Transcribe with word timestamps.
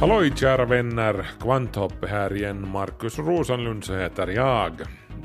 Halloj 0.00 0.32
kära 0.36 0.64
vänner, 0.64 1.26
Kvanthopp 1.40 2.04
här 2.04 2.36
igen. 2.36 2.68
Markus 2.68 3.18
Rosenlund 3.18 3.84
så 3.84 3.96
heter 3.96 4.26
jag. 4.26 4.72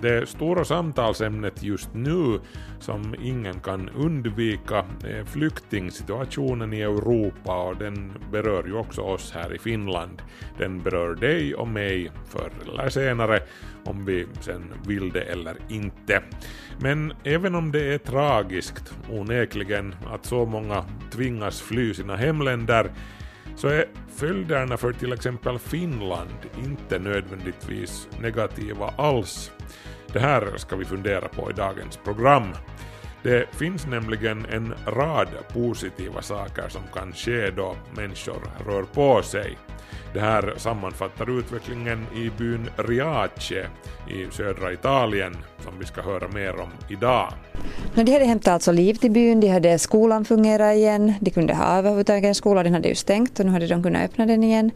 Det 0.01 0.29
stora 0.29 0.65
samtalsämnet 0.65 1.63
just 1.63 1.89
nu 1.93 2.39
som 2.79 3.15
ingen 3.21 3.59
kan 3.59 3.89
undvika 3.89 4.85
är 5.03 5.23
flyktingsituationen 5.25 6.73
i 6.73 6.81
Europa 6.81 7.63
och 7.63 7.77
den 7.77 8.13
berör 8.31 8.63
ju 8.63 8.73
också 8.73 9.01
oss 9.01 9.31
här 9.31 9.55
i 9.55 9.59
Finland. 9.59 10.21
Den 10.57 10.81
berör 10.81 11.15
dig 11.15 11.55
och 11.55 11.67
mig 11.67 12.11
förr 12.29 12.51
eller 12.71 12.89
senare 12.89 13.39
om 13.85 14.05
vi 14.05 14.27
sen 14.41 14.73
vill 14.87 15.11
det 15.11 15.21
eller 15.21 15.55
inte. 15.69 16.21
Men 16.79 17.13
även 17.23 17.55
om 17.55 17.71
det 17.71 17.93
är 17.93 17.97
tragiskt 17.97 18.93
onekligen 19.09 19.95
att 20.13 20.25
så 20.25 20.45
många 20.45 20.85
tvingas 21.11 21.61
fly 21.61 21.93
sina 21.93 22.15
hemländer 22.15 22.91
så 23.55 23.67
är 23.67 23.85
följderna 24.15 24.77
för 24.77 24.93
till 24.93 25.13
exempel 25.13 25.59
Finland 25.59 26.29
inte 26.57 26.99
nödvändigtvis 26.99 28.07
negativa 28.19 28.93
alls. 28.97 29.51
Det 30.13 30.19
här 30.19 30.57
ska 30.57 30.75
vi 30.75 30.85
fundera 30.85 31.27
på 31.27 31.51
i 31.51 31.53
dagens 31.53 31.97
program. 31.97 32.53
Det 33.23 33.55
finns 33.55 33.87
nämligen 33.87 34.45
en 34.45 34.73
rad 34.85 35.27
positiva 35.53 36.21
saker 36.21 36.69
som 36.69 36.81
kan 36.93 37.13
ske 37.13 37.49
då 37.49 37.75
människor 37.95 38.41
rör 38.67 38.83
på 38.83 39.21
sig. 39.21 39.57
Det 40.13 40.19
här 40.19 40.53
sammanfattar 40.57 41.39
utvecklingen 41.39 42.05
i 42.15 42.31
byn 42.37 42.69
Riace 42.77 43.67
i 44.07 44.27
södra 44.31 44.73
Italien 44.73 45.37
som 45.63 45.79
vi 45.79 45.85
ska 45.85 46.01
höra 46.01 46.27
mer 46.27 46.59
om 46.59 46.69
idag. 46.89 47.33
No, 47.93 48.03
de 48.03 48.11
hade 48.11 48.25
hämtat 48.25 48.53
alltså 48.53 48.71
liv 48.71 48.93
till 48.93 49.11
byn, 49.11 49.39
de 49.39 49.47
hade 49.47 49.79
skolan 49.79 50.25
fungerat 50.25 50.75
igen, 50.75 51.13
de 51.21 51.31
kunde 51.31 51.53
ha 51.53 51.77
överhuvudtaget 51.77 52.23
en 52.23 52.35
skola, 52.35 52.63
den 52.63 52.73
hade 52.73 52.87
ju 52.87 52.95
stängt 52.95 53.39
och 53.39 53.45
nu 53.45 53.51
hade 53.51 53.67
de 53.67 53.83
kunnat 53.83 54.03
öppna 54.03 54.25
den 54.25 54.43
igen. 54.43 54.71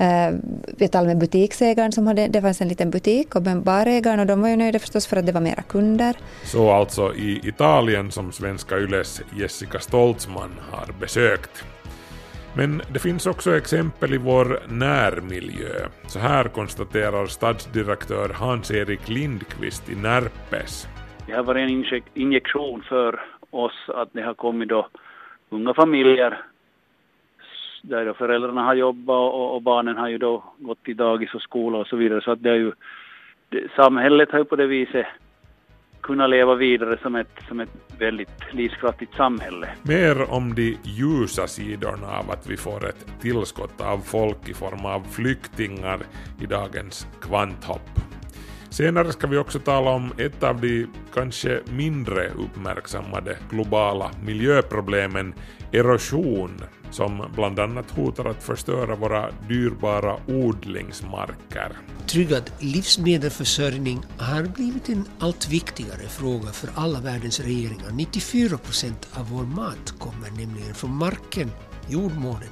Uh, 0.00 0.38
vi 0.76 0.88
talade 0.88 1.08
med 1.08 1.18
butiksägaren 1.18 1.92
som 1.92 2.06
hade, 2.06 2.28
det 2.28 2.42
fanns 2.42 2.60
en 2.60 2.68
liten 2.68 2.90
butik 2.90 3.36
och 3.36 3.42
med 3.42 3.62
barägaren 3.62 4.20
och 4.20 4.26
de 4.26 4.40
var 4.40 4.48
ju 4.48 4.56
nöjda 4.56 4.78
förstås 4.78 5.06
för 5.06 5.16
att 5.16 5.26
det 5.26 5.32
var 5.32 5.40
mera 5.40 5.62
kunder. 5.62 6.16
Så 6.44 6.70
alltså 6.70 7.14
i 7.14 7.40
Italien 7.48 8.10
som 8.10 8.32
svenska 8.32 8.78
Yles 8.78 9.22
Jessica 9.36 9.80
Stoltzman 9.80 10.50
har 10.70 10.92
besökt. 11.00 11.64
Men 12.58 12.82
det 12.92 12.98
finns 12.98 13.26
också 13.26 13.56
exempel 13.56 14.14
i 14.14 14.18
vår 14.18 14.46
närmiljö. 14.68 15.88
Så 16.06 16.18
här 16.18 16.44
konstaterar 16.44 17.26
stadsdirektör 17.26 18.28
Hans-Erik 18.28 19.08
Lindqvist 19.08 19.90
i 19.90 19.94
Närpes. 19.94 20.88
Det 21.26 21.32
har 21.32 21.42
varit 21.42 21.70
en 21.70 22.00
injektion 22.14 22.82
för 22.82 23.20
oss 23.50 23.88
att 23.88 24.08
det 24.12 24.22
har 24.22 24.34
kommit 24.34 24.68
då 24.68 24.88
unga 25.50 25.74
familjer 25.74 26.40
där 27.82 28.06
då 28.06 28.14
föräldrarna 28.14 28.62
har 28.62 28.74
jobbat 28.74 29.32
och, 29.34 29.54
och 29.54 29.62
barnen 29.62 29.96
har 29.96 30.08
ju 30.08 30.18
då 30.18 30.44
gått 30.58 30.82
till 30.84 30.96
dagis 30.96 31.34
och 31.34 31.42
skola 31.42 31.78
och 31.78 31.86
så 31.86 31.96
vidare. 31.96 32.20
Så 32.20 32.30
att 32.30 32.42
det 32.42 32.50
är 32.50 32.54
ju, 32.54 32.72
det, 33.48 33.72
samhället 33.76 34.30
har 34.30 34.38
ju 34.38 34.44
på 34.44 34.56
det 34.56 34.66
viset 34.66 35.06
kunna 36.06 36.26
leva 36.26 36.54
vidare 36.54 36.98
som 37.02 37.14
ett, 37.14 37.38
som 37.48 37.60
ett 37.60 37.68
väldigt 37.98 38.52
livskraftigt 38.52 39.14
samhälle. 39.14 39.68
Mer 39.82 40.30
om 40.30 40.54
de 40.54 40.78
ljusa 40.82 41.46
sidorna 41.46 42.06
av 42.06 42.30
att 42.30 42.46
vi 42.46 42.56
får 42.56 42.88
ett 42.88 43.06
tillskott 43.20 43.80
av 43.80 43.98
folk 43.98 44.48
i 44.48 44.54
form 44.54 44.84
av 44.86 45.02
flyktingar 45.10 46.00
i 46.40 46.46
dagens 46.46 47.06
kvanthopp. 47.20 47.90
Senare 48.70 49.12
ska 49.12 49.26
vi 49.26 49.36
också 49.36 49.58
tala 49.58 49.90
om 49.90 50.12
ett 50.18 50.42
av 50.42 50.60
de 50.60 50.86
kanske 51.14 51.60
mindre 51.70 52.28
uppmärksammade 52.28 53.36
globala 53.50 54.10
miljöproblemen, 54.24 55.34
erosion, 55.72 56.60
som 56.90 57.30
bland 57.34 57.60
annat 57.60 57.90
hotar 57.90 58.24
att 58.24 58.42
förstöra 58.42 58.96
våra 58.96 59.30
dyrbara 59.48 60.16
odlingsmarker. 60.26 61.72
Tryggad 62.06 62.50
livsmedelsförsörjning 62.58 64.02
har 64.18 64.42
blivit 64.42 64.88
en 64.88 65.04
allt 65.18 65.48
viktigare 65.48 66.08
fråga 66.08 66.52
för 66.52 66.68
alla 66.74 67.00
världens 67.00 67.40
regeringar. 67.40 67.90
94 67.92 68.58
procent 68.58 69.08
av 69.12 69.30
vår 69.30 69.44
mat 69.44 69.94
kommer 69.98 70.30
nämligen 70.30 70.74
från 70.74 70.96
marken, 70.96 71.50
jordmånen. 71.88 72.48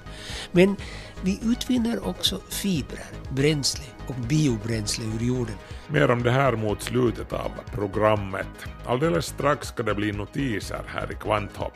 Men 0.53 0.77
vi 1.23 1.41
utvinner 1.43 2.09
också 2.09 2.41
fibrer, 2.49 3.07
bränsle 3.31 3.85
och 4.07 4.15
biobränsle 4.29 5.05
ur 5.05 5.27
jorden. 5.27 5.55
Mer 5.89 6.11
om 6.11 6.23
det 6.23 6.31
här 6.31 6.53
mot 6.57 6.83
slutet 6.83 7.33
av 7.33 7.51
programmet. 7.75 8.67
Alldeles 8.87 9.27
strax 9.27 9.69
ska 9.69 9.83
det 9.83 9.95
bli 9.95 10.13
notiser 10.13 10.83
här 10.87 11.13
i 11.13 11.15
Kvanthopp. 11.15 11.75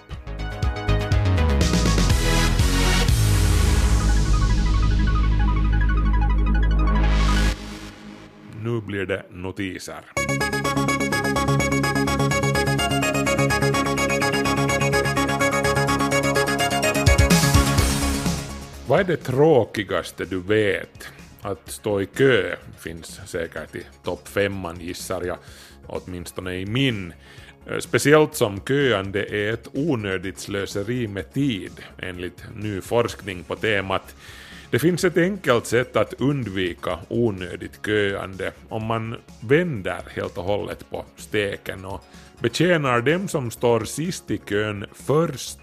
Nu 8.65 8.81
blir 8.81 9.07
det 9.07 9.23
notiser. 9.31 10.01
Vad 18.89 19.01
är 19.01 19.05
det 19.05 19.17
tråkigaste 19.17 20.25
du 20.25 20.41
vet? 20.41 21.09
Att 21.43 21.71
stå 21.71 22.01
i 22.01 22.07
kö 22.07 22.57
finns 22.79 23.21
säkert 23.27 23.77
i 23.77 23.83
topp 24.05 24.29
femman 24.29 24.81
gissar 24.81 25.23
jag, 25.23 25.39
åtminstone 25.87 26.55
i 26.55 26.67
min. 26.67 27.13
Eh, 27.67 27.79
speciellt 27.79 28.35
som 28.35 28.61
köande 28.61 29.35
är 29.35 29.53
ett 29.53 29.69
onödigt 29.73 30.39
slöseri 30.39 31.09
med 31.09 31.33
tid, 31.33 31.73
enligt 31.99 32.45
ny 32.57 32.81
forskning 32.81 33.45
på 33.45 33.57
temat. 33.57 34.15
Det 34.71 34.79
finns 34.79 35.05
ett 35.05 35.17
enkelt 35.17 35.67
sätt 35.67 35.97
att 35.97 36.15
undvika 36.19 36.99
onödigt 37.09 37.87
köande 37.87 38.53
om 38.69 38.85
man 38.85 39.17
vänder 39.41 40.03
helt 40.15 40.39
och 40.39 40.45
hållet 40.45 40.91
på 40.91 41.05
steken 41.17 41.85
och 41.85 42.05
betjänar 42.41 43.01
dem 43.01 43.29
som 43.29 43.51
står 43.51 43.85
sist 43.85 44.31
i 44.31 44.39
kön 44.39 44.87
först. 44.93 45.59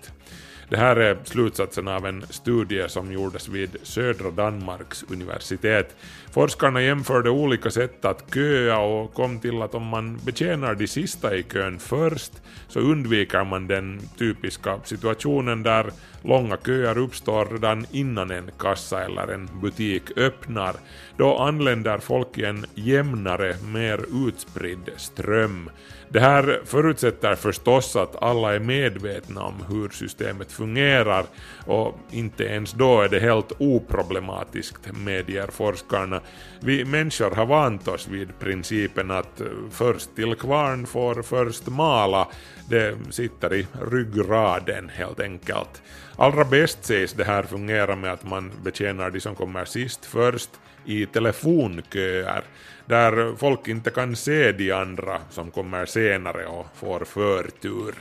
Det 0.70 0.78
här 0.78 0.96
är 0.96 1.18
slutsatsen 1.24 1.88
av 1.88 2.06
en 2.06 2.26
studie 2.30 2.90
som 2.90 3.12
gjordes 3.12 3.48
vid 3.48 3.78
södra 3.84 4.32
Danmarks 4.32 5.04
universitet. 5.10 5.96
Forskarna 6.32 6.82
jämförde 6.82 7.30
olika 7.30 7.72
sätt 7.72 8.06
att 8.06 8.34
köa 8.34 8.78
och 8.80 9.14
kom 9.14 9.40
till 9.40 9.62
att 9.62 9.76
om 9.76 9.84
man 9.84 10.20
betjänar 10.26 10.76
de 10.76 10.88
sista 10.88 11.36
i 11.36 11.44
kön 11.44 11.80
först 11.80 12.32
så 12.68 12.80
undviker 12.80 13.44
man 13.44 13.68
den 13.68 14.02
typiska 14.18 14.80
situationen 14.84 15.64
där 15.64 15.86
långa 16.22 16.58
köer 16.66 16.98
uppstår 16.98 17.46
redan 17.46 17.86
innan 17.92 18.32
en 18.32 18.52
kassa 18.60 19.04
eller 19.04 19.28
en 19.28 19.50
butik 19.62 20.04
öppnar. 20.18 20.76
Då 21.18 21.38
anländer 21.38 21.98
folk 21.98 22.38
i 22.38 22.46
en 22.46 22.66
jämnare, 22.76 23.56
mer 23.74 24.28
utspridd 24.28 24.90
ström. 24.98 25.70
Det 26.16 26.22
här 26.22 26.62
förutsätter 26.66 27.36
förstås 27.36 27.96
att 27.96 28.24
alla 28.24 28.56
är 28.56 28.60
medvetna 28.60 29.44
om 29.44 29.54
hur 29.70 29.90
systemet 29.90 30.52
fungerar 30.52 31.26
och 31.66 32.00
inte 32.12 32.44
ens 32.44 32.72
då 32.72 33.02
är 33.02 33.10
det 33.10 33.20
helt 33.20 33.52
oproblematiskt, 33.58 34.98
medger 35.06 35.48
forskarna. 35.48 36.22
Vi 36.60 36.86
människor 36.86 37.32
har 37.32 37.46
vant 37.46 37.88
oss 37.88 38.08
vid 38.08 38.40
principen 38.40 39.12
att 39.12 39.42
först 39.72 40.16
till 40.16 40.36
kvarn 40.36 40.86
får 40.86 41.22
först 41.22 41.68
mala. 41.68 42.28
Det 42.70 42.98
sitter 43.10 43.54
i 43.54 43.68
ryggraden 43.92 44.90
helt 44.90 45.20
enkelt. 45.20 45.82
Allra 46.16 46.46
bäst 46.46 46.86
sägs 46.86 47.14
det 47.14 47.24
här 47.24 47.44
fungera 47.44 47.96
med 47.96 48.14
att 48.14 48.24
man 48.24 48.52
betjänar 48.64 49.10
de 49.10 49.20
som 49.20 49.36
kommer 49.36 49.66
sist 49.66 50.06
först 50.06 50.50
i 50.86 51.06
telefonköer 51.06 52.44
där 52.86 53.36
folk 53.36 53.68
inte 53.68 53.90
kan 53.90 54.16
se 54.16 54.52
de 54.52 54.72
andra 54.72 55.20
som 55.30 55.52
kommer 55.52 55.86
senare 55.86 56.46
och 56.46 56.68
får 56.76 57.06
förtur. 57.06 57.96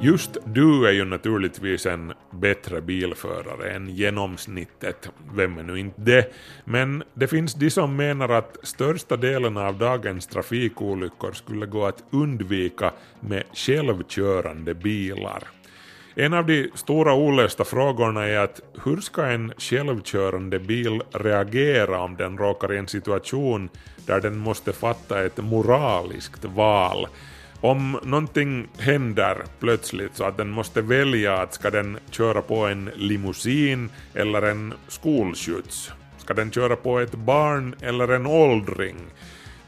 Just 0.00 0.36
du 0.44 0.88
är 0.88 0.92
ju 0.92 1.04
naturligtvis 1.04 1.86
en 1.86 2.12
bättre 2.30 2.80
bilförare 2.80 3.70
än 3.70 3.88
genomsnittet, 3.88 5.10
vem 5.34 5.58
är 5.58 5.62
nu 5.62 5.78
inte 5.78 6.00
det, 6.00 6.32
men 6.64 7.02
det 7.14 7.26
finns 7.26 7.54
de 7.54 7.70
som 7.70 7.96
menar 7.96 8.28
att 8.28 8.56
största 8.62 9.16
delen 9.16 9.56
av 9.56 9.78
dagens 9.78 10.26
trafikolyckor 10.26 11.32
skulle 11.32 11.66
gå 11.66 11.86
att 11.86 12.04
undvika 12.10 12.92
med 13.20 13.44
självkörande 13.52 14.74
bilar. 14.74 15.42
En 16.18 16.34
av 16.34 16.46
de 16.46 16.70
stora 16.74 17.14
olösta 17.14 17.64
frågorna 17.64 18.26
är 18.26 18.38
att 18.38 18.60
hur 18.84 19.00
ska 19.00 19.24
en 19.24 19.52
självkörande 19.58 20.58
bil 20.58 21.02
reagera 21.12 22.00
om 22.00 22.16
den 22.16 22.38
råkar 22.38 22.72
i 22.72 22.78
en 22.78 22.88
situation 22.88 23.68
där 24.06 24.20
den 24.20 24.38
måste 24.38 24.72
fatta 24.72 25.24
ett 25.24 25.36
moraliskt 25.36 26.44
val? 26.44 27.06
Om 27.60 27.98
någonting 28.02 28.68
händer 28.78 29.42
plötsligt 29.60 30.16
så 30.16 30.24
att 30.24 30.36
den 30.36 30.50
måste 30.50 30.82
välja 30.82 31.36
att 31.36 31.54
ska 31.54 31.70
den 31.70 31.98
köra 32.10 32.42
på 32.42 32.66
en 32.66 32.90
limousin 32.94 33.90
eller 34.14 34.42
en 34.42 34.74
skolskjuts? 34.88 35.92
Ska 36.18 36.34
den 36.34 36.50
köra 36.50 36.76
på 36.76 36.98
ett 36.98 37.14
barn 37.14 37.74
eller 37.80 38.08
en 38.08 38.26
åldring? 38.26 38.96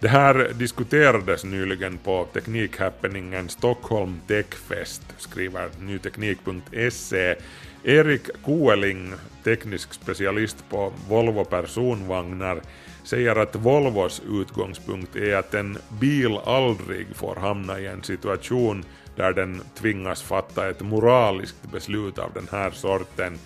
Det 0.00 0.08
här 0.08 0.52
diskuterades 0.54 1.44
nyligen 1.44 1.98
på 1.98 2.26
teknikhappeningen 2.32 3.48
Stockholm 3.48 4.20
Techfest, 4.26 5.02
skriver 5.16 5.68
nyteknik.se. 5.80 7.36
Erik 7.84 8.22
Kueling, 8.44 9.12
teknisk 9.44 9.94
specialist 9.94 10.64
på 10.70 10.92
Volvo 11.08 11.44
personvagnar, 11.44 12.60
säger 13.04 13.36
att 13.36 13.56
Volvos 13.56 14.22
utgångspunkt 14.30 15.16
är 15.16 15.36
att 15.36 15.54
en 15.54 15.78
bil 16.00 16.38
aldrig 16.44 17.06
får 17.14 17.36
hamna 17.36 17.80
i 17.80 17.86
en 17.86 18.02
situation 18.02 18.84
där 19.16 19.32
den 19.32 19.60
tvingas 19.78 20.22
fatta 20.22 20.68
ett 20.68 20.80
moraliskt 20.80 21.72
beslut 21.72 22.18
av 22.18 22.30
den 22.34 22.48
här 22.52 22.70
sorten. 22.70 23.38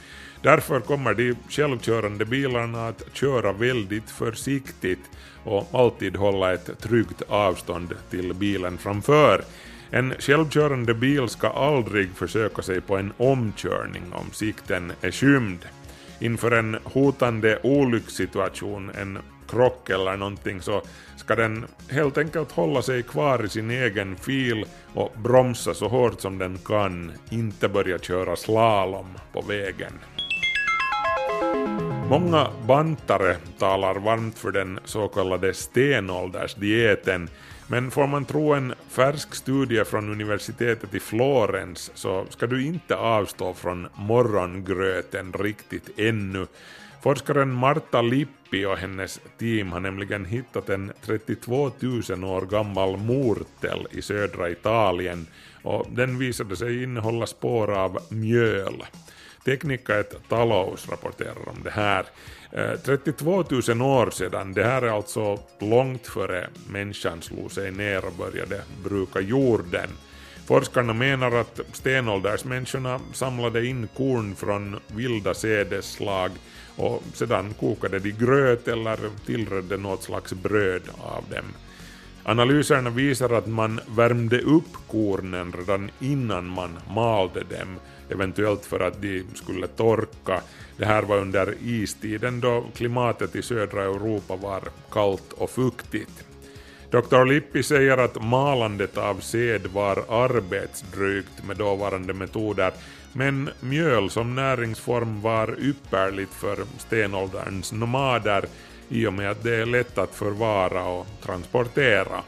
Därför 0.42 0.80
kommer 0.80 1.14
de 1.14 1.34
självkörande 1.48 2.24
bilarna 2.24 2.88
att 2.88 3.02
köra 3.12 3.52
väldigt 3.52 4.10
försiktigt 4.10 5.10
och 5.44 5.68
alltid 5.72 6.16
hålla 6.16 6.52
ett 6.52 6.78
tryggt 6.80 7.22
avstånd 7.28 7.94
till 8.10 8.34
bilen 8.34 8.78
framför. 8.78 9.44
En 9.90 10.14
självkörande 10.18 10.94
bil 10.94 11.28
ska 11.28 11.48
aldrig 11.48 12.10
försöka 12.10 12.62
sig 12.62 12.80
på 12.80 12.96
en 12.96 13.12
omkörning 13.16 14.02
om 14.12 14.30
sikten 14.32 14.92
är 15.00 15.10
skymd. 15.10 15.58
Inför 16.20 16.50
en 16.50 16.78
hotande 16.84 17.58
olyckssituation, 17.62 18.90
en 19.00 19.18
krock 19.48 19.90
eller 19.90 20.16
någonting, 20.16 20.60
så 20.60 20.82
ska 21.16 21.34
den 21.34 21.64
helt 21.90 22.18
enkelt 22.18 22.52
hålla 22.52 22.82
sig 22.82 23.02
kvar 23.02 23.44
i 23.44 23.48
sin 23.48 23.70
egen 23.70 24.16
fil 24.16 24.64
och 24.94 25.12
bromsa 25.22 25.74
så 25.74 25.88
hårt 25.88 26.20
som 26.20 26.38
den 26.38 26.58
kan, 26.58 27.12
inte 27.30 27.68
börja 27.68 27.98
köra 27.98 28.36
slalom 28.36 29.06
på 29.32 29.40
vägen. 29.40 29.92
Många 32.12 32.50
bantare 32.66 33.36
talar 33.58 33.94
varmt 33.94 34.38
för 34.38 34.50
den 34.50 34.78
så 34.84 35.08
kallade 35.08 35.54
stenåldersdieten, 35.54 37.28
men 37.66 37.90
får 37.90 38.06
man 38.06 38.24
tro 38.24 38.52
en 38.54 38.74
färsk 38.88 39.34
studie 39.34 39.84
från 39.84 40.10
universitetet 40.10 40.94
i 40.94 41.00
Florens 41.00 41.90
så 41.94 42.26
ska 42.28 42.46
du 42.46 42.66
inte 42.66 42.96
avstå 42.96 43.54
från 43.54 43.88
morgongröten 43.94 45.32
riktigt 45.32 45.98
ännu. 45.98 46.46
Forskaren 47.02 47.52
Marta 47.52 48.02
Lippi 48.02 48.64
och 48.64 48.76
hennes 48.76 49.20
team 49.38 49.72
har 49.72 49.80
nämligen 49.80 50.24
hittat 50.24 50.68
en 50.68 50.92
32 51.04 51.70
000 51.80 52.24
år 52.24 52.46
gammal 52.46 52.96
mortel 52.96 53.86
i 53.90 54.02
södra 54.02 54.50
Italien 54.50 55.26
och 55.62 55.86
den 55.90 56.18
visade 56.18 56.56
sig 56.56 56.82
innehålla 56.82 57.26
spår 57.26 57.78
av 57.78 57.98
mjöl. 58.08 58.84
Teknika 59.44 60.00
ett 60.00 60.14
Talous 60.28 60.88
rapporterar 60.88 61.48
om 61.48 61.62
det 61.64 61.70
här. 61.70 62.06
Eh, 62.52 62.80
32 62.84 63.44
000 63.68 63.82
år 63.82 64.10
sedan, 64.10 64.52
det 64.52 64.64
här 64.64 64.82
är 64.82 64.96
alltså 64.96 65.38
långt 65.58 66.06
före 66.06 66.48
människan 66.68 67.22
slog 67.22 67.52
sig 67.52 67.70
ner 67.70 68.04
och 68.04 68.12
började 68.12 68.62
bruka 68.84 69.20
jorden. 69.20 69.88
Forskarna 70.46 70.92
menar 70.92 71.32
att 71.32 71.60
stenåldersmänniskorna 71.72 73.00
samlade 73.12 73.66
in 73.66 73.88
korn 73.96 74.36
från 74.36 74.80
vilda 74.86 75.34
sädesslag 75.34 76.30
och 76.76 77.02
sedan 77.14 77.54
kokade 77.60 77.98
de 77.98 78.10
gröt 78.10 78.68
eller 78.68 78.98
tillredde 79.26 79.76
något 79.76 80.02
slags 80.02 80.32
bröd 80.32 80.82
av 80.98 81.24
dem. 81.30 81.44
Analyserna 82.24 82.90
visar 82.90 83.30
att 83.30 83.46
man 83.46 83.80
värmde 83.96 84.40
upp 84.40 84.76
kornen 84.90 85.52
redan 85.52 85.90
innan 86.00 86.48
man 86.48 86.78
malde 86.94 87.40
dem 87.40 87.78
eventuellt 88.12 88.64
för 88.64 88.80
att 88.80 89.02
de 89.02 89.24
skulle 89.34 89.66
torka. 89.66 90.40
Det 90.76 90.86
här 90.86 91.02
var 91.02 91.18
under 91.18 91.54
istiden 91.64 92.40
då 92.40 92.64
klimatet 92.76 93.36
i 93.36 93.42
södra 93.42 93.82
Europa 93.82 94.36
var 94.36 94.62
kallt 94.90 95.32
och 95.32 95.50
fuktigt. 95.50 96.24
Dr. 96.90 97.24
Lippi 97.24 97.62
säger 97.62 97.98
att 97.98 98.22
malandet 98.22 98.98
av 98.98 99.20
sed 99.20 99.66
var 99.66 100.04
arbetsdrygt 100.08 101.44
med 101.46 101.56
dåvarande 101.56 102.14
metoder, 102.14 102.72
men 103.12 103.50
mjöl 103.60 104.10
som 104.10 104.34
näringsform 104.34 105.20
var 105.20 105.56
ypperligt 105.60 106.34
för 106.34 106.58
stenålderns 106.78 107.72
nomader 107.72 108.44
i 108.88 109.06
och 109.06 109.12
med 109.12 109.30
att 109.30 109.42
det 109.42 109.56
är 109.56 109.66
lätt 109.66 109.98
att 109.98 110.14
förvara 110.14 110.84
och 110.84 111.06
transportera. 111.22 112.22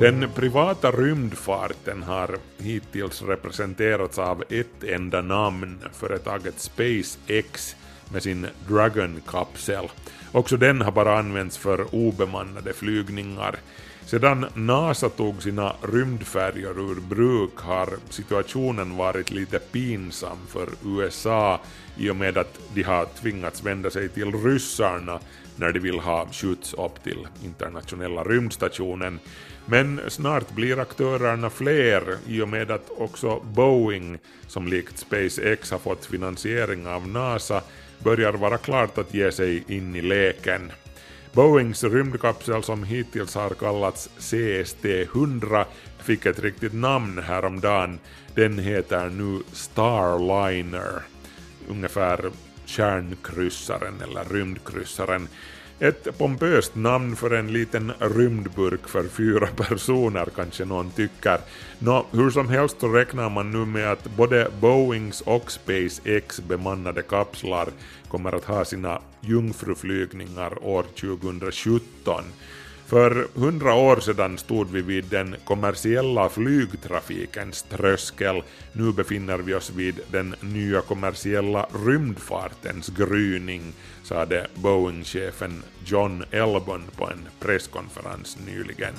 Den 0.00 0.30
privata 0.34 0.90
rymdfarten 0.90 2.02
har 2.02 2.38
hittills 2.58 3.22
representerats 3.22 4.18
av 4.18 4.44
ett 4.48 4.84
enda 4.84 5.22
namn, 5.22 5.78
företaget 5.92 6.60
SpaceX 6.60 7.76
med 8.12 8.22
sin 8.22 8.46
Dragon-kapsel. 8.68 9.88
Också 10.32 10.56
den 10.56 10.80
har 10.80 10.92
bara 10.92 11.18
använts 11.18 11.58
för 11.58 11.94
obemannade 11.94 12.72
flygningar. 12.72 13.56
Sedan 14.04 14.46
NASA 14.54 15.08
tog 15.08 15.42
sina 15.42 15.72
rymdfärjor 15.92 16.90
ur 16.90 17.00
bruk 17.00 17.56
har 17.56 17.88
situationen 18.10 18.96
varit 18.96 19.30
lite 19.30 19.58
pinsam 19.58 20.38
för 20.48 20.68
USA 20.84 21.60
i 21.96 22.10
och 22.10 22.16
med 22.16 22.38
att 22.38 22.60
de 22.74 22.82
har 22.82 23.06
tvingats 23.20 23.64
vända 23.64 23.90
sig 23.90 24.08
till 24.08 24.32
ryssarna 24.32 25.20
när 25.58 25.72
de 25.72 25.80
vill 25.80 25.98
ha 25.98 26.28
skjuts 26.32 26.74
upp 26.74 27.02
till 27.02 27.28
internationella 27.44 28.24
rymdstationen. 28.24 29.18
Men 29.66 30.00
snart 30.08 30.50
blir 30.50 30.78
aktörerna 30.78 31.50
fler 31.50 32.16
i 32.26 32.40
och 32.40 32.48
med 32.48 32.70
att 32.70 32.90
också 32.96 33.40
Boeing, 33.40 34.18
som 34.46 34.68
likt 34.68 34.98
SpaceX 34.98 35.70
har 35.70 35.78
fått 35.78 36.06
finansiering 36.06 36.86
av 36.86 37.08
NASA, 37.08 37.62
börjar 37.98 38.32
vara 38.32 38.58
klart 38.58 38.98
att 38.98 39.14
ge 39.14 39.32
sig 39.32 39.64
in 39.68 39.96
i 39.96 40.02
leken. 40.02 40.72
Boeings 41.32 41.84
rymdkapsel 41.84 42.62
som 42.62 42.84
hittills 42.84 43.34
har 43.34 43.50
kallats 43.50 44.10
CST-100 44.18 45.64
fick 45.98 46.26
ett 46.26 46.38
riktigt 46.38 46.74
namn 46.74 47.18
häromdagen. 47.18 47.98
Den 48.34 48.58
heter 48.58 49.08
nu 49.08 49.42
Starliner, 49.52 51.02
ungefär 51.68 52.30
kärnkryssaren 52.68 54.00
eller 54.02 54.24
rymdkryssaren. 54.24 55.28
Ett 55.80 56.18
pompöst 56.18 56.74
namn 56.74 57.16
för 57.16 57.30
en 57.30 57.52
liten 57.52 57.92
rymdburk 58.00 58.88
för 58.88 59.08
fyra 59.08 59.46
personer 59.56 60.28
kanske 60.36 60.64
någon 60.64 60.90
tycker. 60.90 61.38
Nå, 61.78 62.06
hur 62.10 62.30
som 62.30 62.48
helst 62.48 62.76
så 62.80 62.88
räknar 62.88 63.30
man 63.30 63.50
nu 63.50 63.64
med 63.64 63.92
att 63.92 64.04
både 64.16 64.50
Boeings 64.60 65.20
och 65.20 65.50
SpaceX 65.50 66.40
bemannade 66.40 67.02
kapslar 67.02 67.68
kommer 68.08 68.32
att 68.32 68.44
ha 68.44 68.64
sina 68.64 69.00
jungfruflygningar 69.20 70.64
år 70.64 70.82
2017. 70.82 72.24
För 72.88 73.28
hundra 73.34 73.74
år 73.74 73.96
sedan 74.00 74.38
stod 74.38 74.70
vi 74.70 74.82
vid 74.82 75.04
den 75.04 75.36
kommersiella 75.44 76.28
flygtrafikens 76.28 77.62
tröskel. 77.62 78.42
Nu 78.72 78.92
befinner 78.92 79.38
vi 79.38 79.54
oss 79.54 79.70
vid 79.70 80.00
den 80.10 80.34
nya 80.40 80.80
kommersiella 80.80 81.66
rymdfartens 81.86 82.88
gryning, 82.88 83.72
sade 84.02 84.46
Boeing-chefen 84.54 85.62
John 85.84 86.24
Elbon 86.30 86.82
på 86.96 87.04
en 87.04 87.28
presskonferens 87.40 88.38
nyligen. 88.46 88.94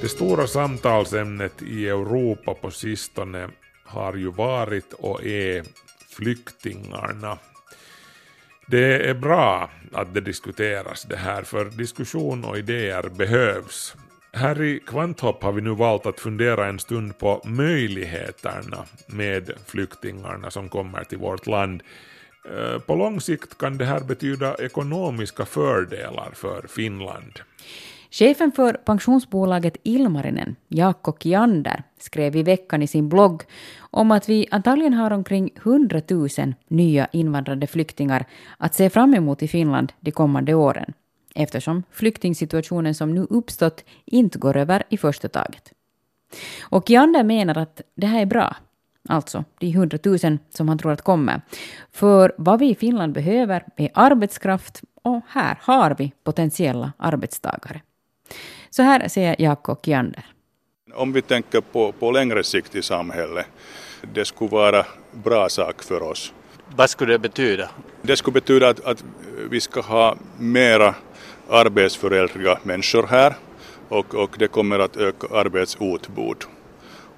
Det 0.00 0.08
stora 0.08 0.46
samtalsämnet 0.46 1.62
i 1.62 1.88
Europa 1.88 2.54
på 2.54 2.70
sistone 2.70 3.48
har 3.84 4.14
ju 4.14 4.30
varit 4.30 4.92
och 4.92 5.24
är 5.24 5.64
flyktingarna. 6.16 7.38
Det 8.66 9.08
är 9.08 9.14
bra 9.14 9.70
att 9.92 10.14
det 10.14 10.20
diskuteras 10.20 11.02
det 11.02 11.16
här, 11.16 11.42
för 11.42 11.64
diskussion 11.64 12.44
och 12.44 12.58
idéer 12.58 13.08
behövs. 13.08 13.96
Här 14.32 14.62
i 14.62 14.80
Kvanthopp 14.86 15.42
har 15.42 15.52
vi 15.52 15.60
nu 15.62 15.74
valt 15.74 16.06
att 16.06 16.20
fundera 16.20 16.66
en 16.66 16.78
stund 16.78 17.18
på 17.18 17.42
möjligheterna 17.44 18.84
med 19.06 19.50
flyktingarna 19.66 20.50
som 20.50 20.68
kommer 20.68 21.04
till 21.04 21.18
vårt 21.18 21.46
land. 21.46 21.82
Eh, 22.50 22.78
på 22.78 22.94
lång 22.94 23.20
sikt 23.20 23.58
kan 23.58 23.78
det 23.78 23.84
här 23.84 24.00
betyda 24.00 24.54
ekonomiska 24.54 25.44
fördelar 25.44 26.30
för 26.34 26.66
Finland. 26.68 27.40
Chefen 28.12 28.52
för 28.52 28.72
pensionsbolaget 28.72 29.76
Ilmarinen, 29.82 30.56
Jaakko 30.68 31.12
Kiander, 31.12 31.82
skrev 31.98 32.36
i 32.36 32.42
veckan 32.42 32.82
i 32.82 32.86
sin 32.86 33.08
blogg 33.08 33.42
om 33.80 34.10
att 34.10 34.28
vi 34.28 34.48
antagligen 34.50 34.94
har 34.94 35.10
omkring 35.10 35.50
100 35.56 36.00
000 36.08 36.28
nya 36.68 37.06
invandrade 37.12 37.66
flyktingar 37.66 38.26
att 38.58 38.74
se 38.74 38.90
fram 38.90 39.14
emot 39.14 39.42
i 39.42 39.48
Finland 39.48 39.92
de 40.00 40.10
kommande 40.10 40.54
åren. 40.54 40.92
eftersom 41.34 41.82
flyktingsituationen 41.90 42.94
som 42.94 43.14
nu 43.14 43.26
uppstått 43.30 43.84
inte 44.04 44.38
går 44.38 44.56
över 44.56 44.82
i 44.88 44.98
första 44.98 45.28
taget. 45.28 45.72
Och 46.62 46.88
Kiander 46.88 47.24
menar 47.24 47.58
att 47.58 47.80
det 47.94 48.06
här 48.06 48.22
är 48.22 48.26
bra, 48.26 48.56
alltså 49.08 49.44
de 49.58 49.72
hundratusen 49.72 50.38
som 50.50 50.68
han 50.68 50.78
tror 50.78 50.92
att 50.92 51.02
kommer. 51.02 51.40
För 51.92 52.32
vad 52.38 52.58
vi 52.58 52.70
i 52.70 52.74
Finland 52.74 53.12
behöver 53.12 53.64
är 53.76 53.90
arbetskraft 53.94 54.82
och 55.02 55.20
här 55.28 55.58
har 55.60 55.94
vi 55.98 56.12
potentiella 56.24 56.92
arbetstagare. 56.96 57.80
Så 58.70 58.82
här 58.82 59.08
säger 59.08 59.36
Jaakko 59.38 59.76
Kiander. 59.84 60.24
Om 60.94 61.12
vi 61.12 61.22
tänker 61.22 61.60
på, 61.60 61.92
på 61.92 62.10
längre 62.10 62.44
sikt 62.44 62.74
i 62.74 62.82
samhället, 62.82 63.46
det 64.14 64.24
skulle 64.24 64.50
vara 64.50 64.86
bra 65.12 65.48
sak 65.48 65.82
för 65.82 66.02
oss. 66.02 66.32
Vad 66.76 66.90
skulle 66.90 67.12
det 67.12 67.18
betyda? 67.18 67.70
Det 68.02 68.16
skulle 68.16 68.32
betyda 68.32 68.68
att, 68.68 68.84
att 68.84 69.04
vi 69.50 69.60
ska 69.60 69.80
ha 69.80 70.16
mera 70.38 70.94
arbetsföräldriga 71.50 72.58
människor 72.62 73.06
här 73.06 73.34
och, 73.88 74.14
och 74.14 74.36
det 74.38 74.48
kommer 74.48 74.78
att 74.78 74.96
öka 74.96 75.26
arbetsutbud. 75.36 76.36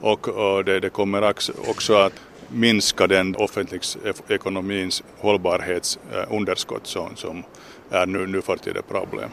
Och, 0.00 0.28
och 0.28 0.64
det, 0.64 0.80
det, 0.80 0.90
kommer 0.90 1.34
också 1.68 1.94
att 1.94 2.12
minska 2.48 3.06
den 3.06 3.36
offentligsekonomins 3.36 5.02
hållbarhetsunderskott 5.18 6.86
som, 6.86 7.16
som 7.16 7.42
är 7.90 8.06
nu, 8.06 8.26
nu 8.26 8.42
för 8.42 8.56
tiden 8.56 8.82
problem. 8.88 9.30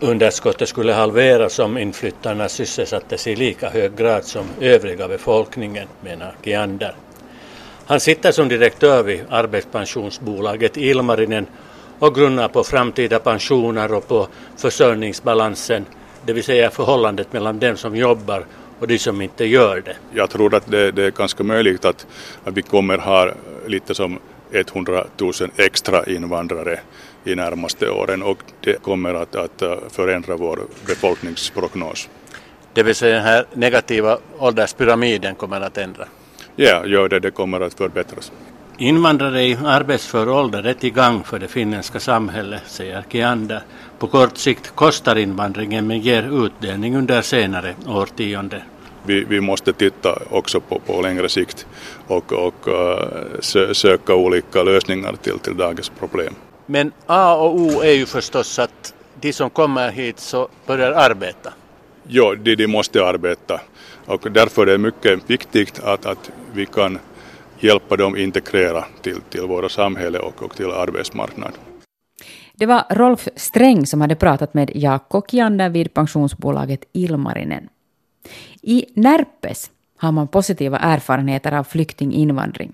Underskottet 0.00 0.68
skulle 0.68 0.92
halveras 0.92 1.58
om 1.58 1.78
inflyttarna 1.78 2.48
sysselsattes 2.48 3.26
i 3.26 3.36
lika 3.36 3.68
hög 3.68 3.96
grad 3.96 4.24
som 4.24 4.46
övriga 4.60 5.08
befolkningen, 5.08 5.88
menar 6.00 6.34
Kiander. 6.44 6.94
Han 7.86 8.00
sitter 8.00 8.32
som 8.32 8.48
direktör 8.48 9.02
vid 9.02 9.20
arbetspensionsbolaget 9.28 10.76
Ilmarinen 10.76 11.46
och 11.98 12.14
grunnar 12.14 12.48
på 12.48 12.64
framtida 12.64 13.18
pensioner 13.18 13.94
och 13.94 14.08
på 14.08 14.28
försörjningsbalansen, 14.56 15.84
det 16.26 16.32
vill 16.32 16.44
säga 16.44 16.70
förhållandet 16.70 17.32
mellan 17.32 17.58
dem 17.58 17.76
som 17.76 17.96
jobbar 17.96 18.44
och 18.80 18.88
de 18.88 18.98
som 18.98 19.22
inte 19.22 19.44
gör 19.44 19.82
det. 19.84 19.96
Jag 20.14 20.30
tror 20.30 20.54
att 20.54 20.70
det, 20.70 20.92
det 20.92 21.04
är 21.04 21.10
ganska 21.10 21.44
möjligt 21.44 21.84
att, 21.84 22.06
att 22.44 22.54
vi 22.54 22.62
kommer 22.62 22.98
ha 22.98 23.32
lite 23.66 23.94
som 23.94 24.18
100 24.52 25.04
000 25.20 25.32
extra 25.56 26.04
invandrare 26.04 26.80
i 27.24 27.34
närmaste 27.34 27.90
åren 27.90 28.22
och 28.22 28.38
det 28.60 28.82
kommer 28.82 29.14
att, 29.14 29.36
att 29.36 29.62
förändra 29.90 30.36
vår 30.36 30.60
befolkningsprognos. 30.86 32.08
Det 32.72 32.82
vill 32.82 32.94
säga 32.94 33.14
den 33.14 33.24
här 33.24 33.44
negativa 33.54 34.18
ålderspyramiden 34.38 35.34
kommer 35.34 35.60
att 35.60 35.78
ändra? 35.78 36.04
Ja, 36.56 36.86
gör 36.86 37.08
det, 37.08 37.20
det 37.20 37.30
kommer 37.30 37.60
att 37.60 37.74
förbättras. 37.74 38.32
Invandrare 38.78 39.42
i 39.42 39.58
arbetsför 39.64 40.28
ålder 40.28 40.66
är 40.66 40.74
till 40.74 40.92
gang 40.92 41.24
för 41.24 41.38
det 41.38 41.48
finländska 41.48 42.00
samhället, 42.00 42.62
säger 42.66 43.04
Kiander. 43.12 43.62
På 43.98 44.06
kort 44.06 44.36
sikt 44.36 44.74
kostar 44.74 45.16
invandringen 45.16 45.86
men 45.86 46.00
ger 46.00 46.46
utdelning 46.46 46.96
under 46.96 47.22
senare 47.22 47.74
årtionden. 47.86 48.60
Vi, 49.06 49.24
vi 49.24 49.40
måste 49.40 49.72
titta 49.72 50.18
också 50.30 50.60
på, 50.60 50.78
på 50.78 51.02
längre 51.02 51.28
sikt 51.28 51.66
och, 52.06 52.32
och 52.32 52.68
uh, 52.68 53.40
sö, 53.40 53.74
söka 53.74 54.14
olika 54.14 54.62
lösningar 54.62 55.14
till, 55.22 55.38
till 55.38 55.56
dagens 55.56 55.88
problem. 55.88 56.34
Men 56.70 56.92
A 57.06 57.34
och 57.34 57.60
O 57.60 57.80
är 57.80 57.92
ju 57.92 58.06
förstås 58.06 58.58
att 58.58 58.94
de 59.20 59.32
som 59.32 59.50
kommer 59.50 59.90
hit 59.90 60.18
så 60.18 60.48
börjar 60.66 60.92
arbeta. 60.92 61.52
Ja, 62.08 62.34
de, 62.34 62.56
de 62.56 62.66
måste 62.66 63.04
arbeta 63.04 63.60
och 64.06 64.32
därför 64.32 64.62
är 64.66 64.72
det 64.72 64.78
mycket 64.78 65.30
viktigt 65.30 65.80
att, 65.80 66.06
att 66.06 66.30
vi 66.52 66.66
kan 66.66 66.98
hjälpa 67.60 67.96
dem 67.96 68.16
integrera 68.16 68.84
till, 69.02 69.20
till 69.20 69.42
våra 69.42 69.68
samhälle 69.68 70.18
och, 70.18 70.42
och 70.42 70.56
till 70.56 70.70
arbetsmarknad. 70.70 71.52
Det 72.54 72.66
var 72.66 72.84
Rolf 72.90 73.28
Sträng 73.36 73.86
som 73.86 74.00
hade 74.00 74.14
pratat 74.14 74.54
med 74.54 74.70
Jaakko 74.74 75.22
Kiander 75.30 75.68
vid 75.68 75.94
pensionsbolaget 75.94 76.84
Ilmarinen. 76.92 77.68
I 78.62 78.84
Närpes 78.94 79.70
har 79.96 80.12
man 80.12 80.28
positiva 80.28 80.78
erfarenheter 80.78 81.52
av 81.52 81.64
flyktinginvandring. 81.64 82.72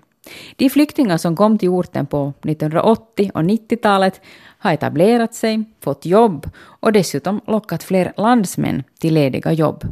De 0.55 0.69
flyktingar 0.69 1.17
som 1.17 1.35
kom 1.35 1.57
till 1.57 1.69
orten 1.69 2.05
på 2.05 2.33
1980 2.43 3.31
och 3.33 3.41
90-talet 3.41 4.21
har 4.59 4.73
etablerat 4.73 5.33
sig, 5.33 5.63
fått 5.83 6.05
jobb 6.05 6.45
och 6.79 6.91
dessutom 6.91 7.41
lockat 7.47 7.83
fler 7.83 8.13
landsmän 8.17 8.83
till 8.99 9.13
lediga 9.13 9.51
jobb. 9.51 9.83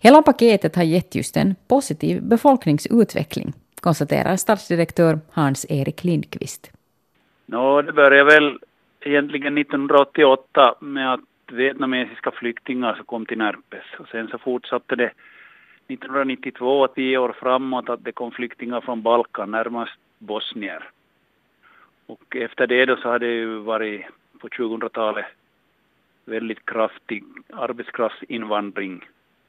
Hela 0.00 0.22
paketet 0.22 0.76
har 0.76 0.82
gett 0.82 1.14
just 1.14 1.36
en 1.36 1.54
positiv 1.68 2.22
befolkningsutveckling, 2.22 3.52
konstaterar 3.80 4.36
stadsdirektör 4.36 5.20
Hans-Erik 5.32 6.04
Lindqvist. 6.04 6.70
No, 7.46 7.82
det 7.82 7.92
började 7.92 8.24
väl 8.24 8.58
egentligen 9.00 9.58
1988 9.58 10.74
med 10.80 11.14
att 11.14 11.20
vietnamesiska 11.52 12.30
flyktingar 12.30 12.94
som 12.94 13.04
kom 13.04 13.26
till 13.26 13.38
Närpes 13.38 13.84
och 13.98 14.08
sen 14.08 14.28
så 14.28 14.38
fortsatte 14.38 14.96
det 14.96 15.10
1992, 15.88 16.88
tio 16.88 17.18
år 17.18 17.32
framåt, 17.40 17.88
att 17.88 18.04
det 18.04 18.12
kom 18.12 18.30
flyktingar 18.30 18.80
från 18.80 19.02
Balkan, 19.02 19.50
närmast 19.50 19.98
bosnier. 20.18 20.90
Och 22.06 22.36
efter 22.36 22.66
det 22.66 22.86
då 22.86 22.96
så 22.96 23.08
har 23.08 23.18
det 23.18 23.26
ju 23.26 23.58
varit 23.58 24.06
på 24.38 24.48
2000-talet 24.48 25.26
väldigt 26.24 26.66
kraftig 26.66 27.24
arbetskraftsinvandring. 27.52 29.04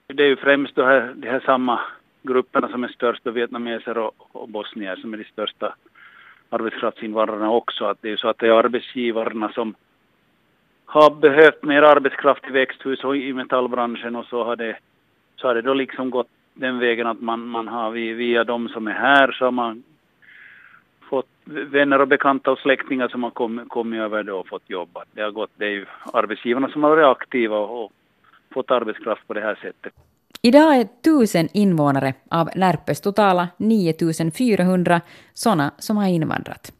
Det 0.08 0.24
är 0.24 0.28
ju 0.28 0.36
främst 0.36 0.76
de 0.76 0.82
här, 0.82 1.14
de 1.16 1.30
här 1.30 1.40
samma 1.40 1.80
grupperna 2.22 2.68
som 2.68 2.84
är 2.84 2.88
störst, 2.88 3.28
vietnameser 3.28 3.98
och, 3.98 4.12
och 4.32 4.50
bosnier 4.50 4.96
som 4.96 5.14
är 5.14 5.18
de 5.18 5.24
största 5.24 5.76
arbetskraftsinvandrarna 6.50 7.52
också. 7.52 7.86
Att 7.86 8.02
det 8.02 8.08
är 8.08 8.12
ju 8.12 8.18
så 8.18 8.28
att 8.28 8.38
det 8.38 8.48
är 8.48 8.52
arbetsgivarna 8.52 9.52
som 9.52 9.76
har 10.86 11.12
behövt 11.12 11.64
mer 11.64 11.82
arbetskraft 11.82 12.48
i 12.48 12.52
växthus 12.52 13.04
och 13.04 13.18
i 13.18 13.34
metallbranschen 13.34 14.16
och 14.16 14.26
så 14.26 14.44
har 14.44 14.56
det, 14.56 14.78
så 15.42 15.48
har 15.48 15.56
det 15.56 15.62
då 15.62 15.74
liksom 15.74 16.10
gått 16.10 16.28
den 16.54 16.80
vägen 16.80 17.08
att 17.08 17.22
man, 17.22 17.48
man 17.48 17.68
har 17.68 17.92
via 17.92 18.44
de 18.44 18.70
som 18.70 18.88
är 18.88 18.94
här 18.94 19.32
så 19.32 19.46
har 19.46 19.52
man 19.52 19.84
fått 21.10 21.28
vänner 21.46 22.02
och 22.02 22.08
bekanta 22.08 22.52
och 22.52 22.60
släktingar 22.60 23.08
som 23.08 23.24
har 23.24 23.32
kommit, 23.32 23.70
kommit 23.70 24.00
över 24.00 24.24
det 24.24 24.32
och 24.34 24.48
fått 24.48 24.70
jobba. 24.70 25.04
Det 25.12 25.22
har 25.22 25.32
gått, 25.32 25.52
det 25.56 25.66
är 25.66 25.70
ju 25.70 25.86
arbetsgivarna 26.14 26.70
som 26.70 26.84
har 26.84 26.90
varit 26.90 27.18
aktiva 27.18 27.58
och 27.58 27.92
fått 28.54 28.72
arbetskraft 28.72 29.28
på 29.28 29.34
det 29.34 29.42
här 29.42 29.56
sättet. 29.56 29.94
Idag 30.42 30.78
är 30.78 30.88
tusen 31.04 31.48
invånare 31.54 32.14
av 32.30 32.50
Närpes 32.56 33.02
totala 33.02 33.48
9400 33.58 35.02
sådana 35.34 35.72
som 35.78 35.98
har 35.98 36.08
invandrat. 36.08 36.72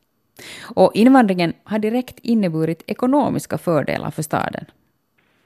Och 0.76 0.92
invandringen 0.94 1.54
har 1.64 1.80
direkt 1.80 2.20
inneburit 2.20 2.84
ekonomiska 2.88 3.58
fördelar 3.58 4.12
för 4.12 4.22
staden. 4.22 4.66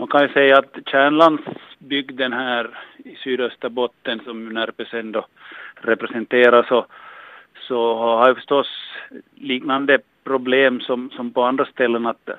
Man 0.04 0.08
kan 0.08 0.22
ju 0.22 0.30
säga 0.34 0.58
att 0.58 0.78
kärnlandsbygden 0.86 2.34
här 2.34 2.80
i 2.98 3.16
sydösterbotten 3.16 4.22
som 4.26 4.50
Närpes 4.50 4.94
ändå 4.94 5.26
representerar 5.76 6.64
så, 6.64 6.86
så 7.68 7.96
har 7.96 8.28
jag 8.28 8.36
förstås 8.36 8.68
liknande 9.36 10.00
problem 10.24 10.82
som, 10.82 11.10
som 11.10 11.34
på 11.34 11.44
andra 11.44 11.66
ställen 11.66 12.06
att, 12.06 12.30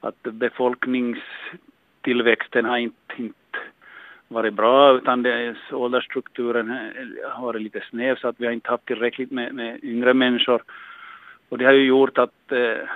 att 0.00 0.22
befolkningstillväxten 0.22 2.64
har 2.64 2.78
inte, 2.78 3.14
inte 3.16 3.58
varit 4.28 4.54
bra 4.54 4.96
utan 4.96 5.22
det, 5.22 5.56
åldersstrukturen 5.70 6.90
har 7.30 7.46
varit 7.46 7.62
lite 7.62 7.84
snäv 7.90 8.16
så 8.16 8.28
att 8.28 8.40
vi 8.40 8.46
har 8.46 8.52
inte 8.52 8.70
haft 8.70 8.86
tillräckligt 8.86 9.30
med, 9.30 9.54
med 9.54 9.84
yngre 9.84 10.14
människor. 10.14 10.62
Och 11.48 11.58
det 11.58 11.64
har 11.64 11.72
ju 11.72 11.84
gjort 11.84 12.18
att 12.18 12.52
eh, 12.52 12.88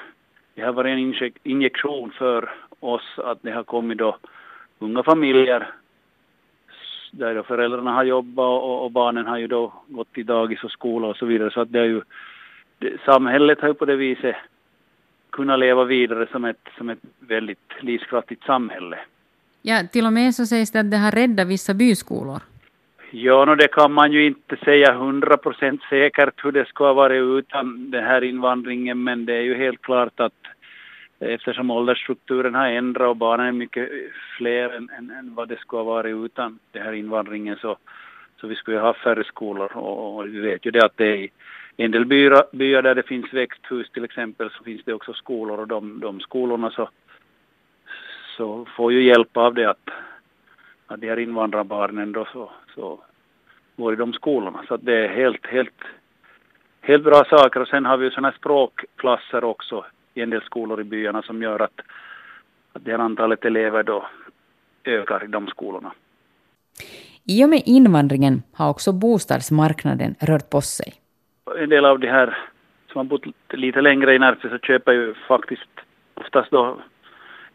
det 0.57 0.63
har 0.63 0.73
varit 0.73 0.91
en 0.91 1.31
injektion 1.43 2.11
för 2.11 2.51
oss 2.81 3.19
att 3.19 3.39
det 3.43 3.51
har 3.51 3.65
kommit 3.65 3.99
då 3.99 4.17
unga 4.79 5.03
familjer 5.03 5.71
där 7.11 7.35
då 7.35 7.43
föräldrarna 7.43 7.93
har 7.93 8.05
jobbat 8.05 8.63
och, 8.63 8.85
och, 8.85 8.91
barnen 8.91 9.27
har 9.27 9.39
ju 9.39 9.47
då 9.47 9.73
gått 9.87 10.19
i 10.19 10.23
dagis 10.23 10.65
och 10.65 10.71
skola 10.71 11.07
och 11.07 11.17
så 11.17 11.27
vidare. 11.27 11.51
Så 11.51 11.61
att 11.61 11.73
det 11.73 11.81
är 11.81 11.85
ju, 11.85 12.03
det, 12.79 13.01
samhället 13.05 13.61
har 13.61 13.69
ju 13.69 13.75
på 13.75 13.85
det 13.85 13.97
viset 13.97 14.37
kunnat 15.31 15.59
leva 15.59 15.85
vidare 15.85 16.29
som 16.33 16.45
ett, 16.45 16.69
som 16.79 16.91
ett 16.91 16.99
väldigt 17.19 17.73
livskraftigt 17.81 18.45
samhälle. 18.45 18.99
Ja, 19.63 19.83
till 19.93 20.07
och 20.07 20.13
med 20.13 20.35
så 20.35 20.47
sägs 20.47 20.71
det 20.71 20.81
att 20.81 20.91
det 20.91 20.97
har 20.97 21.11
räddat 21.11 21.47
vissa 21.47 21.75
byskolor. 21.75 22.41
Ja, 23.19 23.45
no, 23.45 23.55
det 23.55 23.69
kan 23.69 23.93
man 23.93 24.13
ju 24.13 24.27
inte 24.27 24.57
säga 24.57 24.93
hundra 24.93 25.37
procent 25.37 25.81
säkert 25.91 26.45
hur 26.45 26.53
det 26.53 26.69
skulle 26.69 26.89
ha 26.89 26.95
varit 26.95 27.23
utan 27.23 27.91
den 27.91 28.05
här 28.05 28.25
invandringen, 28.25 29.05
men 29.05 29.27
det 29.27 29.35
är 29.35 29.41
ju 29.41 29.55
helt 29.55 29.83
klart 29.83 30.21
att 30.21 30.41
eftersom 31.21 31.71
åldersstrukturen 31.71 32.55
har 32.55 32.69
ändrat 32.69 33.09
och 33.09 33.17
barnen 33.17 33.47
är 33.47 33.53
mycket 33.53 33.89
fler 34.37 34.71
än, 34.71 34.91
än, 34.99 35.11
än 35.11 35.35
vad 35.35 35.49
det 35.49 35.59
skulle 35.59 35.81
ha 35.83 35.95
varit 35.95 36.17
utan 36.17 36.59
den 36.73 36.83
här 36.83 36.93
invandringen 36.93 37.57
så, 37.61 37.77
så 38.41 38.47
vi 38.47 38.55
skulle 38.55 38.79
ha 38.79 38.95
färre 38.95 39.25
skolor. 39.25 39.77
Och, 39.77 40.17
och 40.17 40.27
vi 40.27 40.41
vet 40.41 40.67
ju 40.67 40.71
det 40.71 40.85
att 40.85 40.97
det 40.97 41.07
är 41.07 41.17
i 41.17 41.31
en 41.77 41.91
del 41.91 42.05
byar, 42.05 42.45
byar 42.53 42.83
där 42.83 42.95
det 42.95 43.07
finns 43.07 43.33
växthus 43.33 43.91
till 43.91 44.05
exempel 44.05 44.51
så 44.51 44.65
finns 44.65 44.85
det 44.85 44.93
också 44.93 45.13
skolor 45.13 45.61
och 45.61 45.69
de, 45.69 46.01
de 46.01 46.21
skolorna 46.21 46.71
så, 46.71 46.89
så 48.37 48.67
får 48.77 48.93
ju 48.93 49.03
hjälp 49.03 49.37
av 49.37 49.55
det 49.55 49.71
att, 49.71 49.91
att 50.87 51.01
de 51.01 51.09
här 51.09 51.19
invandrarbarnen 51.19 52.13
då 52.13 52.27
så, 52.33 52.51
så 52.75 53.01
går 53.77 53.93
i 53.93 53.97
de 53.97 54.13
skolorna. 54.13 54.65
Så 54.69 54.77
det 54.77 55.05
är 55.05 55.09
helt, 55.09 55.47
helt, 55.47 55.83
helt 56.81 57.05
bra 57.05 57.25
saker. 57.25 57.61
Och 57.61 57.69
sen 57.69 57.85
har 57.85 57.97
vi 57.97 58.05
ju 58.05 58.11
sådana 58.11 58.33
språkklasser 58.33 59.45
också 59.45 59.85
i 60.15 60.21
en 60.21 60.31
del 60.31 60.43
skolor 60.43 60.81
i 60.81 60.85
byarna 60.85 61.23
som 61.23 61.43
gör 61.43 61.61
att, 61.61 61.81
att 62.73 62.85
det 62.85 62.91
här 62.91 62.99
antalet 62.99 63.45
elever 63.45 63.83
då 63.83 64.07
ökar 64.85 65.25
i 65.25 65.27
de 65.27 65.47
skolorna. 65.47 65.93
I 67.25 67.45
och 67.45 67.49
med 67.49 67.63
invandringen 67.67 68.43
har 68.53 68.71
också 68.71 68.93
bostadsmarknaden 68.93 70.15
rört 70.21 70.51
på 70.51 70.61
sig. 70.61 70.93
En 71.59 71.69
del 71.69 71.85
av 71.85 71.99
de 71.99 72.09
här 72.09 72.39
som 72.93 72.99
har 72.99 73.05
bott 73.05 73.25
lite 73.51 73.81
längre 73.81 74.15
i 74.15 74.19
Närpes 74.19 74.51
så 74.51 74.59
köper 74.59 74.93
ju 74.93 75.15
faktiskt 75.29 75.71
oftast 76.15 76.51
då 76.51 76.79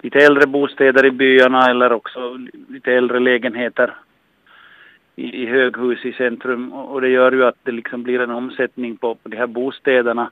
lite 0.01 0.19
äldre 0.19 0.47
bostäder 0.47 1.05
i 1.05 1.11
byarna 1.11 1.69
eller 1.69 1.91
också 1.91 2.37
lite 2.69 2.93
äldre 2.93 3.19
lägenheter 3.19 3.93
i, 5.15 5.43
i 5.43 5.45
höghus 5.45 6.05
i 6.05 6.13
centrum 6.13 6.73
och 6.73 7.01
det 7.01 7.09
gör 7.09 7.31
ju 7.31 7.45
att 7.45 7.57
det 7.63 7.71
liksom 7.71 8.03
blir 8.03 8.19
en 8.19 8.31
omsättning 8.31 8.97
på, 8.97 9.15
på 9.15 9.29
de 9.29 9.37
här 9.37 9.47
bostäderna. 9.47 10.31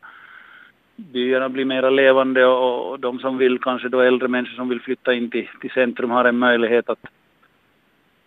Byarna 0.95 1.49
blir 1.49 1.65
mera 1.65 1.89
levande 1.89 2.45
och, 2.45 2.91
och 2.91 2.99
de 2.99 3.19
som 3.19 3.37
vill, 3.37 3.59
kanske 3.59 3.89
då 3.89 4.01
äldre 4.01 4.27
människor 4.27 4.55
som 4.55 4.69
vill 4.69 4.81
flytta 4.81 5.13
in 5.13 5.29
till, 5.29 5.47
till 5.61 5.71
centrum 5.71 6.09
har 6.09 6.25
en 6.25 6.37
möjlighet 6.37 6.89
att, 6.89 7.05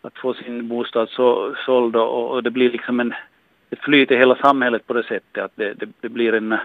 att 0.02 0.18
få 0.18 0.34
sin 0.34 0.68
bostad 0.68 1.08
så, 1.08 1.54
såld 1.66 1.96
och, 1.96 2.30
och 2.30 2.42
det 2.42 2.50
blir 2.50 2.70
liksom 2.70 3.00
en, 3.00 3.14
ett 3.70 3.80
flyt 3.80 4.10
i 4.10 4.16
hela 4.16 4.36
samhället 4.36 4.86
på 4.86 4.92
det 4.92 5.02
sättet 5.02 5.44
att 5.44 5.52
det, 5.54 5.72
det, 5.72 5.88
det 6.00 6.08
blir 6.08 6.34
en, 6.34 6.56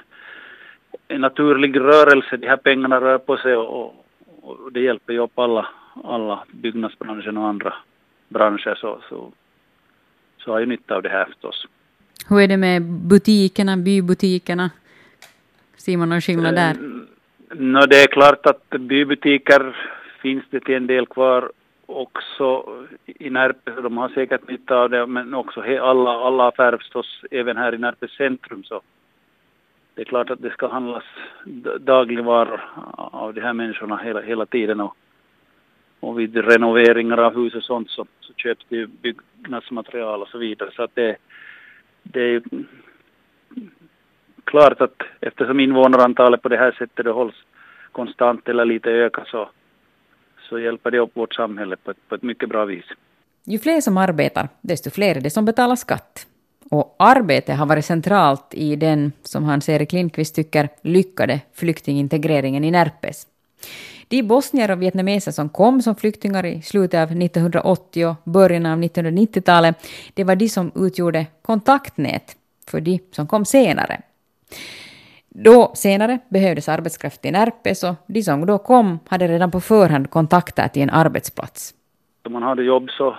en 1.08 1.22
naturlig 1.22 1.80
rörelse, 1.80 2.38
de 2.38 2.48
här 2.48 2.58
pengarna 2.58 3.02
rör 3.02 3.18
på 3.18 3.38
sig 3.38 3.56
och, 3.56 4.07
och 4.48 4.72
det 4.72 4.82
hjälper 4.82 5.14
ju 5.14 5.20
upp 5.20 5.40
alla, 5.40 5.68
alla 6.04 6.44
byggnadsbranschen 6.52 7.38
och 7.38 7.48
andra 7.48 7.74
branscher 8.30 8.76
så, 8.76 9.02
så 9.10 9.32
så 10.48 10.52
har 10.52 10.60
ju 10.60 10.66
nytta 10.66 10.96
av 10.96 11.02
det 11.02 11.10
här 11.10 11.26
förstås. 11.26 11.68
Hur 12.30 12.42
är 12.42 12.48
det 12.48 12.58
med 12.58 12.82
butikerna, 12.84 13.78
bybutikerna? 13.78 14.72
Ser 15.78 15.98
man 15.98 16.10
någon 16.10 16.22
skillnad 16.22 16.56
där? 16.56 16.70
Eh, 16.70 17.58
no, 17.58 17.86
det 17.86 18.04
är 18.04 18.08
klart 18.08 18.46
att 18.46 18.70
bybutiker 18.70 19.78
finns 20.22 20.44
det 20.50 20.60
till 20.60 20.76
en 20.76 20.88
del 20.88 21.06
kvar 21.06 21.52
också 21.86 22.66
i 23.06 23.30
Närpes. 23.30 23.76
De 23.84 23.98
har 23.98 24.10
säkert 24.10 24.48
nytta 24.50 24.76
av 24.76 24.90
det, 24.90 25.06
men 25.06 25.34
också 25.34 25.62
alla, 25.62 26.12
alla 26.12 26.48
affärer 26.48 26.78
förstås, 26.78 27.22
även 27.32 27.58
här 27.58 27.76
i 27.76 27.78
Närpes 27.78 28.12
centrum. 28.12 28.64
Så 28.64 28.82
det 29.98 30.04
är 30.04 30.06
klart 30.06 30.30
att 30.30 30.42
det 30.42 30.50
ska 30.50 30.68
handlas 30.68 31.04
dagligvaror 31.80 32.62
av 32.96 33.34
de 33.34 33.42
här 33.42 33.54
människorna 33.54 33.98
hela, 33.98 34.22
hela 34.22 34.46
tiden. 34.46 34.80
Och, 34.80 34.96
och 36.00 36.20
vid 36.20 36.36
renoveringar 36.36 37.18
av 37.18 37.36
hus 37.36 37.56
och 37.56 37.64
sånt 37.64 37.90
så, 37.90 38.06
så 38.20 38.34
köps 38.34 38.66
det 38.70 38.76
ju 38.76 38.88
byggnadsmaterial 38.88 40.22
och 40.22 40.28
så 40.28 40.38
vidare. 40.38 40.70
Så 40.76 40.84
att 40.84 40.92
det, 40.94 41.18
det 42.04 42.20
är 42.20 42.28
ju 42.28 42.42
klart 44.44 44.82
att 44.82 45.02
eftersom 45.22 45.60
invånarantalet 45.60 46.42
på 46.42 46.50
det 46.50 46.58
här 46.58 46.72
sättet 46.72 47.06
det 47.06 47.12
hålls 47.12 47.36
konstant 47.92 48.50
eller 48.50 48.66
lite 48.66 48.90
ökar 48.90 49.26
så, 49.26 49.50
så 50.50 50.60
hjälper 50.60 50.92
det 50.92 51.00
upp 51.00 51.18
vårt 51.18 51.34
samhälle 51.34 51.76
på 51.76 51.92
ett, 51.92 52.10
på 52.10 52.16
ett 52.16 52.24
mycket 52.24 52.50
bra 52.50 52.66
vis. 52.66 52.86
Ju 53.46 53.60
fler 53.60 53.82
som 53.82 53.98
arbetar, 53.98 54.50
desto 54.62 54.90
fler 54.90 55.16
är 55.18 55.22
det 55.22 55.30
som 55.30 55.46
betalar 55.46 55.76
skatt. 55.76 56.27
Och 56.72 56.96
arbete 57.00 57.54
har 57.54 57.66
varit 57.66 57.86
centralt 57.86 58.54
i 58.54 58.76
den, 58.76 59.12
som 59.24 59.44
Hans-Erik 59.44 59.94
Lindqvist 59.94 60.36
tycker, 60.36 60.70
lyckade 60.82 61.42
flyktingintegreringen 61.54 62.64
i 62.64 62.72
Närpes. 62.72 63.28
De 64.08 64.24
bosnier 64.24 64.72
och 64.72 64.82
vietnameser 64.82 65.32
som 65.32 65.50
kom 65.50 65.82
som 65.82 65.96
flyktingar 65.96 66.46
i 66.46 66.62
slutet 66.62 67.00
av 67.00 67.18
1980 67.18 68.06
och 68.06 68.16
början 68.24 68.66
av 68.66 68.80
1990-talet, 68.80 69.88
det 70.14 70.24
var 70.24 70.36
de 70.36 70.50
som 70.50 70.72
utgjorde 70.76 71.26
kontaktnät 71.42 72.36
för 72.68 72.82
de 72.82 73.00
som 73.12 73.28
kom 73.28 73.46
senare. 73.46 74.02
Då 75.30 75.72
senare 75.76 76.20
behövdes 76.30 76.70
arbetskraft 76.70 77.26
i 77.26 77.32
Närpes 77.32 77.84
och 77.84 77.96
de 78.08 78.24
som 78.24 78.46
då 78.46 78.58
kom 78.58 79.00
hade 79.08 79.28
redan 79.28 79.52
på 79.52 79.62
förhand 79.62 80.10
kontakter 80.10 80.68
till 80.68 80.82
en 80.82 80.90
arbetsplats. 80.90 81.74
Om 82.26 82.34
man 82.34 82.44
hade 82.44 82.64
jobb 82.64 82.90
så, 82.90 83.16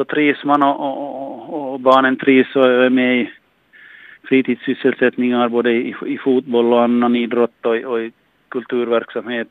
så 0.00 0.04
trivs 0.04 0.44
man 0.44 0.62
och, 0.62 0.80
och, 0.80 1.72
och 1.72 1.80
barnen 1.80 2.16
trivs 2.16 2.56
och 2.56 2.64
är 2.64 2.90
med 2.90 3.20
i 3.20 3.30
fritidssysselsättningar 4.28 5.48
både 5.48 5.70
i, 5.72 5.94
i 6.06 6.18
fotboll 6.18 6.72
och 6.72 6.82
annan 6.82 7.16
idrott 7.16 7.66
och, 7.66 7.76
och 7.76 8.00
i 8.00 8.12
kulturverksamhet 8.48 9.48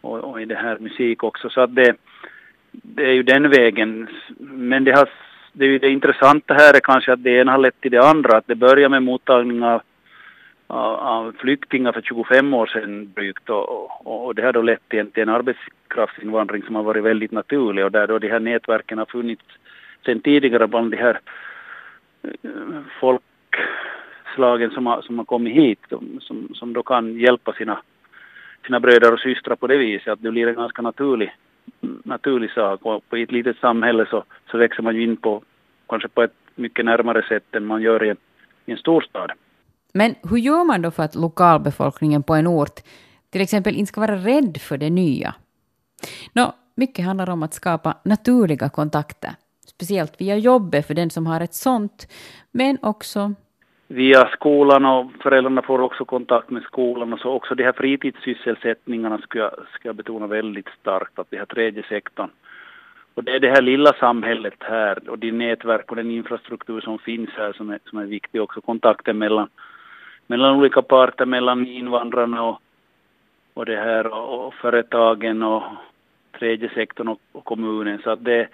och, 0.00 0.18
och 0.18 0.42
i 0.42 0.44
det 0.44 0.54
här 0.54 0.78
musik 0.78 1.24
också. 1.24 1.50
Så 1.50 1.60
att 1.60 1.74
det, 1.74 1.96
det 2.72 3.04
är 3.04 3.12
ju 3.12 3.22
den 3.22 3.50
vägen. 3.50 4.08
Men 4.38 4.84
det, 4.84 4.92
har, 4.92 5.08
det, 5.52 5.64
är 5.64 5.68
ju 5.68 5.78
det 5.78 5.90
intressanta 5.90 6.54
här 6.54 6.74
är 6.74 6.80
kanske 6.80 7.12
att 7.12 7.22
det 7.22 7.30
ena 7.30 7.52
har 7.52 7.58
lett 7.58 7.80
till 7.80 7.90
det 7.90 8.08
andra. 8.08 8.36
Att 8.36 8.46
det 8.46 8.54
börjar 8.54 8.88
med 8.88 9.02
mottagning 9.02 9.62
av, 9.62 9.82
av, 10.66 10.94
av 10.94 11.34
flyktingar 11.38 11.92
för 11.92 12.02
25 12.02 12.54
år 12.54 12.66
sedan 12.66 13.12
drygt 13.14 13.50
och, 13.50 13.68
och, 13.68 14.26
och, 14.26 14.34
det 14.34 14.42
har 14.42 14.52
då 14.52 14.62
lett 14.62 14.88
till 14.88 14.98
en, 14.98 15.10
till 15.10 15.22
en 15.22 15.28
arbetskraftsinvandring 15.90 16.62
som 16.62 16.74
har 16.74 16.82
varit 16.82 17.04
väldigt 17.04 17.32
naturlig 17.32 17.84
och 17.84 17.92
där 17.92 18.06
då 18.06 18.18
de 18.18 18.28
här 18.28 18.40
nätverken 18.40 18.98
har 18.98 19.06
funnits 19.06 19.44
sedan 20.04 20.20
tidigare 20.20 20.68
bland 20.68 20.90
de 20.90 20.96
här 20.96 21.20
eh, 22.22 22.82
folkslagen 23.00 24.70
som 24.70 24.86
har, 24.86 25.02
som 25.02 25.18
har 25.18 25.24
kommit 25.24 25.54
hit, 25.54 25.78
som, 26.20 26.48
som 26.54 26.72
då 26.72 26.82
kan 26.82 27.18
hjälpa 27.18 27.52
sina 27.52 27.82
sina 28.66 28.80
bröder 28.80 29.12
och 29.12 29.20
systrar 29.20 29.56
på 29.56 29.66
det 29.66 29.76
viset 29.76 30.12
att 30.12 30.22
det 30.22 30.30
blir 30.30 30.48
en 30.48 30.54
ganska 30.54 30.82
naturlig, 30.82 31.30
naturlig 32.04 32.50
sak 32.50 32.80
och 32.82 33.18
i 33.18 33.22
ett 33.22 33.32
litet 33.32 33.56
samhälle 33.56 34.06
så, 34.10 34.24
så 34.50 34.58
växer 34.58 34.82
man 34.82 34.96
ju 34.96 35.02
in 35.02 35.16
på 35.16 35.42
kanske 35.88 36.08
på 36.08 36.22
ett 36.22 36.34
mycket 36.54 36.84
närmare 36.84 37.22
sätt 37.28 37.54
än 37.54 37.66
man 37.66 37.82
gör 37.82 38.04
i 38.04 38.08
en, 38.08 38.16
i 38.66 38.72
en 38.72 38.78
storstad. 38.78 39.32
Men 39.94 40.14
hur 40.30 40.36
gör 40.36 40.64
man 40.64 40.82
då 40.82 40.90
för 40.90 41.02
att 41.02 41.14
lokalbefolkningen 41.14 42.22
på 42.22 42.34
en 42.34 42.46
ort 42.46 42.80
till 43.30 43.40
exempel 43.40 43.74
inte 43.74 43.88
ska 43.88 44.00
vara 44.00 44.16
rädd 44.16 44.56
för 44.60 44.78
det 44.78 44.90
nya? 44.90 45.34
Nå, 46.32 46.52
mycket 46.74 47.04
handlar 47.04 47.30
om 47.30 47.42
att 47.42 47.54
skapa 47.54 47.94
naturliga 48.04 48.68
kontakter, 48.68 49.30
speciellt 49.66 50.20
via 50.20 50.36
jobbet 50.36 50.86
för 50.86 50.94
den 50.94 51.10
som 51.10 51.26
har 51.26 51.40
ett 51.40 51.54
sånt, 51.54 52.06
men 52.52 52.78
också 52.82 53.34
via 53.92 54.28
skolan 54.28 54.84
och 54.84 55.10
föräldrarna 55.22 55.62
får 55.62 55.80
också 55.80 56.04
kontakt 56.04 56.50
med 56.50 56.62
skolan. 56.62 57.12
Och 57.12 57.18
så 57.18 57.30
också 57.30 57.54
de 57.54 57.64
här 57.64 57.72
fritidssysselsättningarna 57.72 59.18
ska 59.18 59.38
jag, 59.38 59.50
ska 59.74 59.88
jag 59.88 59.96
betona 59.96 60.26
väldigt 60.26 60.68
starkt 60.80 61.18
att 61.18 61.30
det 61.30 61.36
här 61.36 61.44
tredje 61.44 61.82
sektorn. 61.88 62.30
Och 63.14 63.24
det 63.24 63.32
är 63.32 63.40
det 63.40 63.50
här 63.50 63.62
lilla 63.62 63.92
samhället 63.92 64.54
här 64.58 65.08
och 65.08 65.18
de 65.18 65.32
nätverk 65.32 65.90
och 65.90 65.96
den 65.96 66.10
infrastruktur 66.10 66.80
som 66.80 66.98
finns 66.98 67.30
här 67.36 67.52
som 67.52 67.70
är, 67.70 67.78
som 67.84 67.98
är 67.98 68.04
viktig 68.04 68.42
också. 68.42 68.60
Kontakten 68.60 69.18
mellan, 69.18 69.48
mellan 70.26 70.56
olika 70.56 70.82
parter, 70.82 71.26
mellan 71.26 71.66
invandrarna 71.66 72.42
och, 72.42 72.60
och 73.54 73.66
det 73.66 73.76
här 73.76 74.06
och, 74.06 74.46
och 74.46 74.54
företagen 74.54 75.42
och 75.42 75.62
tredje 76.38 76.68
sektorn 76.74 77.08
och, 77.08 77.20
och 77.32 77.44
kommunen 77.44 78.00
så 78.04 78.10
att 78.10 78.24
det, 78.24 78.48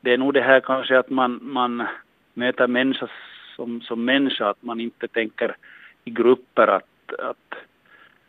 det 0.00 0.12
är 0.12 0.18
nog 0.18 0.34
det 0.34 0.42
här 0.42 0.60
kanske 0.60 0.98
att 0.98 1.10
man, 1.10 1.38
man 1.42 1.86
möter 2.34 2.66
människa 2.66 3.08
som, 3.56 3.80
som 3.80 4.04
människa, 4.04 4.50
att 4.50 4.62
man 4.62 4.80
inte 4.80 5.08
tänker 5.08 5.56
i 6.04 6.10
grupper 6.10 6.66
att, 6.66 7.14
att 7.18 7.54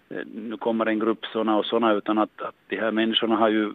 eh, 0.10 0.25
nu 0.34 0.58
kommer 0.58 0.86
en 0.86 0.99
grupp 0.99 1.25
sådana 1.25 1.58
och 1.58 1.65
sådana, 1.65 1.93
utan 1.93 2.17
att, 2.17 2.41
att 2.41 2.55
de 2.67 2.75
här 2.77 2.91
människorna 2.91 3.36
har 3.36 3.49
ju 3.49 3.73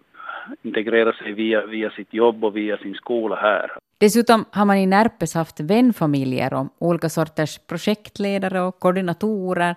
integrerat 0.62 1.16
sig 1.16 1.32
via, 1.32 1.66
via 1.66 1.90
sitt 1.90 2.14
jobb 2.14 2.44
och 2.44 2.56
via 2.56 2.76
sin 2.76 2.94
skola 2.94 3.36
här. 3.36 3.70
Dessutom 3.98 4.44
har 4.50 4.64
man 4.64 4.76
i 4.76 4.86
Närpes 4.86 5.34
haft 5.34 5.60
vänfamiljer 5.60 6.54
och 6.54 6.66
olika 6.78 7.08
sorters 7.08 7.58
projektledare 7.58 8.60
och 8.60 8.78
koordinatorer 8.78 9.74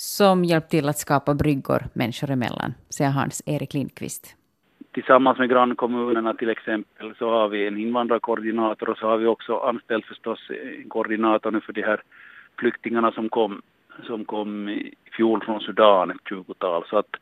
som 0.00 0.44
hjälpt 0.44 0.70
till 0.70 0.88
att 0.88 0.98
skapa 0.98 1.34
bryggor 1.34 1.82
människor 1.92 2.30
emellan, 2.30 2.74
säger 2.90 3.10
Hans-Erik 3.10 3.74
Lindqvist 3.74 4.36
tillsammans 4.92 5.38
med 5.38 5.50
grannkommunerna 5.50 6.34
till 6.34 6.50
exempel 6.50 7.14
så 7.18 7.30
har 7.30 7.48
vi 7.48 7.66
en 7.66 7.78
invandrarkoordinator 7.78 8.88
och 8.88 8.98
så 8.98 9.06
har 9.06 9.16
vi 9.16 9.26
också 9.26 9.58
anställt 9.58 10.06
förstås 10.06 10.50
eh, 10.50 10.80
en 10.80 10.88
koordinator 10.88 11.50
nu 11.50 11.60
för 11.60 11.72
de 11.72 11.82
här 11.82 12.02
flyktingarna 12.58 13.12
som 13.12 13.28
kom, 13.28 13.62
som 14.06 14.24
kom 14.24 14.68
i 14.68 14.94
fjol 15.16 15.44
från 15.44 15.60
Sudan, 15.60 16.10
ett 16.10 16.28
tjugotal. 16.28 16.84
Så 16.90 16.98
att, 16.98 17.16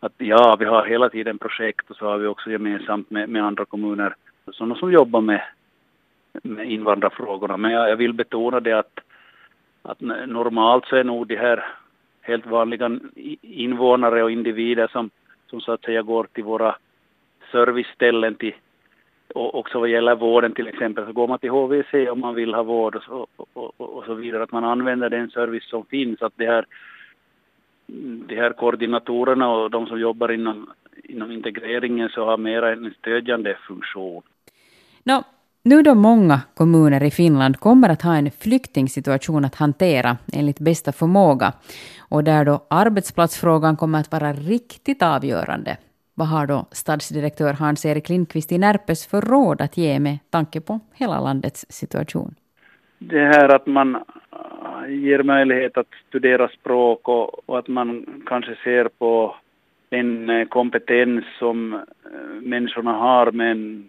att 0.00 0.12
ja, 0.16 0.56
vi 0.58 0.64
har 0.64 0.86
hela 0.86 1.08
tiden 1.08 1.38
projekt 1.38 1.90
och 1.90 1.96
så 1.96 2.06
har 2.06 2.18
vi 2.18 2.26
också 2.26 2.50
gemensamt 2.50 3.10
med, 3.10 3.28
med 3.28 3.44
andra 3.44 3.64
kommuner 3.64 4.14
sådana 4.52 4.74
som 4.74 4.92
jobbar 4.92 5.20
med, 5.20 5.42
med 6.42 6.70
invandrarfrågorna. 6.70 7.56
Men 7.56 7.70
jag, 7.72 7.90
jag 7.90 7.96
vill 7.96 8.12
betona 8.12 8.60
det 8.60 8.72
att, 8.72 8.98
att 9.82 10.00
normalt 10.00 10.86
så 10.86 10.96
är 10.96 11.04
nog 11.04 11.26
de 11.26 11.36
här 11.36 11.64
helt 12.28 12.46
vanliga 12.46 13.00
invånare 13.42 14.22
och 14.22 14.30
individer 14.30 14.88
som, 14.92 15.10
som 15.50 15.60
så 15.60 15.72
att 15.72 15.84
säga 15.84 16.02
går 16.02 16.26
till 16.32 16.44
våra 16.44 16.76
serviceställen 17.52 18.34
till 18.34 18.54
och 19.34 19.54
också 19.54 19.80
vad 19.80 19.88
gäller 19.88 20.14
vården 20.14 20.52
till 20.52 20.68
exempel 20.68 21.06
så 21.06 21.12
går 21.12 21.28
man 21.28 21.38
till 21.38 21.50
HVC 21.50 22.10
om 22.10 22.20
man 22.20 22.34
vill 22.34 22.54
ha 22.54 22.62
vård 22.62 22.96
och 22.96 23.02
så, 23.02 23.26
och, 23.36 23.48
och, 23.52 23.80
och 23.80 24.04
så 24.04 24.14
vidare. 24.14 24.42
Att 24.42 24.52
man 24.52 24.64
använder 24.64 25.10
den 25.10 25.30
service 25.30 25.68
som 25.68 25.84
finns. 25.84 26.22
Att 26.22 26.32
det 26.36 26.46
här, 26.46 26.66
de 28.26 28.36
här 28.36 28.52
koordinatorerna 28.52 29.50
och 29.50 29.70
de 29.70 29.86
som 29.86 30.00
jobbar 30.00 30.32
inom, 30.32 30.70
inom 31.04 31.32
integreringen 31.32 32.08
så 32.08 32.24
har 32.24 32.38
mera 32.38 32.72
en 32.72 32.94
stödjande 32.98 33.58
funktion. 33.66 34.22
No, 35.04 35.24
nu 35.64 35.82
då 35.82 35.94
många 35.94 36.40
kommuner 36.54 37.02
i 37.02 37.10
Finland 37.10 37.56
kommer 37.56 37.88
att 37.88 38.02
ha 38.02 38.16
en 38.16 38.30
flyktingsituation 38.30 39.44
att 39.44 39.54
hantera 39.54 40.16
enligt 40.32 40.58
bästa 40.58 40.92
förmåga 40.92 41.52
och 42.10 42.24
där 42.24 42.44
då 42.44 42.66
arbetsplatsfrågan 42.70 43.76
kommer 43.76 44.00
att 44.00 44.12
vara 44.12 44.32
riktigt 44.32 45.02
avgörande 45.02 45.76
Vad 46.14 46.28
har 46.28 46.46
då 46.46 46.66
stadsdirektör 46.72 47.52
Hans-Erik 47.52 48.08
Lindqvist 48.08 48.52
i 48.52 48.58
Närpes 48.58 49.06
för 49.06 49.20
råd 49.20 49.60
att 49.60 49.76
ge 49.76 50.00
med 50.00 50.18
tanke 50.30 50.60
på 50.60 50.80
hela 50.94 51.20
landets 51.20 51.66
situation? 51.68 52.34
Det 52.98 53.24
här 53.24 53.48
att 53.48 53.66
man 53.66 53.94
äh, 53.94 54.94
ger 55.04 55.22
möjlighet 55.22 55.78
att 55.78 55.86
studera 56.08 56.48
språk 56.48 57.08
och, 57.08 57.48
och 57.48 57.58
att 57.58 57.68
man 57.68 58.06
kanske 58.26 58.54
ser 58.64 58.88
på 58.98 59.36
en 59.90 60.30
äh, 60.30 60.48
kompetens 60.48 61.24
som 61.38 61.74
äh, 61.74 61.80
människorna 62.42 62.92
har 62.92 63.32
med 63.32 63.82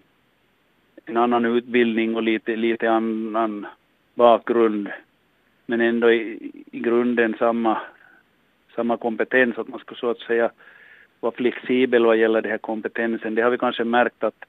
en, 1.10 1.18
annan 1.18 1.46
utbildning 1.46 2.16
och 2.16 2.24
lite, 2.24 2.56
lite 2.56 2.92
annan 2.92 3.68
bakgrund 4.16 4.90
men 5.66 5.82
ändå 5.82 6.12
i, 6.12 6.52
i 6.72 6.80
grunden 6.80 7.36
samma, 7.40 7.82
samma 8.76 8.98
kompetens, 8.98 9.58
att 9.58 9.68
man 9.68 9.80
ska 9.80 9.96
så 9.96 10.10
att 10.10 10.20
säga 10.20 10.52
vara 11.20 11.32
flexibel 11.32 12.06
vad 12.06 12.18
gäller 12.18 12.42
den 12.42 12.52
här 12.52 12.58
kompetensen. 12.58 13.36
Det 13.36 13.42
har 13.42 13.50
vi 13.50 13.58
kanske 13.58 13.84
märkt 13.84 14.24
att, 14.24 14.46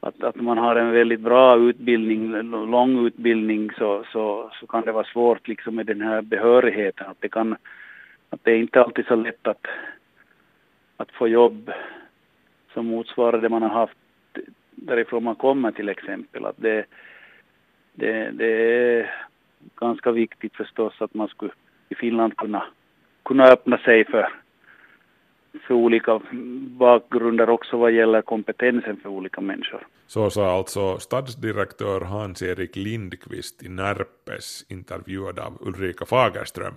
att, 0.00 0.24
att 0.24 0.36
man 0.36 0.58
har 0.58 0.76
en 0.76 0.90
väldigt 0.90 1.20
bra 1.20 1.56
utbildning, 1.56 2.50
lång 2.70 3.06
utbildning, 3.06 3.70
så, 3.78 4.04
så, 4.12 4.50
så 4.60 4.66
kan 4.66 4.84
det 4.84 4.92
vara 4.92 5.06
svårt 5.06 5.48
liksom 5.48 5.74
med 5.74 5.86
den 5.86 6.00
här 6.00 6.22
behörigheten. 6.22 7.06
Att 7.06 7.20
det, 7.20 7.28
kan, 7.28 7.56
att 8.30 8.40
det 8.42 8.52
är 8.52 8.56
inte 8.56 8.82
alltid 8.82 9.06
så 9.06 9.14
lätt 9.14 9.46
att, 9.46 9.66
att 10.96 11.10
få 11.12 11.28
jobb 11.28 11.72
som 12.72 12.86
motsvarar 12.86 13.40
det 13.40 13.48
man 13.48 13.62
har 13.62 13.68
haft 13.68 14.03
därifrån 14.76 15.24
man 15.24 15.36
kommer 15.36 15.72
till 15.72 15.88
exempel. 15.88 16.44
Att 16.44 16.56
det, 16.56 16.84
det, 17.94 18.30
det 18.30 18.46
är 18.98 19.10
ganska 19.76 20.12
viktigt 20.12 20.56
förstås 20.56 20.94
att 20.98 21.14
man 21.14 21.28
skulle 21.28 21.52
i 21.88 21.94
Finland 21.94 22.36
kunna, 22.36 22.64
kunna 23.24 23.44
öppna 23.44 23.78
sig 23.78 24.04
för, 24.04 24.28
för 25.66 25.74
olika 25.74 26.20
bakgrunder 26.78 27.50
också 27.50 27.76
vad 27.76 27.92
gäller 27.92 28.22
kompetensen 28.22 28.96
för 28.96 29.08
olika 29.08 29.40
människor. 29.40 29.86
Så 30.06 30.30
sa 30.30 30.58
alltså 30.58 30.98
stadsdirektör 30.98 32.00
Hans-Erik 32.00 32.76
Lindqvist 32.76 33.62
i 33.62 33.68
Närpes 33.68 34.66
intervjuad 34.68 35.38
av 35.38 35.58
Ulrika 35.60 36.06
Fagerström. 36.06 36.74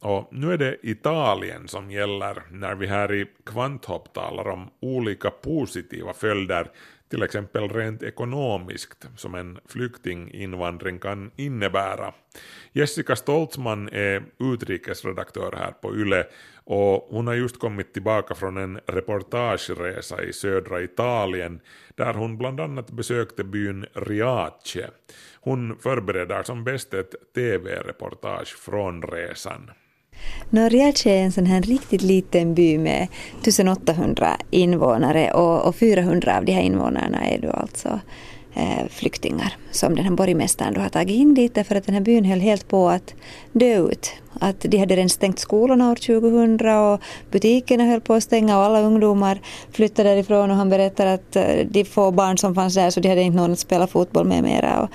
Och 0.00 0.28
nu 0.30 0.52
är 0.52 0.58
det 0.58 0.76
Italien 0.82 1.68
som 1.68 1.90
gäller 1.90 2.42
när 2.50 2.74
vi 2.74 2.86
här 2.86 3.12
i 3.12 3.26
Kvanthopp 3.46 4.12
talar 4.12 4.48
om 4.48 4.70
olika 4.80 5.30
positiva 5.30 6.12
följder 6.12 6.66
till 7.12 7.22
exempel 7.22 7.68
rent 7.68 8.02
ekonomiskt 8.02 9.08
som 9.16 9.34
en 9.34 9.58
flyktinginvandring 9.68 10.98
kan 10.98 11.30
innebära. 11.36 12.12
Jessica 12.72 13.16
Stoltzman 13.16 13.88
är 13.88 14.22
utrikesredaktör 14.38 15.52
här 15.56 15.72
på 15.72 15.96
YLE 15.96 16.24
och 16.64 17.06
hon 17.10 17.26
har 17.26 17.34
just 17.34 17.58
kommit 17.58 17.92
tillbaka 17.92 18.34
från 18.34 18.56
en 18.56 18.80
reportageresa 18.86 20.22
i 20.22 20.32
södra 20.32 20.82
Italien 20.82 21.60
där 21.94 22.14
hon 22.14 22.38
bland 22.38 22.60
annat 22.60 22.90
besökte 22.90 23.44
byn 23.44 23.86
Riace. 23.94 24.90
Hon 25.40 25.78
förbereder 25.78 26.42
som 26.42 26.64
bäst 26.64 26.94
ett 26.94 27.14
tv-reportage 27.34 28.56
från 28.56 29.02
resan. 29.02 29.70
Norrjärdsjö 30.50 31.10
är 31.10 31.22
en 31.22 31.32
sån 31.32 31.46
här 31.46 31.62
riktigt 31.62 32.02
liten 32.02 32.54
by 32.54 32.78
med 32.78 33.08
1800 33.40 34.36
invånare 34.50 35.32
och, 35.32 35.68
och 35.68 35.76
400 35.76 36.38
av 36.38 36.44
de 36.44 36.52
här 36.52 36.62
invånarna 36.62 37.26
är 37.28 37.38
då 37.38 37.50
alltså 37.50 38.00
Eh, 38.54 38.88
flyktingar 38.90 39.56
som 39.70 39.94
den 39.94 40.04
här 40.04 40.12
borgmästaren 40.12 40.74
då 40.74 40.80
har 40.80 40.88
tagit 40.88 41.16
in 41.16 41.34
dit 41.34 41.54
därför 41.54 41.74
att 41.74 41.86
den 41.86 41.94
här 41.94 42.02
byn 42.02 42.24
höll 42.24 42.40
helt 42.40 42.68
på 42.68 42.88
att 42.88 43.14
dö 43.52 43.78
ut. 43.78 44.12
Att 44.40 44.60
de 44.60 44.78
hade 44.78 44.96
redan 44.96 45.08
stängt 45.08 45.38
skolorna 45.38 45.90
år 45.90 45.94
2000 45.94 46.68
och 46.68 47.00
butikerna 47.30 47.84
höll 47.84 48.00
på 48.00 48.14
att 48.14 48.22
stänga 48.22 48.58
och 48.58 48.64
alla 48.64 48.80
ungdomar 48.80 49.40
flyttade 49.70 50.08
därifrån 50.08 50.50
och 50.50 50.56
han 50.56 50.70
berättar 50.70 51.06
att 51.06 51.36
eh, 51.36 51.66
de 51.70 51.84
få 51.84 52.10
barn 52.10 52.38
som 52.38 52.54
fanns 52.54 52.74
där 52.74 52.90
så 52.90 53.00
de 53.00 53.08
hade 53.08 53.22
inte 53.22 53.36
någon 53.36 53.52
att 53.52 53.58
spela 53.58 53.86
fotboll 53.86 54.26
med 54.26 54.42
mera. 54.42 54.80
Och, 54.80 54.90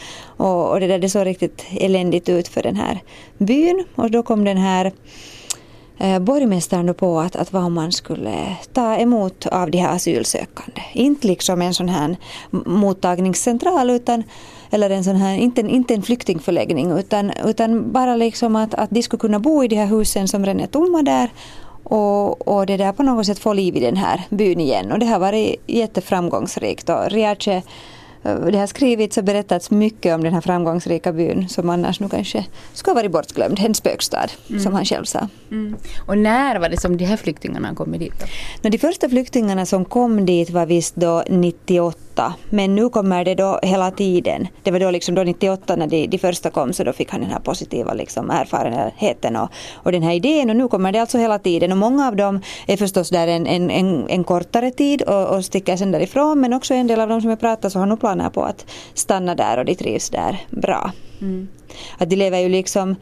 och, 0.45 0.71
och 0.71 0.79
det 0.79 0.87
där 0.87 0.99
det 0.99 1.09
såg 1.09 1.25
riktigt 1.25 1.65
eländigt 1.71 2.29
ut 2.29 2.47
för 2.47 2.63
den 2.63 2.75
här 2.75 2.99
byn 3.37 3.85
och 3.95 4.11
då 4.11 4.23
kom 4.23 4.43
den 4.43 4.57
här 4.57 4.91
eh, 5.97 6.19
borgmästaren 6.19 6.93
på 6.93 7.19
att, 7.19 7.35
att 7.35 7.53
vad 7.53 7.71
man 7.71 7.91
skulle 7.91 8.55
ta 8.73 8.95
emot 8.95 9.45
av 9.45 9.71
de 9.71 9.77
här 9.77 9.95
asylsökande. 9.95 10.81
Inte 10.93 11.27
liksom 11.27 11.61
en 11.61 11.73
sån 11.73 11.89
här 11.89 12.17
mottagningscentral 12.65 13.89
utan 13.89 14.23
eller 14.69 14.89
en 14.89 15.03
sån 15.03 15.15
här, 15.15 15.37
inte 15.37 15.61
en, 15.61 15.69
inte 15.69 15.93
en 15.93 16.01
flyktingförläggning 16.01 16.91
utan, 16.91 17.31
utan 17.45 17.91
bara 17.91 18.15
liksom 18.15 18.55
att, 18.55 18.73
att 18.73 18.89
de 18.89 19.03
skulle 19.03 19.19
kunna 19.19 19.39
bo 19.39 19.63
i 19.63 19.67
de 19.67 19.75
här 19.75 19.85
husen 19.87 20.27
som 20.27 20.45
redan 20.45 20.61
är 20.61 20.67
tomma 20.67 21.01
där 21.01 21.29
och, 21.83 22.47
och 22.47 22.65
det 22.65 22.77
där 22.77 22.91
på 22.91 23.03
något 23.03 23.25
sätt 23.25 23.39
få 23.39 23.53
liv 23.53 23.75
i 23.75 23.79
den 23.79 23.97
här 23.97 24.21
byn 24.29 24.59
igen 24.59 24.91
och 24.91 24.99
det 24.99 25.05
har 25.05 25.19
varit 25.19 25.55
jätteframgångsrikt 25.67 26.89
och 26.89 27.09
Riace 27.09 27.61
det 28.23 28.57
har 28.57 28.67
skrivits 28.67 29.17
och 29.17 29.23
berättats 29.23 29.71
mycket 29.71 30.15
om 30.15 30.23
den 30.23 30.33
här 30.33 30.41
framgångsrika 30.41 31.13
byn 31.13 31.49
som 31.49 31.69
annars 31.69 31.99
nu 31.99 32.09
kanske 32.09 32.45
skulle 32.73 32.91
ha 32.91 32.95
varit 32.95 33.11
bortglömd, 33.11 33.59
en 33.59 33.75
spökstad 33.75 34.27
mm. 34.49 34.61
som 34.61 34.73
han 34.73 34.85
själv 34.85 35.05
sa. 35.05 35.27
Mm. 35.51 35.75
Och 36.07 36.17
när 36.17 36.59
var 36.59 36.69
det 36.69 36.79
som 36.79 36.97
de 36.97 37.05
här 37.05 37.17
flyktingarna 37.17 37.75
kom 37.75 37.91
dit? 37.91 38.13
Då? 38.61 38.69
De 38.69 38.77
första 38.77 39.09
flyktingarna 39.09 39.65
som 39.65 39.85
kom 39.85 40.25
dit 40.25 40.49
var 40.49 40.65
visst 40.65 40.95
då 40.95 41.23
98 41.29 42.33
men 42.49 42.75
nu 42.75 42.89
kommer 42.89 43.25
det 43.25 43.35
då 43.35 43.59
hela 43.63 43.91
tiden. 43.91 44.47
Det 44.63 44.71
var 44.71 44.79
då 44.79 44.91
liksom 44.91 45.15
då 45.15 45.23
98 45.23 45.75
när 45.75 45.87
de, 45.87 46.07
de 46.07 46.17
första 46.17 46.49
kom 46.49 46.73
så 46.73 46.83
då 46.83 46.93
fick 46.93 47.11
han 47.11 47.21
den 47.21 47.29
här 47.29 47.39
positiva 47.39 47.93
liksom 47.93 48.29
erfarenheten 48.29 49.35
och, 49.35 49.49
och 49.73 49.91
den 49.91 50.03
här 50.03 50.13
idén 50.13 50.49
och 50.49 50.55
nu 50.55 50.67
kommer 50.67 50.91
det 50.91 50.99
alltså 50.99 51.17
hela 51.17 51.39
tiden 51.39 51.71
och 51.71 51.77
många 51.77 52.07
av 52.07 52.15
dem 52.15 52.41
är 52.67 52.77
förstås 52.77 53.09
där 53.09 53.27
en, 53.27 53.47
en, 53.47 53.69
en, 53.69 54.09
en 54.09 54.23
kortare 54.23 54.71
tid 54.71 55.01
och, 55.01 55.35
och 55.35 55.45
sticker 55.45 55.77
sen 55.77 55.91
därifrån 55.91 56.39
men 56.39 56.53
också 56.53 56.73
en 56.73 56.87
del 56.87 56.99
av 56.99 57.09
dem 57.09 57.21
som 57.21 57.29
jag 57.29 57.39
pratar 57.39 57.69
så 57.69 57.79
har 57.79 57.85
nog 57.85 57.99
planer 58.17 58.29
på 58.29 58.43
att 58.43 58.65
stanna 58.93 59.35
där 59.35 59.57
och 59.57 59.65
de 59.65 59.75
trivs 59.75 60.09
där 60.09 60.45
bra. 60.49 60.91
Mm. 61.21 61.47
Att 61.97 62.09
de 62.09 62.15
lever 62.15 62.39
ju 62.39 62.49
liksom 62.49 62.95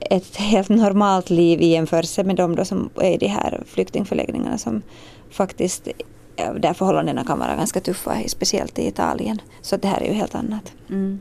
ett 0.00 0.36
helt 0.36 0.68
normalt 0.68 1.30
liv 1.30 1.60
i 1.60 1.66
jämförelse 1.66 2.24
med 2.24 2.36
de 2.36 2.64
som 2.64 2.90
är 2.96 3.10
i 3.10 3.16
de 3.16 3.26
här 3.26 3.62
flyktingförläggningarna 3.66 4.58
som 4.58 4.82
faktiskt 5.30 5.88
där 6.36 6.74
förhållandena 6.74 7.24
kan 7.24 7.38
vara 7.38 7.56
ganska 7.56 7.80
tuffa, 7.80 8.16
speciellt 8.26 8.78
i 8.78 8.86
Italien. 8.86 9.40
Så 9.62 9.76
det 9.76 9.88
här 9.88 10.00
är 10.00 10.06
ju 10.06 10.14
helt 10.14 10.34
annat. 10.34 10.72
Mm. 10.90 11.20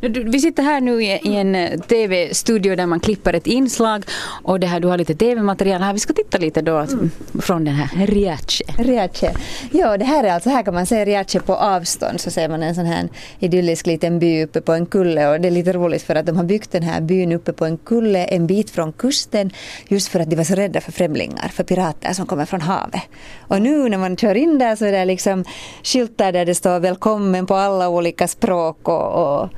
Vi 0.00 0.40
sitter 0.40 0.62
här 0.62 0.80
nu 0.80 1.02
i 1.02 1.36
en 1.36 1.54
eh, 1.54 1.80
tv-studio 1.80 2.76
där 2.76 2.86
man 2.86 3.00
klipper 3.00 3.32
ett 3.32 3.46
inslag 3.46 4.04
och 4.42 4.60
det 4.60 4.66
här, 4.66 4.80
du 4.80 4.88
har 4.88 4.98
lite 4.98 5.14
tv-material 5.14 5.82
här. 5.82 5.92
Vi 5.92 5.98
ska 5.98 6.12
titta 6.12 6.38
lite 6.38 6.62
då 6.62 6.76
mm. 6.78 7.10
från 7.40 7.64
den 7.64 7.74
här 7.74 8.06
Riace. 8.06 8.64
Riace. 8.78 9.34
Ja, 9.70 9.96
det 9.96 10.04
här 10.04 10.24
är 10.24 10.32
alltså, 10.32 10.50
här 10.50 10.62
kan 10.62 10.74
man 10.74 10.86
se 10.86 11.04
Riace 11.04 11.40
på 11.40 11.54
avstånd 11.54 12.20
så 12.20 12.30
ser 12.30 12.48
man 12.48 12.62
en 12.62 12.74
sån 12.74 12.86
här 12.86 13.08
idyllisk 13.38 13.86
liten 13.86 14.18
by 14.18 14.44
uppe 14.44 14.60
på 14.60 14.72
en 14.72 14.86
kulle 14.86 15.28
och 15.28 15.40
det 15.40 15.48
är 15.48 15.52
lite 15.52 15.72
roligt 15.72 16.02
för 16.02 16.14
att 16.14 16.26
de 16.26 16.36
har 16.36 16.44
byggt 16.44 16.72
den 16.72 16.82
här 16.82 17.00
byn 17.00 17.32
uppe 17.32 17.52
på 17.52 17.64
en 17.64 17.76
kulle 17.76 18.24
en 18.24 18.46
bit 18.46 18.70
från 18.70 18.92
kusten 18.92 19.50
just 19.88 20.08
för 20.08 20.20
att 20.20 20.30
de 20.30 20.36
var 20.36 20.44
så 20.44 20.54
rädda 20.54 20.80
för 20.80 20.92
främlingar, 20.92 21.48
för 21.48 21.64
pirater 21.64 22.12
som 22.12 22.26
kommer 22.26 22.44
från 22.44 22.60
havet. 22.60 23.02
Och 23.38 23.62
nu 23.62 23.88
när 23.88 23.98
man 23.98 24.16
kör 24.16 24.34
in 24.34 24.58
där 24.58 24.76
så 24.76 24.84
är 24.84 24.92
det 24.92 25.04
liksom 25.04 25.44
skyltar 25.82 26.32
där 26.32 26.44
det 26.44 26.54
står 26.54 26.80
välkommen 26.80 27.46
på 27.46 27.54
alla 27.54 27.88
olika 27.88 28.28
språk 28.28 28.88
och, 28.88 29.42
och 29.42 29.48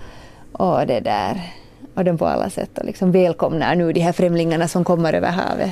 och 0.55 0.87
det 0.87 1.01
där 1.01 1.53
och 1.95 2.05
de 2.05 2.19
på 2.19 2.27
alla 2.27 2.51
sätt 2.51 2.79
och 2.79 2.85
liksom 2.85 3.13
välkomnar 3.13 3.75
nu 3.75 3.93
de 3.93 4.01
här 4.01 4.13
främlingarna 4.13 4.69
som 4.69 4.85
kommer 4.85 5.13
över 5.13 5.31
havet. 5.31 5.71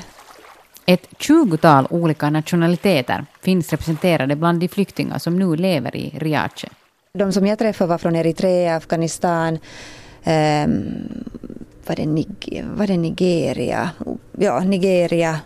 Ett 0.86 1.06
tjugotal 1.18 1.86
olika 1.90 2.30
nationaliteter 2.30 3.24
finns 3.40 3.70
representerade 3.70 4.36
bland 4.36 4.60
de 4.60 4.68
flyktingar 4.68 5.18
som 5.18 5.38
nu 5.38 5.56
lever 5.56 5.96
i 5.96 6.18
Riace. 6.18 6.68
De 7.12 7.32
som 7.32 7.46
jag 7.46 7.58
träffade 7.58 7.88
var 7.88 7.98
från 7.98 8.16
Eritrea, 8.16 8.76
Afghanistan, 8.76 9.58
eh, 10.22 10.66
var, 11.86 11.96
det 11.96 12.06
Nig 12.06 12.64
var 12.76 12.86
det 12.86 12.96
Nigeria, 12.96 13.90
ja, 14.38 14.60
Nigeria, 14.60 15.40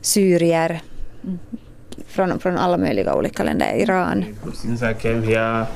syrier, 0.00 0.82
från, 2.06 2.38
från 2.40 2.58
alla 2.58 2.78
möjliga 2.78 3.14
olika 3.14 3.42
länder, 3.42 3.74
Iran. 3.74 4.24
Since 4.54 4.90
I 4.90 4.94
came 4.94 5.26
here 5.26 5.66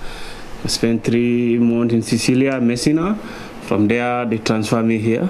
spent 0.65 1.05
three 1.05 1.59
months 1.59 1.95
in 1.95 2.03
Sicilia, 2.03 2.61
Messina. 2.61 3.19
From 3.63 3.89
there 3.89 4.25
they 4.27 4.39
transferred 4.39 4.85
me 4.85 4.99
here. 4.99 5.29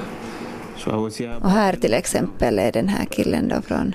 So 0.77 0.91
I 0.91 0.97
was 0.97 1.21
here. 1.21 1.37
Och 1.43 1.51
här 1.51 1.73
till 1.73 1.95
exempel 1.95 2.59
är 2.59 2.73
den 2.73 2.89
här 2.89 3.05
killen 3.05 3.49
då 3.49 3.63
från 3.63 3.95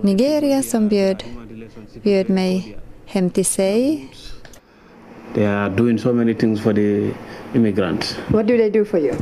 Nigeria 0.00 0.62
som 0.62 0.88
bjöd, 0.88 1.24
bjöd 2.02 2.30
mig 2.30 2.76
hem 3.06 3.30
till 3.30 3.44
sig. 3.44 4.08
They 5.34 5.46
are 5.46 5.68
doing 5.76 5.98
so 5.98 6.12
many 6.12 6.34
things 6.34 6.60
for 6.60 6.72
the 6.72 7.10
immigrants. 7.54 8.16
What 8.28 8.46
do 8.46 8.56
they 8.56 8.70
do 8.70 8.84
for 8.84 9.00
you? 9.00 9.14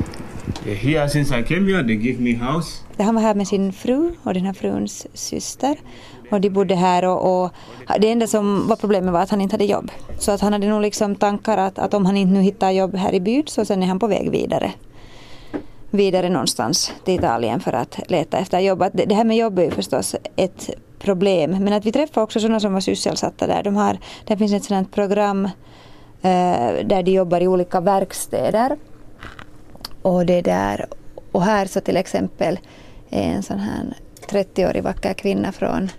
Eh, 0.66 0.74
here 0.74 1.09
since 1.09 1.38
I 1.38 1.42
came 1.42 1.72
here 1.72 1.83
they 1.83 1.94
give 1.94 2.22
me 2.22 2.35
house. 2.35 2.83
Han 2.98 3.14
var 3.14 3.22
här 3.22 3.35
med 3.35 3.48
sin 3.48 3.72
fru 3.72 4.14
och 4.22 4.35
den 4.35 4.44
här 4.44 4.52
fruns 4.52 5.07
syster 5.14 5.76
och 6.31 6.40
de 6.40 6.50
bodde 6.50 6.74
här 6.74 7.05
och, 7.05 7.44
och, 7.44 7.50
det 8.00 8.11
enda 8.11 8.26
som 8.26 8.68
var 8.68 8.76
problemet 8.76 9.12
var 9.12 9.20
att 9.20 9.31
han 9.31 9.40
inte 9.40 9.55
hade 9.55 9.64
jobb. 9.64 9.90
Så 10.18 10.33
att 10.33 10.40
han 10.40 10.52
hade 10.52 10.68
nog 10.68 10.83
liksom 10.83 11.14
tankar 11.14 11.59
att, 11.59 11.79
att 11.79 11.94
om 11.94 12.07
han 12.07 12.16
inte 12.16 12.33
nu 12.33 12.40
hittar 12.40 12.70
jobb 12.70 12.96
här 12.96 13.14
i 13.14 13.20
byn 13.20 13.42
så 13.46 13.64
sen 13.64 13.83
är 13.83 13.87
han 13.87 13.98
på 13.98 14.07
väg 14.07 14.31
vidare. 14.31 14.72
Vidare 15.90 16.29
någonstans 16.29 16.92
till 17.05 17.14
Italien 17.14 17.61
för 17.61 17.72
att 17.72 18.00
leta 18.09 18.38
efter 18.38 18.61
jobb. 18.61 18.83
Att 18.83 18.92
det 18.92 19.14
här 19.14 19.24
med 19.24 19.37
jobb 19.37 19.59
är 19.59 19.64
ju 19.64 19.70
förstås 19.70 20.16
ett 20.37 20.70
problem. 20.98 21.50
Men 21.50 21.72
att 21.72 21.87
vi 21.87 21.92
träffade 21.92 22.24
också 22.24 22.40
sådana 22.40 22.61
som 22.61 22.72
var 22.72 22.81
sysselsatta 22.81 23.46
där. 23.46 23.62
De 23.62 23.76
har, 23.76 23.98
det 24.24 24.37
finns 24.37 24.52
ett 24.52 24.64
sådant 24.64 24.94
program 24.94 25.44
eh, 26.22 26.85
där 26.85 27.02
de 27.02 27.11
jobbar 27.11 27.40
i 27.40 27.48
olika 27.48 27.81
verkstäder. 27.81 28.76
Och, 30.06 30.26
det 30.26 30.42
där, 30.42 30.86
och 31.32 31.42
här 31.42 31.66
så 31.66 31.80
till 31.80 31.96
exempel 31.96 32.58
är 33.10 33.22
en 33.22 33.42
sån 33.42 33.58
här 33.58 33.96
30-årig 34.28 34.82
vacker 34.82 35.14
kvinna 35.14 35.52
från, 35.52 35.90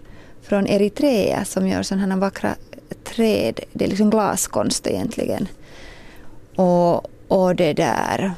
från 0.41 0.67
Eritrea 0.67 1.45
som 1.45 1.67
gör 1.67 1.83
sådana 1.83 2.13
här 2.13 2.21
vackra 2.21 2.55
träd. 3.03 3.59
Det 3.73 3.85
är 3.85 3.89
liksom 3.89 4.09
glaskonst 4.09 4.87
egentligen. 4.87 5.47
Och, 6.55 7.07
och 7.27 7.55
det 7.55 7.73
där. 7.73 8.31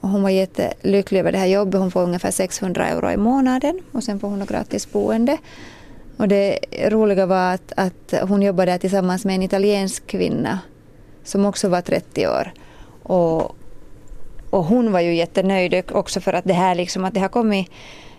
Hon 0.00 0.22
var 0.22 0.30
jättelycklig 0.30 1.20
över 1.20 1.32
det 1.32 1.38
här 1.38 1.46
jobbet. 1.46 1.80
Hon 1.80 1.90
får 1.90 2.02
ungefär 2.02 2.30
600 2.30 2.86
euro 2.86 3.10
i 3.10 3.16
månaden 3.16 3.80
och 3.92 4.04
sen 4.04 4.20
får 4.20 4.28
hon 4.28 4.46
gratis 4.46 4.92
boende. 4.92 5.38
Och 6.16 6.28
det 6.28 6.58
roliga 6.88 7.26
var 7.26 7.54
att, 7.54 7.72
att 7.76 8.14
hon 8.28 8.42
jobbade 8.42 8.78
tillsammans 8.78 9.24
med 9.24 9.34
en 9.34 9.42
italiensk 9.42 10.06
kvinna 10.06 10.58
som 11.24 11.44
också 11.44 11.68
var 11.68 11.80
30 11.80 12.26
år. 12.26 12.52
Och, 13.02 13.56
och 14.50 14.64
hon 14.64 14.92
var 14.92 15.00
ju 15.00 15.14
jättenöjd 15.14 15.82
också 15.92 16.20
för 16.20 16.32
att 16.32 16.44
det 16.44 16.52
här 16.52 16.74
liksom, 16.74 17.04
att 17.04 17.14
det 17.14 17.20
har 17.20 17.28
kommit 17.28 17.70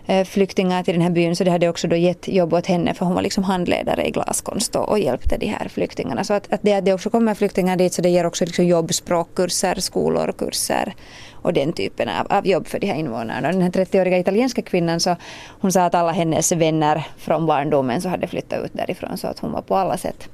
eh, 0.06 0.24
flyktingar 0.24 0.82
till 0.82 0.94
den 0.94 1.02
här 1.02 1.10
byn 1.10 1.36
så 1.36 1.44
det 1.44 1.50
hade 1.50 1.68
också 1.68 1.88
då 1.88 1.96
gett 1.96 2.28
jobb 2.28 2.54
åt 2.54 2.66
henne 2.66 2.94
för 2.94 3.06
hon 3.06 3.14
var 3.14 3.22
liksom 3.22 3.44
handledare 3.44 4.06
i 4.06 4.10
glaskonst 4.10 4.76
och, 4.76 4.88
och 4.88 4.98
hjälpte 4.98 5.36
de 5.36 5.46
här 5.46 5.68
flyktingarna. 5.68 6.24
Så 6.24 6.34
att, 6.34 6.52
att 6.52 6.62
det, 6.62 6.80
det 6.80 6.92
också 6.92 7.10
kommer 7.10 7.34
flyktingar 7.34 7.76
dit 7.76 7.92
så 7.92 8.02
det 8.02 8.08
ger 8.08 8.26
också 8.26 8.44
liksom 8.44 8.66
jobb, 8.66 8.94
språkkurser, 8.94 9.74
skolor, 9.74 10.32
kurser 10.38 10.94
och 11.32 11.52
den 11.52 11.72
typen 11.72 12.08
av, 12.08 12.26
av 12.38 12.46
jobb 12.46 12.66
för 12.66 12.78
de 12.78 12.86
här 12.86 12.94
invånarna. 12.94 13.52
Den 13.52 13.62
här 13.62 13.70
30-åriga 13.70 14.18
italienska 14.18 14.62
kvinnan 14.62 15.00
så 15.00 15.16
hon 15.60 15.72
sa 15.72 15.84
att 15.84 15.94
alla 15.94 16.12
hennes 16.12 16.52
vänner 16.52 17.06
från 17.16 17.46
barndomen 17.46 18.02
så 18.02 18.08
hade 18.08 18.26
flyttat 18.26 18.64
ut 18.64 18.72
därifrån 18.74 19.18
så 19.18 19.26
att 19.26 19.38
hon 19.38 19.52
var 19.52 19.62
på 19.62 19.76
alla 19.76 19.96
sätt 19.96 20.28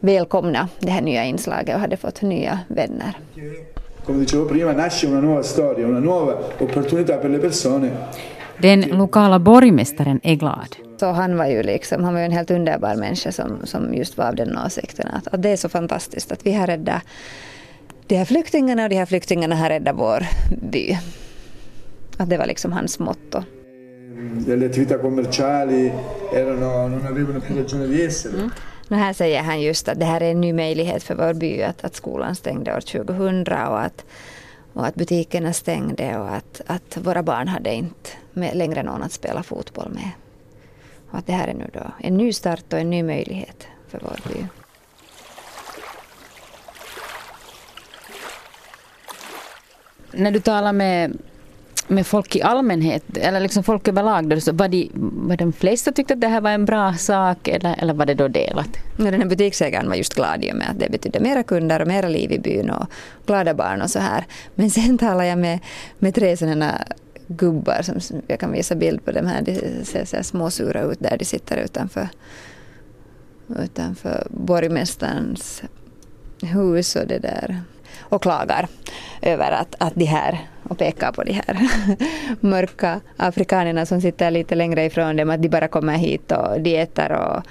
välkomna 0.00 0.68
det 0.80 0.90
här 0.90 1.00
nya 1.00 1.24
inslaget 1.24 1.74
och 1.74 1.80
hade 1.80 1.96
fått 1.96 2.22
nya 2.22 2.58
vänner. 2.68 3.12
Come 4.08 4.20
dicevo 4.20 4.46
prima, 4.46 4.72
nasce 4.72 5.06
una 5.06 5.20
nuova 5.20 5.42
storia, 5.42 5.86
una 5.86 5.98
nuova 5.98 6.32
opportunità 6.58 7.18
per 7.18 7.30
le 7.30 7.38
persone. 7.38 7.92
Den 8.56 8.80
lokala 8.80 9.38
borgmästaren 9.38 10.20
är 10.22 10.34
glad. 10.34 10.76
Så 11.00 11.06
han 11.06 11.36
var 11.36 11.46
ju 11.46 11.62
liksom, 11.62 12.04
han 12.04 12.14
var 12.14 12.20
ju 12.20 12.26
en 12.26 12.32
helt 12.32 12.50
underbar 12.50 12.96
människa 12.96 13.32
som, 13.32 13.66
som 13.66 13.94
just 13.94 14.16
var 14.16 14.24
av 14.24 14.34
den 14.34 14.58
åsikten 14.58 15.08
att, 15.08 15.28
att 15.28 15.42
det 15.42 15.48
är 15.48 15.56
så 15.56 15.68
fantastiskt 15.68 16.32
att 16.32 16.46
vi 16.46 16.52
har 16.52 16.66
räddat 16.66 17.02
de 18.06 18.16
här 18.16 18.24
flyktingarna 18.24 18.82
och 18.82 18.88
de 18.88 18.96
här 18.96 19.06
flyktingarna 19.06 19.56
har 19.56 19.68
räddat 19.68 19.96
vår 19.96 20.26
by. 20.70 20.98
Att 22.16 22.30
det 22.30 22.38
var 22.38 22.46
liksom 22.46 22.72
hans 22.72 22.98
motto. 22.98 23.42
Le 24.46 24.66
attività 24.66 24.98
commerciali 24.98 25.92
erano, 26.32 26.88
non 26.88 27.06
avevano 27.06 27.40
più 27.40 27.56
ragione 27.56 27.86
di 27.86 28.02
essere. 28.02 28.36
Mm. 28.36 28.50
Nu 28.88 28.96
här 28.96 29.12
säger 29.12 29.42
han 29.42 29.60
just 29.60 29.88
att 29.88 29.98
det 29.98 30.04
här 30.04 30.20
är 30.20 30.30
en 30.30 30.40
ny 30.40 30.52
möjlighet 30.52 31.02
för 31.02 31.14
vår 31.14 31.34
by, 31.34 31.62
att, 31.62 31.84
att 31.84 31.94
skolan 31.94 32.34
stängde 32.34 32.76
år 32.76 32.80
2000 32.80 33.46
och 33.48 33.80
att, 33.80 34.04
och 34.72 34.86
att 34.86 34.94
butikerna 34.94 35.52
stängde 35.52 36.18
och 36.18 36.34
att, 36.34 36.60
att 36.66 36.96
våra 36.96 37.22
barn 37.22 37.48
hade 37.48 37.74
inte 37.74 38.10
med, 38.32 38.56
längre 38.56 38.82
någon 38.82 39.02
att 39.02 39.12
spela 39.12 39.42
fotboll 39.42 39.90
med. 39.90 40.10
Och 41.10 41.18
att 41.18 41.26
det 41.26 41.32
här 41.32 41.48
är 41.48 41.54
nu 41.54 41.70
då 41.72 41.92
en 41.98 42.16
ny 42.16 42.32
start 42.32 42.72
och 42.72 42.78
en 42.78 42.90
ny 42.90 43.02
möjlighet 43.02 43.66
för 43.88 44.00
vår 44.02 44.32
by. 44.32 44.46
När 50.12 50.30
du 50.30 50.40
talar 50.40 50.72
med, 50.72 51.18
med 51.88 52.06
folk 52.06 52.36
i 52.36 52.42
allmänhet, 52.42 53.16
eller 53.16 53.40
liksom 53.40 53.62
folk 53.62 53.88
överlag, 53.88 54.28
då, 54.28 54.40
så 54.40 54.52
var, 54.52 54.68
de, 54.68 54.90
var 55.28 55.36
de 55.36 55.52
flesta 55.52 55.92
tyckte 55.92 56.14
att 56.14 56.20
det 56.20 56.28
här 56.28 56.40
var 56.40 56.50
en 56.50 56.64
bra 56.64 56.94
sak 56.94 57.48
eller, 57.48 57.74
eller 57.78 57.94
var 57.94 58.06
det 58.06 58.14
då 58.14 58.28
delat? 58.28 58.68
Ja, 58.98 59.04
den 59.04 59.20
här 59.20 59.28
butiksägaren 59.28 59.88
var 59.88 59.94
just 59.94 60.14
glad 60.14 60.44
i 60.44 60.52
och 60.52 60.56
med 60.56 60.70
att 60.70 60.78
det 60.78 60.90
betydde 60.90 61.20
mera 61.20 61.42
kunder 61.42 61.80
och 61.80 61.88
mera 61.88 62.08
liv 62.08 62.32
i 62.32 62.38
byn 62.38 62.70
och 62.70 62.86
glada 63.26 63.54
barn 63.54 63.82
och 63.82 63.90
så 63.90 63.98
här. 63.98 64.24
Men 64.54 64.70
sen 64.70 64.98
talade 64.98 65.26
jag 65.26 65.38
med, 65.38 65.58
med 65.98 66.14
tre 66.14 66.36
sådana 66.36 66.84
gubbar 67.26 67.82
som 67.82 68.22
jag 68.26 68.40
kan 68.40 68.52
visa 68.52 68.74
bild 68.74 69.04
på 69.04 69.12
dem 69.12 69.26
här. 69.26 69.42
De 69.42 69.84
ser 69.84 70.04
så 70.04 70.22
småsura 70.22 70.82
ut 70.82 71.00
där 71.00 71.16
de 71.18 71.24
sitter 71.24 71.56
utanför, 71.56 72.08
utanför 73.58 74.26
borgmästarens 74.30 75.62
hus 76.42 76.96
och 76.96 77.06
det 77.06 77.18
där 77.18 77.62
och 78.00 78.22
klagar 78.22 78.68
över 79.22 79.50
att, 79.52 79.74
att 79.78 79.94
de 79.94 80.04
här, 80.04 80.48
och 80.68 80.78
pekar 80.78 81.12
på 81.12 81.24
de 81.24 81.32
här 81.32 81.58
mörka 82.40 83.00
afrikanerna 83.16 83.86
som 83.86 84.00
sitter 84.00 84.30
lite 84.30 84.54
längre 84.54 84.84
ifrån 84.84 85.16
dem, 85.16 85.30
att 85.30 85.42
de 85.42 85.48
bara 85.48 85.68
kommer 85.68 85.96
hit 85.96 86.32
och 86.32 86.60
de 86.60 86.76
äter 86.76 87.12
och, 87.12 87.42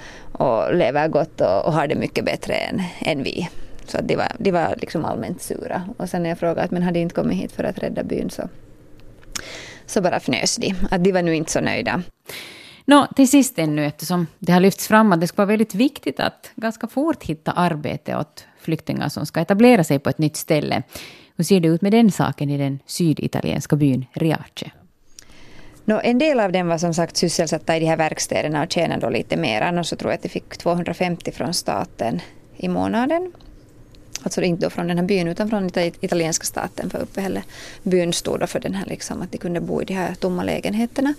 och 0.41 0.75
lever 0.75 1.07
gott 1.07 1.41
och, 1.41 1.65
och 1.65 1.73
har 1.73 1.87
det 1.87 1.95
mycket 1.95 2.25
bättre 2.25 2.53
än, 2.53 2.81
än 2.99 3.23
vi. 3.23 3.49
Så 3.85 3.97
de 4.01 4.15
var, 4.15 4.31
de 4.37 4.51
var 4.51 4.75
liksom 4.77 5.05
allmänt 5.05 5.41
sura. 5.41 5.89
Och 5.97 6.09
sen 6.09 6.23
när 6.23 6.29
jag 6.29 6.39
frågade 6.39 6.61
att 6.61 6.71
men 6.71 6.83
hade 6.83 6.99
inte 6.99 7.15
kommit 7.15 7.37
hit 7.37 7.51
för 7.51 7.63
att 7.63 7.79
rädda 7.79 8.03
byn 8.03 8.29
så, 8.29 8.49
så 9.85 10.01
bara 10.01 10.15
fnös 10.15 10.55
de. 10.55 10.75
Att 10.91 11.03
de 11.03 11.11
var 11.11 11.21
nu 11.21 11.35
inte 11.35 11.51
så 11.51 11.61
nöjda. 11.61 12.01
Nå, 12.85 13.07
till 13.15 13.29
sist 13.29 13.59
ännu, 13.59 13.85
eftersom 13.85 14.27
det 14.39 14.51
har 14.51 14.59
lyfts 14.59 14.87
fram 14.87 15.11
att 15.11 15.21
det 15.21 15.27
ska 15.27 15.37
vara 15.37 15.45
väldigt 15.47 15.75
viktigt 15.75 16.19
att 16.19 16.51
ganska 16.55 16.87
fort 16.87 17.23
hitta 17.23 17.51
arbete 17.51 18.17
åt 18.17 18.45
flyktingar 18.59 19.09
som 19.09 19.25
ska 19.25 19.39
etablera 19.39 19.83
sig 19.83 19.99
på 19.99 20.09
ett 20.09 20.17
nytt 20.17 20.35
ställe. 20.35 20.83
Hur 21.37 21.43
ser 21.43 21.59
det 21.59 21.67
ut 21.67 21.81
med 21.81 21.91
den 21.91 22.11
saken 22.11 22.49
i 22.49 22.57
den 22.57 22.79
syditalienska 22.85 23.75
byn 23.75 24.05
Riace? 24.13 24.71
No, 25.85 25.99
en 26.03 26.17
del 26.17 26.39
av 26.39 26.51
dem 26.51 26.67
var 26.67 26.77
som 26.77 26.93
sagt 26.93 27.17
sysselsatta 27.17 27.77
i 27.77 27.79
de 27.79 27.85
här 27.85 27.97
verkstäderna 27.97 28.63
och 28.63 28.71
tjänade 28.71 29.01
då 29.01 29.09
lite 29.09 29.37
mer. 29.37 29.61
Annars 29.61 29.87
så 29.87 29.95
tror 29.95 30.11
jag 30.11 30.15
att 30.17 30.23
de 30.23 30.29
fick 30.29 30.57
250 30.57 31.31
från 31.31 31.53
staten 31.53 32.21
i 32.57 32.67
månaden. 32.67 33.31
Alltså 34.23 34.41
inte 34.41 34.65
då 34.65 34.69
från 34.69 34.87
den 34.87 34.97
här 34.97 35.05
byn 35.05 35.27
utan 35.27 35.49
från 35.49 35.67
den 35.67 35.91
italienska 36.01 36.45
staten 36.45 36.89
för 36.89 36.99
uppehälle. 36.99 37.43
Byn 37.83 38.13
stod 38.13 38.39
då 38.39 38.47
för 38.47 38.59
den 38.59 38.73
här 38.73 38.85
liksom, 38.85 39.21
att 39.21 39.31
de 39.31 39.37
kunde 39.37 39.59
bo 39.59 39.81
i 39.81 39.85
de 39.85 39.93
här 39.93 40.15
tomma 40.15 40.43
lägenheterna. 40.43 41.13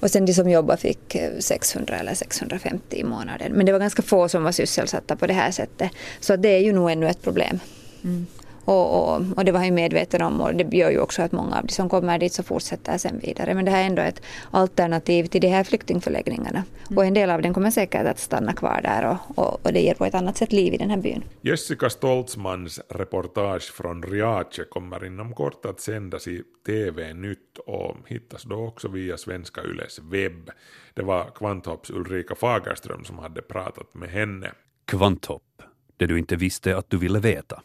Och 0.00 0.10
sen 0.10 0.26
de 0.26 0.34
som 0.34 0.50
jobbade 0.50 0.80
fick 0.80 1.16
600 1.38 1.96
eller 1.96 2.14
650 2.14 2.96
i 2.96 3.04
månaden. 3.04 3.52
Men 3.52 3.66
det 3.66 3.72
var 3.72 3.78
ganska 3.78 4.02
få 4.02 4.28
som 4.28 4.44
var 4.44 4.52
sysselsatta 4.52 5.16
på 5.16 5.26
det 5.26 5.34
här 5.34 5.50
sättet. 5.50 5.90
Så 6.20 6.36
det 6.36 6.48
är 6.48 6.60
ju 6.60 6.72
nog 6.72 6.90
ännu 6.90 7.08
ett 7.08 7.22
problem. 7.22 7.58
Mm. 8.04 8.26
Och, 8.64 9.14
och, 9.14 9.22
och, 9.36 9.44
det 9.44 9.52
var 9.52 9.64
ju 9.64 9.70
medveten 9.70 10.22
om 10.22 10.40
och 10.40 10.54
det 10.54 10.76
gör 10.76 10.90
ju 10.90 10.98
också 10.98 11.22
att 11.22 11.32
många 11.32 11.56
av 11.56 11.66
de 11.66 11.72
som 11.72 11.88
kommer 11.88 12.18
dit 12.18 12.32
så 12.32 12.42
fortsätter 12.42 12.98
sen 12.98 13.18
vidare. 13.18 13.54
Men 13.54 13.64
det 13.64 13.70
här 13.70 13.82
är 13.82 13.86
ändå 13.86 14.02
ett 14.02 14.22
alternativ 14.50 15.26
till 15.26 15.40
de 15.40 15.48
här 15.48 15.64
flyktingförläggningarna. 15.64 16.64
Mm. 16.86 16.98
Och 16.98 17.04
en 17.04 17.14
del 17.14 17.30
av 17.30 17.42
dem 17.42 17.54
kommer 17.54 17.70
säkert 17.70 18.06
att 18.06 18.18
stanna 18.18 18.52
kvar 18.52 18.80
där 18.82 19.10
och, 19.10 19.38
och, 19.38 19.66
och, 19.66 19.72
det 19.72 19.80
ger 19.80 19.94
på 19.94 20.04
ett 20.04 20.14
annat 20.14 20.36
sätt 20.36 20.52
liv 20.52 20.74
i 20.74 20.76
den 20.76 20.90
här 20.90 20.96
byn. 20.96 21.22
Jessica 21.40 21.90
Stoltzmans 21.90 22.80
reportage 22.88 23.72
från 23.72 24.02
Riace 24.02 24.64
kommer 24.64 25.04
inom 25.04 25.34
kort 25.34 25.66
att 25.66 25.80
sändas 25.80 26.28
i 26.28 26.42
TV 26.66 27.14
Nytt 27.14 27.58
och 27.66 27.96
hittas 28.06 28.42
då 28.42 28.56
också 28.56 28.88
via 28.88 29.16
Svenska 29.16 29.62
Yles 29.62 29.98
webb. 29.98 30.50
Det 30.94 31.02
var 31.02 31.30
Kvanthopps 31.34 31.90
Ulrika 31.90 32.34
Fagerström 32.34 33.04
som 33.04 33.18
hade 33.18 33.42
pratat 33.42 33.94
med 33.94 34.08
henne. 34.08 34.52
Kvanthopp, 34.86 35.62
det 35.96 36.06
du 36.06 36.18
inte 36.18 36.36
visste 36.36 36.76
att 36.76 36.90
du 36.90 36.98
ville 36.98 37.18
veta. 37.18 37.62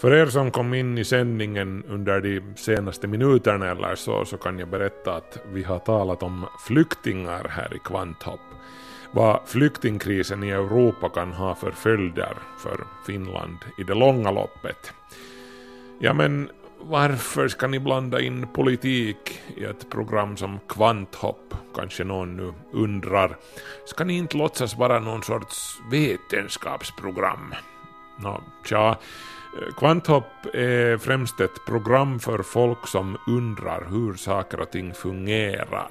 För 0.00 0.12
er 0.12 0.26
som 0.26 0.50
kom 0.50 0.74
in 0.74 0.98
i 0.98 1.04
sändningen 1.04 1.84
under 1.88 2.20
de 2.20 2.40
senaste 2.56 3.06
minuterna 3.06 3.70
eller 3.70 3.94
så, 3.94 4.24
så 4.24 4.36
kan 4.36 4.58
jag 4.58 4.68
berätta 4.68 5.14
att 5.14 5.38
vi 5.52 5.62
har 5.62 5.78
talat 5.78 6.22
om 6.22 6.46
flyktingar 6.66 7.46
här 7.50 7.74
i 7.76 7.78
Kvanthopp. 7.78 8.40
Vad 9.12 9.40
flyktingkrisen 9.46 10.44
i 10.44 10.50
Europa 10.50 11.08
kan 11.08 11.32
ha 11.32 11.54
för 11.54 11.70
följder 11.70 12.34
för 12.58 12.84
Finland 13.06 13.58
i 13.78 13.82
det 13.82 13.94
långa 13.94 14.30
loppet. 14.30 14.92
Ja 15.98 16.14
men 16.14 16.50
varför 16.78 17.48
ska 17.48 17.66
ni 17.66 17.78
blanda 17.78 18.20
in 18.20 18.46
politik 18.46 19.40
i 19.56 19.64
ett 19.64 19.90
program 19.90 20.36
som 20.36 20.58
Kvanthopp, 20.68 21.54
kanske 21.74 22.04
någon 22.04 22.36
nu 22.36 22.52
undrar. 22.72 23.36
Ska 23.86 24.04
ni 24.04 24.16
inte 24.16 24.36
låtsas 24.36 24.76
vara 24.76 25.00
någon 25.00 25.22
sorts 25.22 25.78
vetenskapsprogram? 25.90 27.54
Nå, 28.18 28.40
tja, 28.64 28.98
Eh, 29.56 29.74
Kvanthopp 29.74 30.46
är 30.54 30.96
främst 30.96 31.40
ett 31.40 31.64
program 31.66 32.20
för 32.20 32.42
folk 32.42 32.86
som 32.86 33.18
undrar 33.26 33.86
hur 33.90 34.14
saker 34.14 34.60
och 34.60 34.70
ting 34.70 34.94
fungerar. 34.94 35.88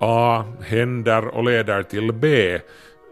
A 0.00 0.44
händer 0.62 1.28
och 1.28 1.44
leder 1.44 1.82
till 1.82 2.12
B, 2.12 2.58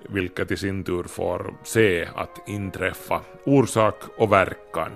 vilket 0.09 0.51
i 0.51 0.57
sin 0.57 0.85
tur 0.85 1.03
får 1.03 1.55
C 1.64 2.09
att 2.14 2.49
inträffa, 2.49 3.20
orsak 3.44 3.94
och 4.16 4.33
verkan. 4.33 4.92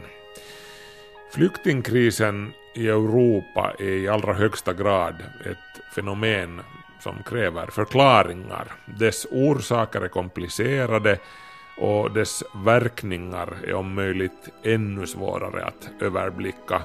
Flyktingkrisen 1.33 2.53
i 2.75 2.89
Europa 2.89 3.73
är 3.79 3.85
i 3.85 4.09
allra 4.09 4.33
högsta 4.33 4.73
grad 4.73 5.15
ett 5.47 5.95
fenomen 5.95 6.61
som 7.01 7.23
kräver 7.27 7.67
förklaringar. 7.67 8.67
Dess 8.99 9.27
orsaker 9.31 10.01
är 10.01 10.09
komplicerade 10.09 11.19
och 11.77 12.11
dess 12.11 12.45
verkningar 12.65 13.55
är 13.67 13.75
om 13.75 13.95
möjligt 13.95 14.49
ännu 14.63 15.07
svårare 15.07 15.65
att 15.65 15.91
överblicka. 16.01 16.83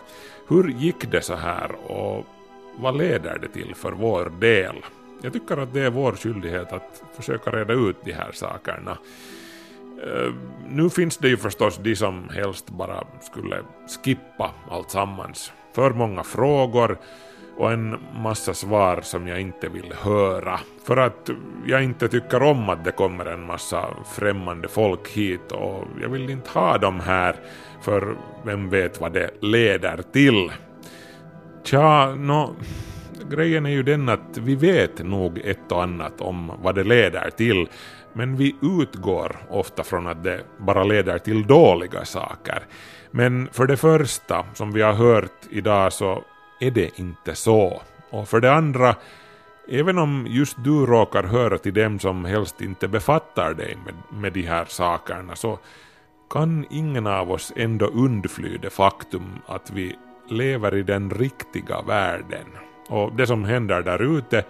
Hur 0.48 0.68
gick 0.68 1.12
det 1.12 1.22
så 1.22 1.36
här 1.36 1.72
och 1.88 2.26
vad 2.78 2.98
leder 2.98 3.38
det 3.38 3.48
till 3.48 3.76
för 3.76 3.92
vår 3.92 4.32
del? 4.40 4.76
Jag 5.22 5.34
tycker 5.34 5.58
att 5.58 5.74
det 5.74 5.82
är 5.82 5.90
vår 5.90 6.12
skyldighet 6.12 6.74
att 6.74 7.04
försöka 7.16 7.52
reda 7.52 7.74
ut 7.74 7.98
de 8.06 8.12
här 8.12 8.32
sakerna. 8.32 8.98
Eh, 10.04 10.34
nu 10.70 10.90
finns 10.90 11.18
det 11.18 11.28
ju 11.28 11.38
förstås 11.38 11.78
de 11.78 11.96
som 11.96 12.30
helst 12.30 12.70
bara 12.70 13.04
skulle 13.22 13.58
skippa 14.04 14.52
allt 14.70 14.92
sammans. 14.92 15.52
För 15.74 15.90
många 15.90 16.24
frågor 16.24 16.98
och 17.58 17.72
en 17.72 18.00
massa 18.16 18.54
svar 18.54 19.02
som 19.02 19.28
jag 19.28 19.42
inte 19.42 19.70
vill 19.70 19.94
höra. 19.94 20.60
För 20.84 20.98
att 20.98 21.30
jag 21.66 21.84
inte 21.84 22.08
tycker 22.08 22.44
om 22.44 22.70
att 22.70 22.86
det 22.86 22.92
kommer 22.92 23.26
en 23.26 23.46
massa 23.46 23.88
främmande 24.16 24.68
folk 24.68 25.10
hit 25.10 25.52
och 25.52 25.84
jag 26.02 26.10
vill 26.10 26.30
inte 26.30 26.50
ha 26.50 26.78
dem 26.78 27.00
här 27.00 27.36
för 27.82 28.18
vem 28.46 28.70
vet 28.70 29.02
vad 29.02 29.14
det 29.14 29.30
leder 29.42 30.02
till. 30.14 30.52
Tja, 31.64 32.16
nå, 32.16 32.56
grejen 33.30 33.66
är 33.66 33.70
ju 33.70 33.84
den 33.84 34.10
att 34.10 34.38
vi 34.38 34.56
vet 34.56 35.06
nog 35.06 35.40
ett 35.40 35.72
och 35.72 35.84
annat 35.84 36.22
om 36.22 36.52
vad 36.62 36.76
det 36.76 36.84
leder 36.84 37.30
till 37.30 37.68
men 38.14 38.36
vi 38.36 38.56
utgår 38.62 39.36
ofta 39.50 39.84
från 39.84 40.08
att 40.08 40.24
det 40.24 40.42
bara 40.58 40.84
leder 40.84 41.18
till 41.18 41.48
dåliga 41.48 42.06
saker. 42.06 42.64
Men 43.12 43.50
för 43.52 43.68
det 43.68 43.78
första, 43.78 44.46
som 44.54 44.72
vi 44.72 44.82
har 44.82 44.94
hört 44.94 45.32
idag, 45.50 45.94
så 45.94 46.24
är 46.60 46.72
det 46.72 47.00
inte 47.00 47.36
så. 47.36 47.82
Och 48.10 48.28
för 48.28 48.40
det 48.40 48.54
andra, 48.54 48.96
även 49.68 49.98
om 49.98 50.28
just 50.30 50.58
du 50.64 50.86
råkar 50.86 51.24
höra 51.24 51.58
till 51.58 51.74
dem 51.74 52.00
som 52.00 52.26
helst 52.26 52.62
inte 52.62 52.88
befattar 52.88 53.54
dig 53.54 53.78
med, 53.86 54.22
med 54.22 54.34
de 54.34 54.42
här 54.42 54.66
sakerna, 54.66 55.36
så 55.36 55.60
kan 56.30 56.66
ingen 56.70 57.08
av 57.08 57.32
oss 57.32 57.54
ändå 57.56 57.86
undfly 57.86 58.58
det 58.58 58.70
faktum 58.70 59.40
att 59.46 59.72
vi 59.72 59.96
lever 60.30 60.76
i 60.76 60.84
den 60.84 61.10
riktiga 61.10 61.82
världen. 61.82 62.48
Och 62.90 63.16
det 63.16 63.28
som 63.28 63.44
händer 63.44 63.82
där 63.82 64.18
ute 64.18 64.44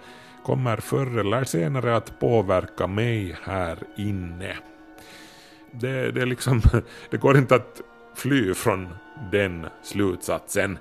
kommer 0.44 0.76
förr 0.76 1.18
eller 1.18 1.44
senare 1.44 1.96
att 1.96 2.20
påverka 2.20 2.86
mig 2.86 3.36
här 3.42 3.78
inne. 3.96 4.56
Det, 5.70 6.10
det, 6.10 6.24
liksom, 6.24 6.62
det 7.10 7.16
går 7.16 7.36
inte 7.36 7.54
att 7.54 7.80
fly 8.14 8.54
från 8.54 8.88
den 9.32 9.66
slutsatsen. 9.82 10.78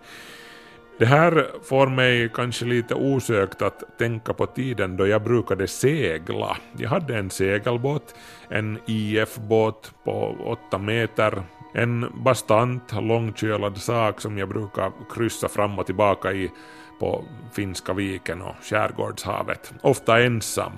Det 0.97 1.05
här 1.05 1.47
får 1.63 1.87
mig 1.87 2.29
kanske 2.33 2.65
lite 2.65 2.95
osökt 2.95 3.61
att 3.61 3.97
tänka 3.97 4.33
på 4.33 4.45
tiden 4.45 4.97
då 4.97 5.07
jag 5.07 5.23
brukade 5.23 5.67
segla. 5.67 6.57
Jag 6.77 6.89
hade 6.89 7.17
en 7.17 7.29
segelbåt, 7.29 8.15
en 8.49 8.79
IF-båt 8.85 9.91
på 10.03 10.35
8 10.67 10.77
meter, 10.77 11.43
en 11.73 12.11
bastant 12.23 12.93
långkölad 13.01 13.77
sak 13.77 14.21
som 14.21 14.37
jag 14.37 14.49
brukar 14.49 14.91
kryssa 15.13 15.47
fram 15.47 15.79
och 15.79 15.85
tillbaka 15.85 16.31
i 16.31 16.51
på 16.99 17.23
Finska 17.53 17.93
viken 17.93 18.41
och 18.41 18.55
Skärgårdshavet, 18.61 19.73
ofta 19.81 20.23
ensam. 20.23 20.73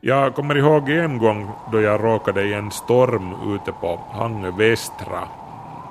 Jag 0.00 0.34
kommer 0.34 0.56
ihåg 0.56 0.90
en 0.90 1.18
gång 1.18 1.50
då 1.72 1.80
jag 1.80 2.04
råkade 2.04 2.42
i 2.42 2.52
en 2.52 2.70
storm 2.70 3.54
ute 3.54 3.72
på 3.72 4.00
Hangö 4.12 4.50
Västra. 4.50 5.28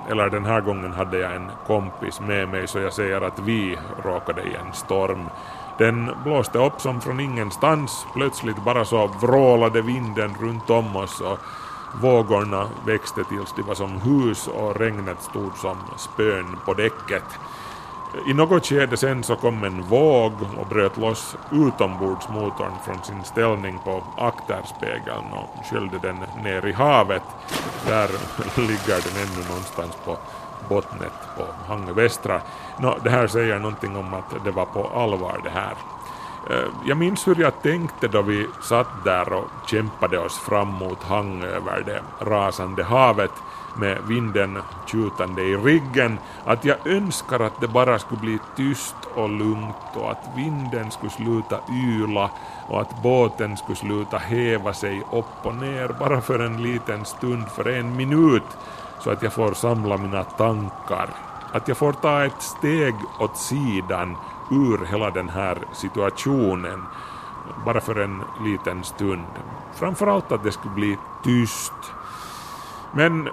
Eller 0.10 0.30
den 0.30 0.46
här 0.46 0.62
gången 0.62 0.94
hade 0.94 1.20
jag 1.20 1.36
en 1.36 1.52
kompis 1.68 2.20
med 2.20 2.50
mig 2.50 2.68
så 2.68 2.80
jag 2.80 2.94
säger 2.94 3.22
att 3.22 3.40
vi 3.40 3.78
råkade 4.04 4.42
i 4.42 4.56
en 4.56 4.74
storm. 4.74 5.30
Den 5.78 6.12
blåste 6.24 6.58
upp 6.60 6.82
som 6.82 7.02
från 7.02 7.20
ingenstans, 7.20 8.06
plötsligt 8.14 8.64
bara 8.64 8.86
så 8.86 9.08
vrålade 9.08 9.82
vinden 9.82 10.36
runt 10.42 10.70
om 10.70 10.96
oss 10.96 11.22
och 11.22 11.40
vågorna 12.02 12.68
växte 12.86 13.24
tills 13.24 13.54
de 13.56 13.62
var 13.62 13.76
som 13.76 14.02
hus 14.02 14.48
och 14.48 14.80
regnet 14.80 15.22
stod 15.22 15.58
som 15.58 15.78
spön 15.98 16.58
på 16.66 16.74
däcket. 16.74 17.24
I 18.28 18.34
något 18.34 18.66
skede 18.66 18.98
sen 18.98 19.24
så 19.24 19.36
kom 19.36 19.64
en 19.64 19.82
våg 19.82 20.34
och 20.58 20.68
bröt 20.68 20.98
loss 20.98 21.36
utombordsmotorn 21.52 22.72
från 22.86 23.04
sin 23.04 23.24
ställning 23.24 23.80
på 23.84 24.04
akterspegeln 24.18 25.34
och 25.34 25.66
sköljde 25.66 26.00
den 26.02 26.16
ner 26.44 26.66
i 26.66 26.72
havet. 26.72 27.24
Där 27.88 28.08
ligger 28.68 29.02
den 29.04 29.24
ännu 29.24 29.48
någonstans 29.50 29.98
på 30.06 30.18
bottnet 30.70 31.14
på 31.38 31.46
Hangö 31.68 31.94
Västra. 31.94 32.42
No, 32.80 32.98
det 33.04 33.10
här 33.10 33.28
säger 33.28 33.60
någonting 33.60 33.98
om 33.98 34.14
att 34.14 34.46
det 34.46 34.52
var 34.52 34.66
på 34.66 34.88
allvar 34.88 35.40
det 35.44 35.50
här. 35.50 35.74
Eh, 36.50 36.70
jag 36.86 36.98
minns 36.98 37.28
hur 37.28 37.42
jag 37.42 37.62
tänkte 37.62 38.08
då 38.08 38.22
vi 38.22 38.48
satt 38.62 39.04
där 39.04 39.34
och 39.34 39.46
kämpade 39.68 40.20
oss 40.20 40.38
fram 40.40 40.68
mot 40.68 41.04
Hangö 41.04 41.48
över 41.48 41.84
det 41.86 42.26
rasande 42.26 42.84
havet 42.84 43.32
med 43.76 43.98
vinden 44.08 44.60
tjutande 44.86 45.42
i 45.42 45.58
ryggen, 45.58 46.20
att 46.46 46.66
jag 46.66 46.88
önskar 46.88 47.40
att 47.40 47.62
det 47.62 47.68
bara 47.68 48.00
skulle 48.00 48.22
bli 48.22 48.40
tyst 48.56 48.96
och 49.16 49.30
lugnt 49.30 49.96
och 49.96 50.12
att 50.12 50.30
vinden 50.36 50.92
skulle 50.92 51.12
sluta 51.12 51.60
yla 51.72 52.30
och 52.68 52.82
att 52.82 53.04
båten 53.04 53.58
skulle 53.58 53.76
sluta 53.76 54.18
häva 54.18 54.74
sig 54.74 55.04
upp 55.12 55.46
och 55.46 55.56
ner 55.56 55.96
bara 56.00 56.22
för 56.22 56.40
en 56.40 56.64
liten 56.64 57.06
stund, 57.06 57.48
för 57.48 57.68
en 57.68 57.96
minut, 57.96 58.58
så 59.00 59.10
att 59.12 59.24
jag 59.24 59.34
får 59.34 59.54
samla 59.54 59.98
mina 59.98 60.24
tankar. 60.24 61.10
Att 61.52 61.68
jag 61.68 61.78
får 61.78 61.94
ta 61.94 62.24
ett 62.24 62.42
steg 62.42 62.96
åt 63.20 63.38
sidan 63.38 64.18
ur 64.52 64.86
hela 64.86 65.12
den 65.12 65.30
här 65.30 65.58
situationen, 65.74 66.84
bara 67.66 67.82
för 67.82 67.96
en 67.96 68.22
liten 68.44 68.84
stund. 68.84 69.26
Framförallt 69.74 70.32
att 70.32 70.44
det 70.44 70.52
skulle 70.52 70.74
bli 70.74 70.98
tyst. 71.24 71.74
Men 72.92 73.30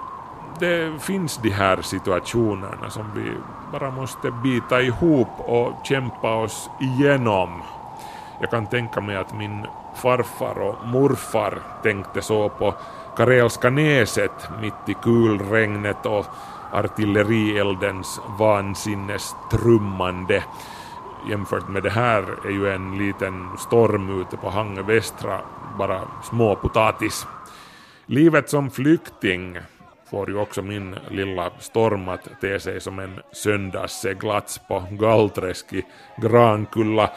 det 0.63 0.99
finns 0.99 1.37
de 1.37 1.49
här 1.49 1.81
situationerna 1.81 2.89
som 2.89 3.05
vi 3.15 3.31
bara 3.71 3.91
måste 3.91 4.31
bita 4.31 4.81
ihop 4.81 5.29
och 5.37 5.85
kämpa 5.85 6.35
oss 6.35 6.69
igenom. 6.81 7.61
Jag 8.41 8.51
kan 8.51 8.67
tänka 8.67 9.01
mig 9.01 9.15
att 9.15 9.33
min 9.33 9.65
farfar 9.95 10.59
och 10.59 10.87
morfar 10.87 11.59
tänkte 11.83 12.21
så 12.21 12.49
på 12.49 12.73
Karelska 13.17 13.69
näset 13.69 14.49
mitt 14.61 14.89
i 14.89 14.93
kulregnet 14.93 16.05
och 16.05 16.25
artillerieldens 16.71 18.21
vansinnestrummande. 18.39 20.43
Jämfört 21.29 21.67
med 21.67 21.83
det 21.83 21.89
här 21.89 22.25
är 22.45 22.51
ju 22.51 22.69
en 22.69 22.97
liten 22.97 23.49
storm 23.57 24.21
ute 24.21 24.37
på 24.37 24.49
Hangö 24.49 24.81
Västra 24.81 25.41
bara 25.77 26.01
småpotatis. 26.23 27.27
Livet 28.05 28.49
som 28.49 28.71
flykting 28.71 29.57
får 30.13 30.29
ju 30.29 30.37
också 30.37 30.61
min 30.61 30.95
lilla 31.09 31.51
storm 31.59 32.09
att 32.09 32.41
te 32.41 32.59
sig 32.59 32.81
som 32.81 32.99
en 32.99 33.19
söndagsseglats 33.31 34.57
på 34.57 34.83
Galträsk 34.91 35.73
i 35.73 35.85
Grankulla. 36.17 37.09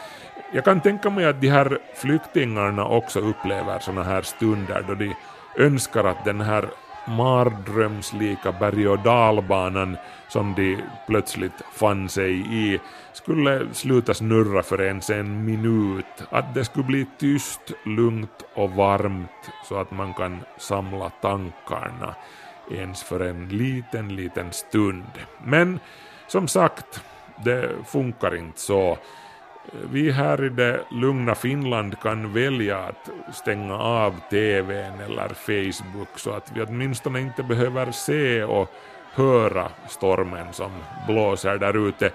Jag 0.52 0.64
kan 0.64 0.80
tänka 0.80 1.10
mig 1.10 1.24
att 1.24 1.40
de 1.40 1.48
här 1.48 1.78
flyktingarna 1.94 2.86
också 2.86 3.20
upplever 3.20 3.78
sådana 3.78 4.02
här 4.02 4.22
stunder 4.22 4.84
då 4.88 4.94
de 4.94 5.14
önskar 5.58 6.04
att 6.04 6.24
den 6.24 6.40
här 6.40 6.68
mardrömslika 7.08 8.52
berg 8.52 8.88
och 8.88 8.98
dalbanan 8.98 9.96
som 10.28 10.54
de 10.54 10.78
plötsligt 11.06 11.62
fann 11.72 12.08
sig 12.08 12.32
i 12.64 12.80
skulle 13.12 13.74
sluta 13.74 14.14
snurra 14.14 14.62
för 14.62 14.82
ens 14.82 15.10
en 15.10 15.44
minut, 15.44 16.22
att 16.30 16.54
det 16.54 16.64
skulle 16.64 16.84
bli 16.84 17.06
tyst, 17.18 17.72
lugnt 17.84 18.44
och 18.54 18.70
varmt 18.70 19.50
så 19.68 19.80
att 19.80 19.90
man 19.90 20.14
kan 20.14 20.40
samla 20.58 21.10
tankarna 21.10 22.14
ens 22.70 23.02
för 23.02 23.20
en 23.20 23.48
liten, 23.48 24.16
liten 24.16 24.52
stund. 24.52 25.10
Men 25.44 25.80
som 26.26 26.48
sagt, 26.48 27.02
det 27.44 27.70
funkar 27.86 28.36
inte 28.36 28.60
så. 28.60 28.98
Vi 29.90 30.10
här 30.10 30.44
i 30.44 30.48
det 30.48 30.80
lugna 30.90 31.34
Finland 31.34 32.00
kan 32.00 32.32
välja 32.32 32.78
att 32.78 33.10
stänga 33.34 33.74
av 33.78 34.14
TVn 34.30 35.00
eller 35.00 35.28
Facebook 35.28 36.18
så 36.18 36.30
att 36.30 36.52
vi 36.54 36.62
åtminstone 36.62 37.20
inte 37.20 37.42
behöver 37.42 37.92
se 37.92 38.44
och 38.44 38.70
höra 39.12 39.68
stormen 39.88 40.52
som 40.52 40.70
blåser 41.06 41.58
där 41.58 41.88
ute. 41.88 42.10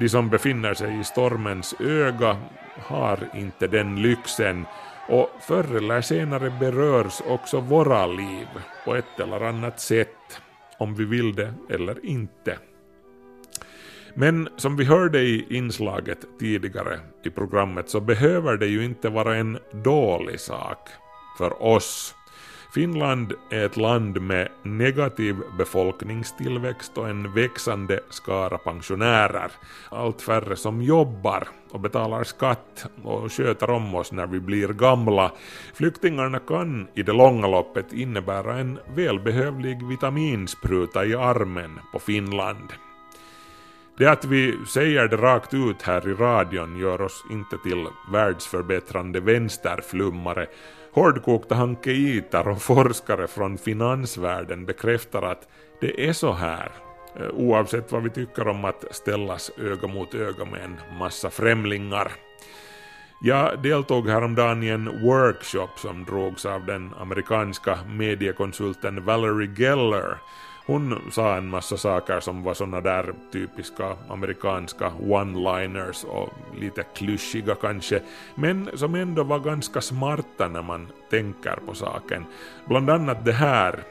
De 0.00 0.08
som 0.08 0.28
befinner 0.28 0.74
sig 0.74 1.00
i 1.00 1.04
stormens 1.04 1.74
öga 1.80 2.36
har 2.82 3.18
inte 3.34 3.66
den 3.66 4.02
lyxen 4.02 4.66
och 5.08 5.30
förr 5.40 5.76
eller 5.76 6.00
senare 6.00 6.50
berörs 6.60 7.20
också 7.26 7.60
våra 7.60 8.06
liv 8.06 8.46
på 8.84 8.94
ett 8.94 9.20
eller 9.20 9.40
annat 9.40 9.80
sätt, 9.80 10.40
om 10.78 10.94
vi 10.94 11.04
vill 11.04 11.34
det 11.34 11.54
eller 11.70 12.06
inte. 12.06 12.58
Men 14.14 14.48
som 14.56 14.76
vi 14.76 14.84
hörde 14.84 15.20
i 15.20 15.46
inslaget 15.50 16.18
tidigare 16.40 17.00
i 17.24 17.30
programmet 17.30 17.88
så 17.88 18.00
behöver 18.00 18.56
det 18.56 18.66
ju 18.66 18.84
inte 18.84 19.08
vara 19.08 19.36
en 19.36 19.58
dålig 19.72 20.40
sak 20.40 20.88
för 21.38 21.62
oss 21.62 22.15
Finland 22.76 23.32
är 23.50 23.66
ett 23.66 23.76
land 23.76 24.20
med 24.20 24.48
negativ 24.62 25.36
befolkningstillväxt 25.58 26.98
och 26.98 27.08
en 27.08 27.34
växande 27.34 28.00
skara 28.10 28.58
pensionärer. 28.58 29.50
Allt 29.90 30.22
färre 30.22 30.56
som 30.56 30.82
jobbar 30.82 31.48
och 31.70 31.80
betalar 31.80 32.24
skatt 32.24 32.86
och 33.02 33.32
sköter 33.32 33.70
om 33.70 33.94
oss 33.94 34.12
när 34.12 34.26
vi 34.26 34.40
blir 34.40 34.68
gamla. 34.68 35.32
Flyktingarna 35.74 36.38
kan 36.38 36.88
i 36.94 37.02
det 37.02 37.12
långa 37.12 37.46
loppet 37.46 37.92
innebära 37.92 38.58
en 38.58 38.78
välbehövlig 38.94 39.86
vitaminspruta 39.86 41.04
i 41.04 41.14
armen 41.14 41.80
på 41.92 41.98
Finland. 41.98 42.72
Det 43.98 44.06
att 44.06 44.24
vi 44.24 44.54
säger 44.68 45.08
det 45.08 45.16
rakt 45.16 45.54
ut 45.54 45.82
här 45.82 46.08
i 46.08 46.14
radion 46.14 46.78
gör 46.78 47.00
oss 47.00 47.24
inte 47.30 47.58
till 47.58 47.86
världsförbättrande 48.12 49.20
vänsterflummare. 49.20 50.46
Hårdkokta 50.96 51.54
Hanke 51.54 51.90
Itar 51.90 52.48
och 52.48 52.62
forskare 52.62 53.26
från 53.26 53.58
finansvärlden 53.58 54.66
bekräftar 54.66 55.22
att 55.22 55.48
det 55.80 56.08
är 56.08 56.12
så 56.12 56.32
här 56.32 56.70
eh, 57.16 57.28
oavsett 57.34 57.92
vad 57.92 58.02
vi 58.02 58.10
tycker 58.10 58.48
om 58.48 58.64
att 58.64 58.84
ställas 58.90 59.50
öga 59.58 59.88
mot 59.88 60.14
öga 60.14 60.44
med 60.44 60.64
en 60.64 60.98
massa 60.98 61.30
främlingar. 61.30 62.12
Jag 63.22 63.62
deltog 63.62 64.08
häromdagen 64.08 64.62
i 64.62 64.68
en 64.68 65.02
workshop 65.02 65.68
som 65.76 66.04
drogs 66.04 66.46
av 66.46 66.66
den 66.66 66.94
amerikanska 66.94 67.78
mediekonsulten 67.88 69.04
Valerie 69.04 69.54
Geller. 69.56 70.18
Hon 70.66 70.98
sa 71.10 71.36
en 71.36 71.48
massa 71.48 71.76
saker 71.76 72.20
som 72.20 72.42
var 72.42 72.54
såna 72.54 72.80
där 72.80 73.14
typiska 73.32 73.96
amerikanska 74.08 74.92
one-liners 75.00 76.04
och 76.04 76.28
lite 76.60 76.82
klyschiga 76.82 77.54
kanske, 77.54 78.00
men 78.34 78.70
som 78.74 78.94
ändå 78.94 79.22
var 79.22 79.38
ganska 79.38 79.80
smarta 79.80 80.48
när 80.48 80.62
man 80.62 80.88
tänker 81.10 81.56
på 81.66 81.74
saken. 81.74 82.24
Bland 82.68 82.90
annat 82.90 83.24
det 83.24 83.32
här. 83.32 83.82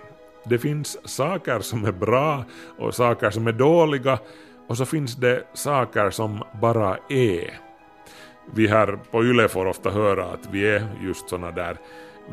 Det 0.48 0.60
finns 0.60 0.98
saker 1.08 1.60
som 1.60 1.86
är 1.86 1.92
bra 1.92 2.46
och 2.78 2.96
saker 2.96 3.30
som 3.30 3.48
är 3.48 3.52
dåliga 3.52 4.20
och 4.68 4.78
så 4.78 4.86
finns 4.86 5.16
det 5.16 5.44
saker 5.54 6.10
som 6.10 6.44
bara 6.62 6.98
är 7.10 7.60
vi 8.54 8.68
här 8.68 9.00
på 9.12 9.24
Yle 9.24 9.48
får 9.48 9.66
ofta 9.66 9.90
höra 9.90 10.26
att 10.26 10.48
vi 10.52 10.68
är 10.68 10.88
just 11.02 11.30
såna 11.30 11.52
där 11.52 11.78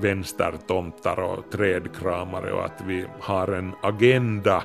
vänstertomtar 0.01 1.20
och 1.20 1.51
trädkramare 1.53 2.53
och 2.53 2.64
att 2.64 2.82
vi 2.86 3.07
har 3.20 3.49
en 3.49 3.72
agenda. 3.82 4.62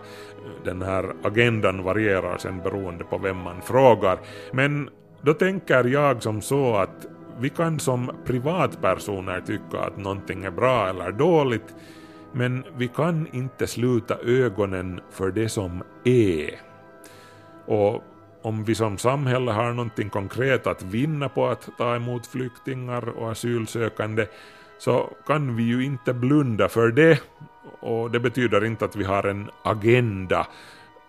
Den 0.64 0.82
här 0.82 1.14
agendan 1.24 1.84
varierar 1.84 2.38
sen 2.38 2.62
beroende 2.64 3.04
på 3.04 3.18
vem 3.18 3.38
man 3.38 3.62
frågar. 3.62 4.20
Men 4.52 4.90
då 5.22 5.34
tänker 5.34 5.84
jag 5.84 6.24
som 6.24 6.42
så 6.42 6.76
att 6.76 7.08
vi 7.40 7.50
kan 7.50 7.80
som 7.80 8.12
privatpersoner 8.26 9.42
tycka 9.42 9.80
att 9.80 9.98
någonting 9.98 10.44
är 10.44 10.52
bra 10.52 10.88
eller 10.88 11.12
dåligt, 11.12 11.76
men 12.34 12.64
vi 12.78 12.88
kan 12.88 13.28
inte 13.34 13.68
sluta 13.68 14.18
ögonen 14.18 15.02
för 15.12 15.32
det 15.32 15.50
som 15.50 15.84
är. 16.04 16.50
Och 17.66 18.04
om 18.42 18.64
vi 18.64 18.76
som 18.76 18.98
samhälle 18.98 19.52
har 19.52 19.74
någonting 19.74 20.10
konkret 20.10 20.68
att 20.68 20.84
vinna 20.84 21.30
på 21.30 21.48
att 21.48 21.70
ta 21.78 21.96
emot 21.96 22.28
flyktingar 22.28 23.10
och 23.10 23.32
asylsökande 23.32 24.26
så 24.78 25.10
kan 25.26 25.56
vi 25.56 25.64
ju 25.64 25.84
inte 25.84 26.14
blunda 26.14 26.70
för 26.70 26.92
det 26.92 27.22
och 27.80 28.12
det 28.12 28.20
betyder 28.20 28.66
inte 28.66 28.86
att 28.86 28.96
vi 28.96 29.04
har 29.04 29.24
en 29.24 29.50
agenda. 29.64 30.48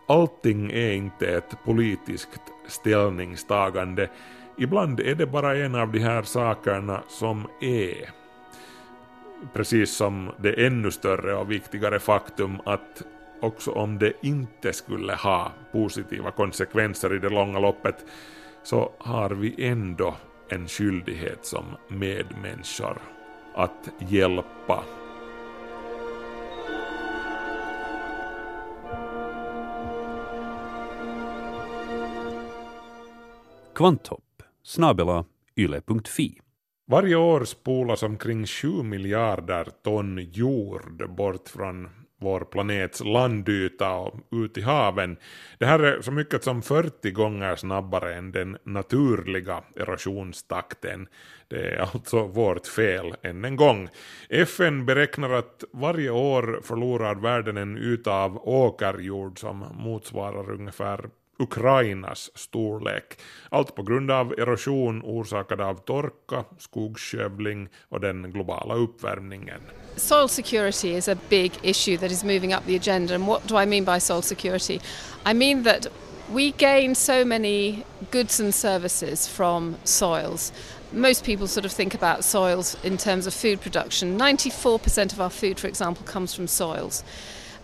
Allting 0.09 0.71
är 0.71 0.93
inte 0.93 1.27
ett 1.27 1.65
politiskt 1.65 2.41
ställningstagande. 2.69 4.11
Ibland 4.57 5.01
är 5.01 5.15
det 5.15 5.27
bara 5.27 5.57
en 5.57 5.75
av 5.75 5.93
de 5.93 5.99
här 5.99 6.23
sakerna 6.23 7.03
som 7.09 7.47
är. 7.61 8.11
Precis 9.53 9.97
som 9.97 10.31
det 10.39 10.67
ännu 10.67 10.91
större 10.91 11.35
och 11.35 11.51
viktigare 11.51 11.99
faktum 11.99 12.61
att 12.65 13.03
också 13.41 13.71
om 13.71 13.99
det 13.99 14.13
inte 14.23 14.73
skulle 14.73 15.15
ha 15.15 15.53
positiva 15.73 16.31
konsekvenser 16.31 17.15
i 17.15 17.19
det 17.19 17.29
långa 17.29 17.59
loppet, 17.59 17.97
så 18.63 18.93
har 18.99 19.31
vi 19.31 19.55
ändå 19.65 20.17
en 20.49 20.69
skyldighet 20.69 21.47
som 21.47 21.65
medmänniskor 21.89 22.99
att 23.59 23.89
hjälpa. 23.99 24.85
Kvanthopp 33.75 34.43
snabela 34.63 35.25
yle.fi 35.57 36.41
Varje 36.87 37.17
år 37.17 37.45
spolas 37.45 38.03
omkring 38.03 38.47
7 38.47 38.83
miljarder 38.83 39.69
ton 39.85 40.19
jord 40.33 41.11
bort 41.17 41.49
från 41.49 41.89
vår 42.19 42.41
planets 42.41 43.05
landyta 43.05 43.95
och 43.95 44.15
ut 44.31 44.59
i 44.59 44.61
haven. 44.61 45.17
Det 45.59 45.67
här 45.67 45.79
är 45.79 46.03
så 46.03 46.13
mycket 46.13 46.45
som 46.45 46.63
40 46.63 47.11
gånger 47.11 47.57
snabbare 47.57 48.15
än 48.15 48.33
den 48.33 48.59
naturliga 48.65 49.63
erosionstakten. 49.77 51.09
Det 51.49 51.69
är 51.69 51.79
alltså 51.79 52.27
vårt 52.27 52.67
fel 52.67 53.15
än 53.23 53.45
en 53.45 53.57
gång. 53.57 53.89
FN 54.29 54.87
beräknar 54.87 55.31
att 55.31 55.65
varje 55.73 56.11
år 56.11 56.61
förlorar 56.63 57.15
världen 57.15 57.57
en 57.57 57.79
yta 57.79 58.13
av 58.13 58.49
åkerjord 58.49 59.39
som 59.39 59.65
motsvarar 59.75 60.51
ungefär 60.51 61.01
Ukrainas 61.39 62.31
storlek. 62.35 63.19
Allt 63.51 63.75
på 63.75 63.83
grund 63.83 64.11
av 64.11 64.33
erosion 64.39 65.03
orsakad 65.03 65.61
av 65.61 65.75
torka, 65.75 66.45
skogsskövling 66.59 67.69
och 67.89 68.01
den 68.01 68.33
globala 68.33 68.75
uppvärmningen. 68.75 69.61
Soil 69.97 70.29
security 70.29 70.97
is 70.97 71.09
a 71.09 71.17
big 71.29 71.53
issue 71.63 71.97
that 71.99 72.11
is 72.11 72.25
moving 72.25 72.55
up 72.55 72.67
the 72.67 72.77
agenda. 72.77 73.15
And 73.15 73.27
what 73.27 73.49
do 73.49 73.63
I 73.63 73.67
mean 73.67 73.85
by 73.85 74.01
soil 74.01 74.23
security? 74.23 74.81
I 75.25 75.35
mean 75.35 75.63
that 75.63 75.87
we 76.33 76.51
gain 76.51 76.95
so 76.95 77.25
many 77.25 77.85
goods 78.11 78.41
and 78.41 78.55
services 78.55 79.29
from 79.29 79.77
soils. 79.85 80.53
Most 80.93 81.25
people 81.25 81.47
sort 81.47 81.67
of 81.67 81.73
think 81.73 81.95
about 81.95 82.25
soils 82.25 82.77
in 82.83 82.97
terms 82.97 83.27
of 83.27 83.35
food 83.35 83.61
production. 83.61 84.19
94% 84.19 85.13
of 85.13 85.21
our 85.21 85.31
food, 85.31 85.61
for 85.61 85.69
example, 85.69 86.05
comes 86.07 86.35
from 86.35 86.47
soils. 86.47 87.03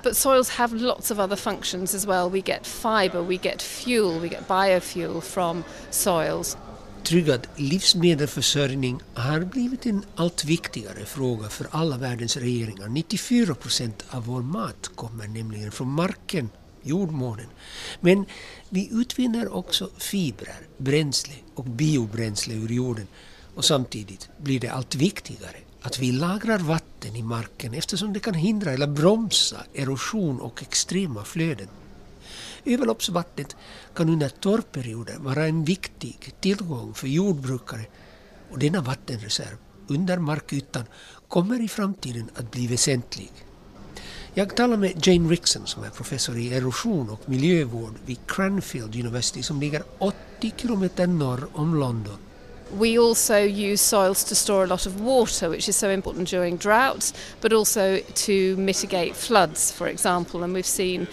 But 0.04 0.16
soils 0.16 0.50
have 0.50 0.76
lots 0.76 1.10
of 1.10 1.18
other 1.18 1.36
functions 1.36 1.94
as 1.94 2.06
well. 2.06 2.30
We 2.30 2.40
get 2.40 2.66
fiber, 2.66 3.22
we 3.22 3.36
get 3.36 3.62
fuel, 3.62 4.20
we 4.20 4.28
get 4.28 4.48
biofuel 4.48 5.22
from 5.22 5.64
soils. 5.90 6.56
Tryggad 7.02 7.46
livsmedelsförsörjning 7.56 9.00
har 9.14 9.40
blivit 9.40 9.86
en 9.86 10.04
allt 10.16 10.44
viktigare 10.44 11.04
fråga 11.04 11.48
för 11.48 11.66
alla 11.70 11.96
världens 11.96 12.36
regeringar. 12.36 12.88
94 12.88 13.54
procent 13.54 14.04
av 14.10 14.26
vår 14.26 14.42
mat 14.42 14.90
kommer 14.94 15.28
nämligen 15.28 15.72
från 15.72 15.88
marken, 15.88 16.50
jordmånen. 16.82 17.46
Men 18.00 18.26
vi 18.68 18.88
utvinner 18.92 19.54
också 19.54 19.90
fibrer, 19.98 20.66
bränsle 20.78 21.34
och 21.54 21.64
biobränsle 21.64 22.54
ur 22.54 22.68
jorden 22.68 23.06
och 23.54 23.64
samtidigt 23.64 24.28
blir 24.38 24.60
det 24.60 24.68
allt 24.68 24.94
viktigare 24.94 25.56
att 25.82 25.98
vi 25.98 26.12
lagrar 26.12 26.58
vatten 26.58 26.93
i 27.12 27.22
marken 27.22 27.74
eftersom 27.74 28.12
det 28.12 28.20
kan 28.20 28.34
hindra 28.34 28.72
eller 28.72 28.86
bromsa 28.86 29.56
erosion 29.74 30.40
och 30.40 30.62
extrema 30.62 31.24
flöden. 31.24 31.68
Överloppsvattnet 32.64 33.56
kan 33.94 34.08
under 34.08 34.28
torrperioder 34.28 35.18
vara 35.18 35.46
en 35.46 35.64
viktig 35.64 36.34
tillgång 36.40 36.94
för 36.94 37.08
jordbrukare 37.08 37.86
och 38.50 38.58
denna 38.58 38.80
vattenreserv 38.80 39.56
under 39.88 40.18
markytan 40.18 40.84
kommer 41.28 41.62
i 41.62 41.68
framtiden 41.68 42.30
att 42.36 42.50
bli 42.50 42.66
väsentlig. 42.66 43.32
Jag 44.34 44.56
talar 44.56 44.76
med 44.76 45.06
Jane 45.06 45.28
Rickson 45.28 45.66
som 45.66 45.84
är 45.84 45.90
professor 45.90 46.36
i 46.36 46.54
erosion 46.54 47.10
och 47.10 47.28
miljövård 47.28 47.94
vid 48.06 48.18
Cranfield 48.26 48.94
University 48.96 49.42
som 49.42 49.60
ligger 49.60 49.82
80 49.98 50.14
kilometer 50.56 51.06
norr 51.06 51.48
om 51.52 51.74
London. 51.74 52.18
We 52.76 52.98
also 52.98 53.40
use 53.40 53.80
soils 53.80 54.24
to 54.24 54.34
store 54.34 54.64
a 54.64 54.66
lot 54.66 54.84
of 54.84 55.00
water, 55.00 55.48
which 55.48 55.68
is 55.68 55.76
so 55.76 55.90
important 55.90 56.26
during 56.26 56.56
droughts, 56.56 57.12
but 57.40 57.52
also 57.52 58.00
to 58.00 58.56
mitigate 58.56 59.14
floods, 59.14 59.70
for 59.70 59.86
example. 59.86 60.42
And 60.42 60.52
we've 60.52 60.66
seen 60.66 61.06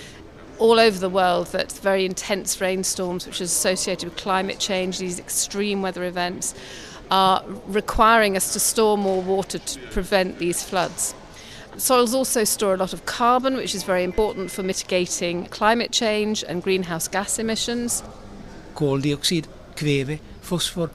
all 0.58 0.80
over 0.80 0.98
the 0.98 1.10
world 1.10 1.48
that 1.48 1.72
very 1.72 2.04
intense 2.04 2.60
rainstorms, 2.60 3.28
which 3.28 3.42
is 3.42 3.52
associated 3.52 4.10
with 4.10 4.18
climate 4.18 4.60
change, 4.60 4.98
these 4.98 5.20
extreme 5.20 5.84
weather 5.84 6.04
events, 6.04 6.56
are 7.12 7.44
requiring 7.68 8.36
us 8.36 8.54
to 8.54 8.60
store 8.60 8.98
more 8.98 9.22
water 9.22 9.60
to 9.60 9.80
prevent 9.92 10.40
these 10.40 10.64
floods. 10.64 11.14
Soils 11.78 12.16
also 12.16 12.44
store 12.44 12.74
a 12.74 12.78
lot 12.78 12.92
of 12.92 13.06
carbon, 13.06 13.56
which 13.56 13.76
is 13.76 13.84
very 13.84 14.04
important 14.04 14.50
for 14.50 14.64
mitigating 14.64 15.46
climate 15.46 15.92
change 15.92 16.44
and 16.44 16.64
greenhouse 16.64 17.08
gas 17.08 17.38
emissions. 17.38 18.04
Koldioxid, 18.74 19.46
kväve, 19.76 20.20
fosfor 20.42 20.90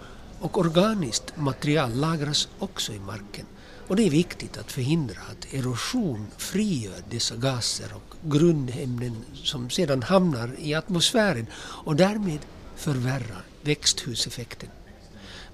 och 0.46 0.58
organiskt 0.58 1.36
material 1.36 1.94
lagras 1.94 2.48
också 2.58 2.92
i 2.92 2.98
marken. 2.98 3.46
Och 3.88 3.96
det 3.96 4.06
är 4.06 4.10
viktigt 4.10 4.58
att 4.58 4.72
förhindra 4.72 5.20
att 5.30 5.54
erosion 5.54 6.26
frigör 6.36 7.02
dessa 7.10 7.36
gaser 7.36 7.92
och 7.94 8.30
grundämnen 8.30 9.16
som 9.34 9.70
sedan 9.70 10.02
hamnar 10.02 10.50
i 10.58 10.74
atmosfären 10.74 11.46
och 11.56 11.96
därmed 11.96 12.38
förvärrar 12.76 13.44
växthuseffekten. 13.62 14.68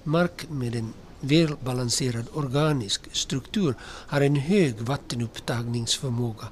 Mark 0.03 0.49
med 0.49 0.75
en 0.75 0.93
välbalanserad 1.19 2.25
organisk 2.33 3.01
struktur 3.15 3.75
har 3.83 4.21
en 4.21 4.35
hög 4.35 4.81
vattenupptagningsförmåga. 4.81 6.47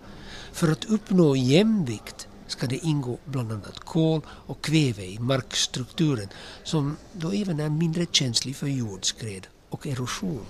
För 0.54 0.72
att 0.72 0.86
uppnå 0.86 1.36
jämvikt 1.36 2.28
ska 2.52 2.68
det 2.68 2.86
ingå 2.86 3.18
bland 3.26 3.52
annat 3.52 3.80
kol 3.80 4.22
och 4.28 4.62
kväve 4.62 5.06
i 5.06 5.20
markstrukturen 5.20 6.30
som 6.64 6.98
då 7.14 7.32
även 7.32 7.60
är 7.60 7.70
mindre 7.70 8.06
känslig 8.12 8.56
för 8.56 8.68
jordskred 8.68 9.48
och 9.70 9.88
erosion. 9.88 10.46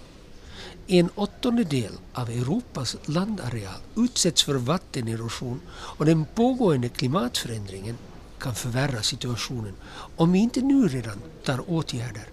En 0.87 1.09
åttondedel 1.15 1.93
av 2.13 2.29
Europas 2.29 2.97
landareal 3.05 3.81
utsätts 3.95 4.43
för 4.43 4.55
vattenerosion 4.55 5.61
och 5.71 6.05
den 6.05 6.25
pågående 6.35 6.89
klimatförändringen 6.89 7.97
kan 8.39 8.55
förvärra 8.55 9.01
situationen 9.01 9.73
om 10.15 10.31
vi 10.31 10.39
inte 10.39 10.61
nu 10.61 10.87
redan 10.87 11.21
tar 11.45 11.69
åtgärder. 11.69 12.27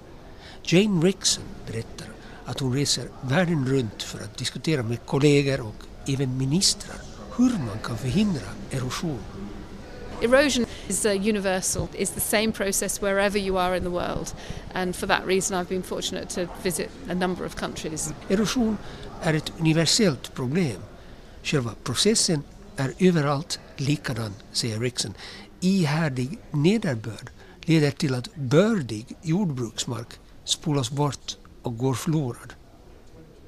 Jane 0.65 1.07
Rickson 1.07 1.45
berättar 1.67 2.07
att 2.45 2.61
hon 2.61 2.75
reser 2.75 3.09
världen 3.21 3.67
runt 3.67 4.03
för 4.03 4.19
att 4.19 4.39
diskutera 4.39 4.83
med 4.83 5.07
kollegor 5.07 5.61
och 5.61 5.75
även 6.07 6.39
ministrar 6.39 6.97
hur 7.37 7.51
man 7.51 7.79
kan 7.85 7.99
förhindra 7.99 8.47
erosion. 8.71 9.21
Erosion 10.23 10.67
is 10.89 11.07
uh, 11.07 11.11
universal. 11.11 11.89
It's 11.95 12.11
the 12.11 12.21
same 12.21 12.53
process 12.53 13.01
wherever 13.01 13.39
you 13.39 13.57
are 13.57 13.77
in 13.77 13.83
the 13.83 13.91
world. 13.91 14.35
And 14.75 14.97
for 14.97 15.07
that 15.07 15.27
reason 15.27 15.61
I've 15.61 15.69
been 15.69 15.83
fortunate 15.83 16.29
to 16.31 16.49
visit 16.63 16.91
a 17.09 17.15
number 17.15 17.45
of 17.45 17.57
countries. 17.57 18.13
Erosion 18.29 18.79
är 19.23 19.35
ett 19.35 19.53
universellt 19.59 20.35
problem. 20.35 20.83
Själva 21.43 21.75
processen 21.85 22.43
är 22.77 22.95
överallt 22.99 23.61
likadan, 23.77 24.35
säger 24.53 24.81
Rickson. 24.81 25.15
Ihärdig 25.61 26.39
nederbörd 26.51 27.31
leder 27.61 27.91
till 27.91 28.15
att 28.15 28.35
bördig 28.35 29.17
jordbruksmark 29.23 30.09
spolas 30.45 30.91
bort 30.91 31.37
och 31.63 31.79
går 31.79 31.95
förlorad. 31.95 32.55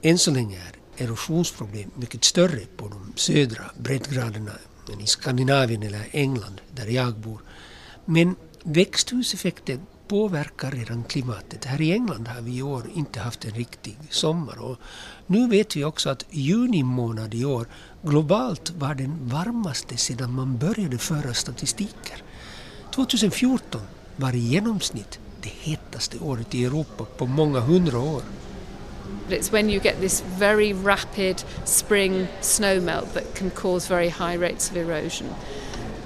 Än 0.02 0.18
så 0.18 0.30
länge 0.30 0.58
är 0.96 1.04
erosionsproblem 1.04 1.90
mycket 1.94 2.24
större 2.24 2.60
på 2.76 2.88
de 2.88 3.12
södra 3.16 3.64
breddgraderna 3.78 4.52
i 5.00 5.06
Skandinavien 5.06 5.82
eller 5.82 6.06
England 6.10 6.60
där 6.74 6.86
jag 6.86 7.14
bor. 7.14 7.40
Men 8.04 8.36
växthuseffekten 8.64 9.80
påverkar 10.08 10.70
redan 10.70 11.04
klimatet. 11.04 11.64
Här 11.64 11.80
i 11.80 11.92
England 11.92 12.28
har 12.28 12.40
vi 12.40 12.56
i 12.56 12.62
år 12.62 12.90
inte 12.94 13.20
haft 13.20 13.44
en 13.44 13.50
riktig 13.50 13.96
sommar 14.10 14.58
och 14.58 14.76
nu 15.26 15.48
vet 15.48 15.76
vi 15.76 15.84
också 15.84 16.10
att 16.10 16.24
juni 16.30 16.82
månad 16.82 17.34
i 17.34 17.44
år 17.44 17.66
globalt 18.02 18.70
var 18.70 18.94
den 18.94 19.28
varmaste 19.28 19.96
sedan 19.96 20.32
man 20.32 20.58
började 20.58 20.98
föra 20.98 21.34
statistiker. 21.34 22.22
2014 22.94 23.80
var 24.16 24.32
i 24.32 24.38
genomsnitt 24.38 25.18
det 25.42 25.52
hetaste 25.60 26.18
året 26.18 26.54
i 26.54 26.64
Europa 26.64 27.04
på 27.04 27.26
många 27.26 27.60
hundra 27.60 27.98
år. 27.98 28.22
It's 29.28 29.52
when 29.52 29.70
you 29.70 29.80
get 29.80 30.00
this 30.00 30.24
very 30.38 30.72
rapid 30.72 31.44
spring 31.64 32.26
snowmelt 32.40 33.12
that 33.14 33.34
can 33.34 33.50
cause 33.50 33.94
very 33.94 34.08
high 34.08 34.36
rates 34.36 34.70
of 34.70 34.76
erosion. 34.76 35.28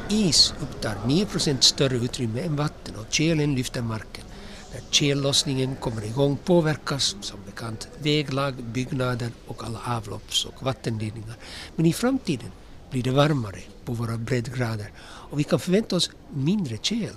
Is 0.08 0.54
upptar 0.60 0.96
9 1.06 1.26
större 1.60 1.96
utrymme 1.96 2.40
än 2.40 2.56
vatten 2.56 2.96
och 2.96 3.12
tjälen 3.12 3.54
lyfter 3.54 3.82
marken. 3.82 4.24
När 4.72 4.80
tjällossningen 4.90 5.76
kommer 5.76 6.04
igång 6.04 6.36
påverkas 6.36 7.16
som 7.20 7.40
bekant 7.46 7.88
väglag, 7.98 8.54
byggnader 8.54 9.30
och 9.46 9.64
alla 9.64 9.80
avlopps 9.86 10.44
och 10.44 10.62
vattenledningar. 10.62 11.36
Men 11.76 11.86
i 11.86 11.92
framtiden 11.92 12.50
blir 12.90 13.02
det 13.02 13.10
varmare 13.10 13.60
på 13.84 13.92
våra 13.92 14.16
breddgrader 14.16 14.92
och 15.30 15.38
vi 15.38 15.44
kan 15.44 15.60
förvänta 15.60 15.96
oss 15.96 16.10
mindre 16.34 16.78
tjäl. 16.82 17.16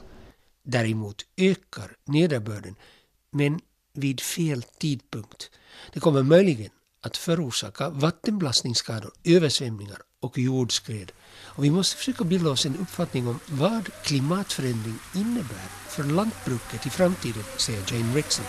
Däremot 0.63 1.25
ökar 1.37 1.91
nederbörden, 2.05 2.75
men 3.31 3.59
vid 3.93 4.21
fel 4.21 4.63
tidpunkt. 4.63 5.51
Det 5.93 5.99
kommer 5.99 6.23
möjligen 6.23 6.71
att 7.01 7.17
förorsaka 7.17 7.89
vattenbelastningsskador, 7.89 9.11
översvämningar 9.23 9.97
och 10.21 10.37
jordskred. 10.37 11.11
Och 11.43 11.63
vi 11.63 11.71
måste 11.71 11.97
försöka 11.97 12.23
bilda 12.23 12.49
oss 12.49 12.65
en 12.65 12.77
uppfattning 12.77 13.27
om 13.27 13.39
vad 13.45 13.89
klimatförändring 14.03 14.99
innebär 15.15 15.67
för 15.89 16.03
lantbruket 16.03 16.85
i 16.85 16.89
framtiden, 16.89 17.43
säger 17.57 17.93
Jane 17.93 18.15
Rickson. 18.15 18.45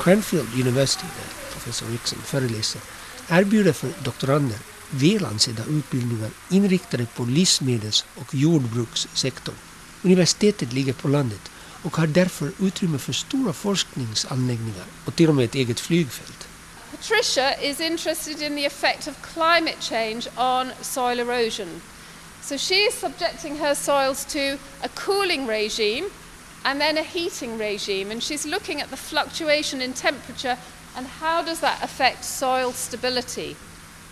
Cranfield 0.00 0.48
University, 0.54 1.06
där 1.06 1.52
professor 1.52 1.86
Rickson 1.86 2.18
föreläser, 2.18 2.80
erbjuder 3.28 3.72
för 3.72 3.88
doktorander 4.04 4.58
välansedda 4.90 5.64
utbildningar 5.64 6.30
inriktade 6.50 7.06
på 7.06 7.24
livsmedels 7.24 8.04
och 8.14 8.34
jordbrukssektorn. 8.34 9.54
Universitetet 10.02 10.72
ligger 10.72 10.92
på 10.92 11.08
landet 11.08 11.50
och 11.82 11.96
har 11.96 12.06
därför 12.06 12.52
utrymme 12.60 12.98
för 12.98 13.12
stora 13.12 13.52
forskningsanläggningar 13.52 14.84
och 15.04 15.16
till 15.16 15.28
och 15.28 15.34
med 15.34 15.44
ett 15.44 15.54
eget 15.54 15.80
flygfält. 15.80 16.48
Patricia 16.90 17.60
is 17.62 17.80
interested 17.80 18.42
in 18.42 18.56
the 18.56 18.66
effect 18.66 19.08
of 19.08 19.14
climate 19.34 19.76
change 19.80 20.28
on 20.36 20.72
soil 20.80 21.20
erosion. 21.20 21.80
So 22.42 22.58
she 22.58 22.74
is 22.74 22.94
subjecting 22.94 23.56
her 23.56 23.74
soils 23.74 24.24
to 24.24 24.58
a 24.82 24.88
cooling 24.94 25.46
regime 25.46 26.10
and 26.64 26.80
then 26.80 26.98
a 26.98 27.02
heating 27.02 27.58
regime, 27.58 28.12
and 28.12 28.22
she's 28.22 28.46
looking 28.46 28.80
at 28.82 28.90
the 28.90 28.96
fluctuation 28.96 29.82
in 29.82 29.92
temperature 29.92 30.56
and 30.96 31.06
how 31.06 31.42
does 31.42 31.60
that 31.60 31.82
affect 31.82 32.24
soil 32.24 32.72
stability, 32.72 33.56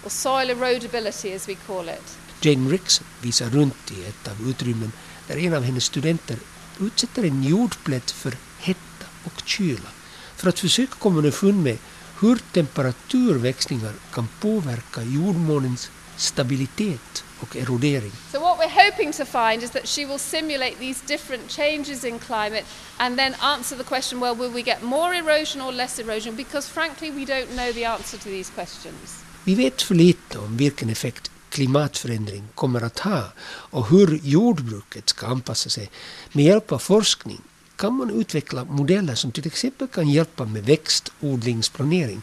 or 0.05 0.11
soil 0.11 0.49
erodibility 0.49 1.35
as 1.35 1.49
we 1.49 1.55
call 1.67 1.89
it. 1.89 2.17
Jane 2.41 2.69
Ricks 2.69 3.03
visar 3.21 3.51
runt 3.51 3.91
i 3.91 4.05
ett 4.05 4.29
av 4.29 4.49
utrymmen 4.49 4.93
där 5.27 5.37
en 5.37 5.55
av 5.55 5.63
hennes 5.63 5.85
studenter 5.85 6.37
utsätter 6.81 7.23
en 7.23 7.43
jordplätt 7.43 8.11
för 8.11 8.37
hetta 8.59 9.07
och 9.25 9.43
kyla 9.45 9.89
för 10.37 10.49
att 10.49 10.59
försöka 10.59 10.95
komma 10.95 11.19
underfund 11.19 11.63
med 11.63 11.79
hur 12.21 12.37
temperaturväxlingar 12.53 13.93
kan 14.13 14.29
påverka 14.41 15.03
jordmånens 15.03 15.91
stabilitet 16.17 17.25
och 17.41 17.57
erodering. 17.57 18.13
So 18.33 18.41
what 18.41 18.59
we're 18.59 18.91
hoping 18.91 19.13
to 19.13 19.25
find 19.25 19.63
is 19.63 19.71
that 19.71 19.89
she 19.89 20.07
will 20.07 20.19
simulate 20.19 20.75
these 20.79 21.03
different 21.07 21.51
changes 21.51 22.05
in 22.05 22.19
climate 22.19 22.65
and 22.97 23.19
then 23.19 23.35
answer 23.41 23.77
the 23.77 23.85
question, 23.85 24.21
well, 24.21 24.35
will 24.35 24.53
we 24.53 24.63
get 24.63 24.83
more 24.83 25.15
erosion 25.15 25.63
or 25.63 25.73
less 25.73 25.99
erosion? 25.99 26.37
Because 26.37 26.69
frankly, 26.69 27.11
we 27.11 27.25
don't 27.25 27.51
know 27.51 27.73
the 27.73 27.85
answer 27.85 28.19
to 28.19 28.25
these 28.25 28.53
questions. 28.55 29.25
Vi 29.45 29.55
vet 29.55 29.83
för 29.83 29.95
lite 29.95 30.39
om 30.39 30.57
vilken 30.57 30.91
effekt 30.91 31.31
klimatförändring 31.51 32.49
kommer 32.55 32.81
att 32.81 32.99
ha 32.99 33.25
och 33.47 33.89
hur 33.89 34.21
jordbruket 34.23 35.09
ska 35.09 35.27
anpassa 35.27 35.71
sig. 35.71 35.91
Med 36.33 36.45
hjälp 36.45 36.73
av 36.73 36.79
forskning 36.79 37.41
kan 37.77 37.95
man 37.95 38.21
utveckla 38.21 38.65
modeller 38.65 39.15
som 39.15 39.33
till 39.33 39.47
exempel 39.47 39.89
kan 39.89 40.09
hjälpa 40.09 40.45
med 40.45 40.65
växtodlingsplanering. 40.65 42.23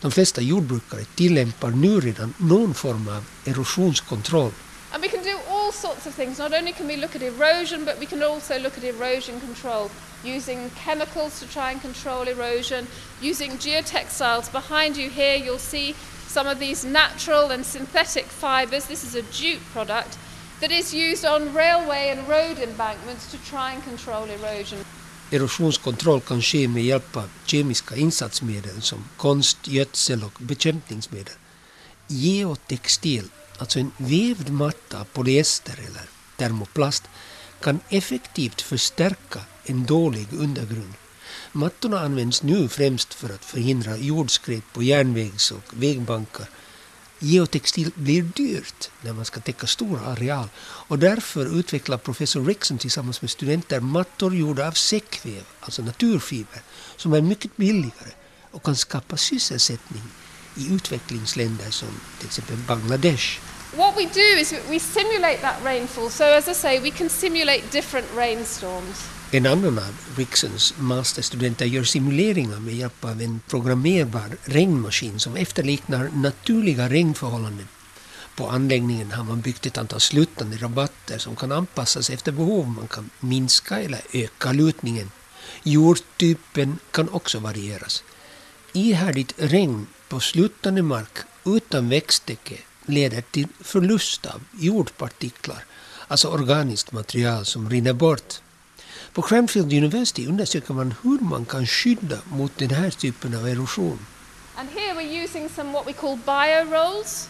De 0.00 0.10
flesta 0.10 0.40
jordbrukare 0.40 1.04
tillämpar 1.14 1.70
nu 1.70 2.00
redan 2.00 2.34
någon 2.38 2.74
form 2.74 3.08
av 3.08 3.24
erosionskontroll. 3.44 4.52
And 4.92 5.02
we 5.02 5.08
can 5.08 5.24
do 5.24 5.36
all 5.50 5.72
sorts 5.72 6.06
of 6.06 6.14
things. 6.14 6.38
Not 6.38 6.52
only 6.52 6.72
can 6.72 6.86
we 6.86 6.96
look 6.96 7.16
at 7.16 7.22
erosion, 7.22 7.84
but 7.84 8.00
we 8.00 8.06
can 8.06 8.22
also 8.22 8.58
look 8.58 8.78
at 8.78 8.84
erosion 8.84 9.40
control 9.40 9.88
using 10.24 10.70
chemicals 10.70 11.40
to 11.40 11.46
try 11.46 11.70
and 11.72 11.82
control 11.82 12.28
erosion, 12.28 12.86
using 13.20 13.50
geotextiles. 13.58 14.52
Behind 14.52 14.96
you 14.96 15.10
here, 15.10 15.36
you'll 15.36 15.58
see 15.58 15.94
some 16.34 16.50
of 16.52 16.58
these 16.58 16.88
natural 16.88 17.52
and 17.52 17.64
synthetic 17.64 18.26
fibres. 18.26 18.84
This 18.86 19.04
is 19.04 19.14
a 19.14 19.22
jute 19.32 19.62
product 19.72 20.18
that 20.60 20.70
is 20.70 20.92
used 20.92 21.24
on 21.24 21.54
railway 21.54 22.08
and 22.12 22.28
road 22.28 22.58
embankments 22.58 23.30
to 23.30 23.38
try 23.50 23.72
and 23.74 23.82
control 23.84 24.24
erosion. 24.24 24.78
Erosionskontroll 25.30 26.20
kan 26.20 26.42
ske 26.42 26.68
med 26.68 26.84
hjälp 26.84 27.16
av 27.16 27.28
kemiska 27.46 27.96
insatsmedel 27.96 28.82
som 28.82 29.04
konstgödsel 29.16 30.24
och 30.24 30.32
bekämpningsmedel. 30.38 31.34
Geotextil, 32.06 33.28
alltså 33.58 33.78
en 33.78 33.90
vävd 33.96 34.50
matta 34.50 35.00
av 35.00 35.04
polyester 35.04 35.78
eller 35.78 36.08
termoplast, 36.36 37.02
kan 37.60 37.80
effektivt 37.88 38.60
förstärka 38.60 39.40
en 39.64 39.86
dålig 39.86 40.26
undergrund. 40.32 40.94
Mattorna 41.56 42.00
används 42.00 42.42
nu 42.42 42.68
främst 42.68 43.14
för 43.14 43.34
att 43.34 43.44
förhindra 43.44 43.96
jordskred 43.96 44.62
på 44.72 44.82
järnvägs 44.82 45.50
och 45.50 45.64
vägbankar. 45.70 46.46
Geotextil 47.18 47.90
blir 47.94 48.22
dyrt 48.22 48.90
när 49.02 49.12
man 49.12 49.24
ska 49.24 49.40
täcka 49.40 49.66
stora 49.66 50.00
areal 50.00 50.48
och 50.58 50.98
därför 50.98 51.58
utvecklar 51.58 51.98
professor 51.98 52.44
Rexon 52.44 52.78
tillsammans 52.78 53.22
med 53.22 53.30
studenter 53.30 53.80
mattor 53.80 54.34
gjorda 54.34 54.68
av 54.68 54.72
säckväv, 54.72 55.42
alltså 55.60 55.82
naturfiber, 55.82 56.62
som 56.96 57.12
är 57.12 57.20
mycket 57.20 57.56
billigare 57.56 58.10
och 58.50 58.62
kan 58.62 58.76
skapa 58.76 59.16
sysselsättning 59.16 60.02
i 60.56 60.74
utvecklingsländer 60.74 61.70
som 61.70 61.88
till 62.18 62.26
exempel 62.26 62.56
Bangladesh. 62.56 63.40
What 63.76 63.96
we 63.96 64.02
do 64.02 64.40
is 64.40 64.52
we 64.52 64.80
simulate 64.80 65.38
that 65.40 65.56
rainfall. 65.64 66.10
So 66.10 66.24
as 66.24 66.48
I 66.48 66.54
say, 66.54 66.80
we 66.80 66.90
can 66.90 67.08
simulate 67.08 67.62
different 67.72 68.06
rainstorms. 68.16 69.13
En 69.34 69.46
annan 69.46 69.78
av 69.78 69.94
Ricksons 70.16 70.74
masterstudenter 70.78 71.66
gör 71.66 71.84
simuleringar 71.84 72.60
med 72.60 72.74
hjälp 72.74 73.04
av 73.04 73.22
en 73.22 73.40
programmerbar 73.48 74.36
regnmaskin 74.44 75.20
som 75.20 75.36
efterliknar 75.36 76.10
naturliga 76.14 76.88
regnförhållanden. 76.88 77.68
På 78.36 78.48
anläggningen 78.48 79.12
har 79.12 79.24
man 79.24 79.40
byggt 79.40 79.66
ett 79.66 79.78
antal 79.78 80.00
sluttande 80.00 80.56
rabatter 80.56 81.18
som 81.18 81.36
kan 81.36 81.52
anpassas 81.52 82.10
efter 82.10 82.32
behov. 82.32 82.68
Man 82.68 82.88
kan 82.88 83.10
minska 83.20 83.80
eller 83.80 84.00
öka 84.12 84.52
lutningen. 84.52 85.10
Jordtypen 85.62 86.78
kan 86.90 87.08
också 87.08 87.38
varieras. 87.38 88.04
Ihärdigt 88.72 89.34
regn 89.36 89.86
på 90.08 90.20
sluttande 90.20 90.82
mark 90.82 91.18
utan 91.44 91.88
växttäcke 91.88 92.58
leder 92.86 93.22
till 93.22 93.48
förlust 93.60 94.26
av 94.26 94.40
jordpartiklar, 94.58 95.64
alltså 96.08 96.28
organiskt 96.28 96.92
material 96.92 97.44
som 97.44 97.70
rinner 97.70 97.92
bort. 97.92 98.40
På 99.14 99.22
Cranfield 99.22 99.72
University 99.72 100.26
undersöker 100.26 100.74
man 100.74 100.94
hur 101.02 101.18
man 101.18 101.44
kan 101.44 101.66
skydda 101.66 102.18
mot 102.26 102.58
den 102.58 102.70
här 102.70 102.90
typen 102.90 103.34
av 103.34 103.48
erosion. 103.48 104.06
And 104.56 104.68
here 104.70 104.94
we're 104.94 105.24
using 105.24 105.48
some 105.48 105.72
what 105.72 105.86
we 105.86 105.92
call 105.92 106.16
biorolls, 106.16 107.28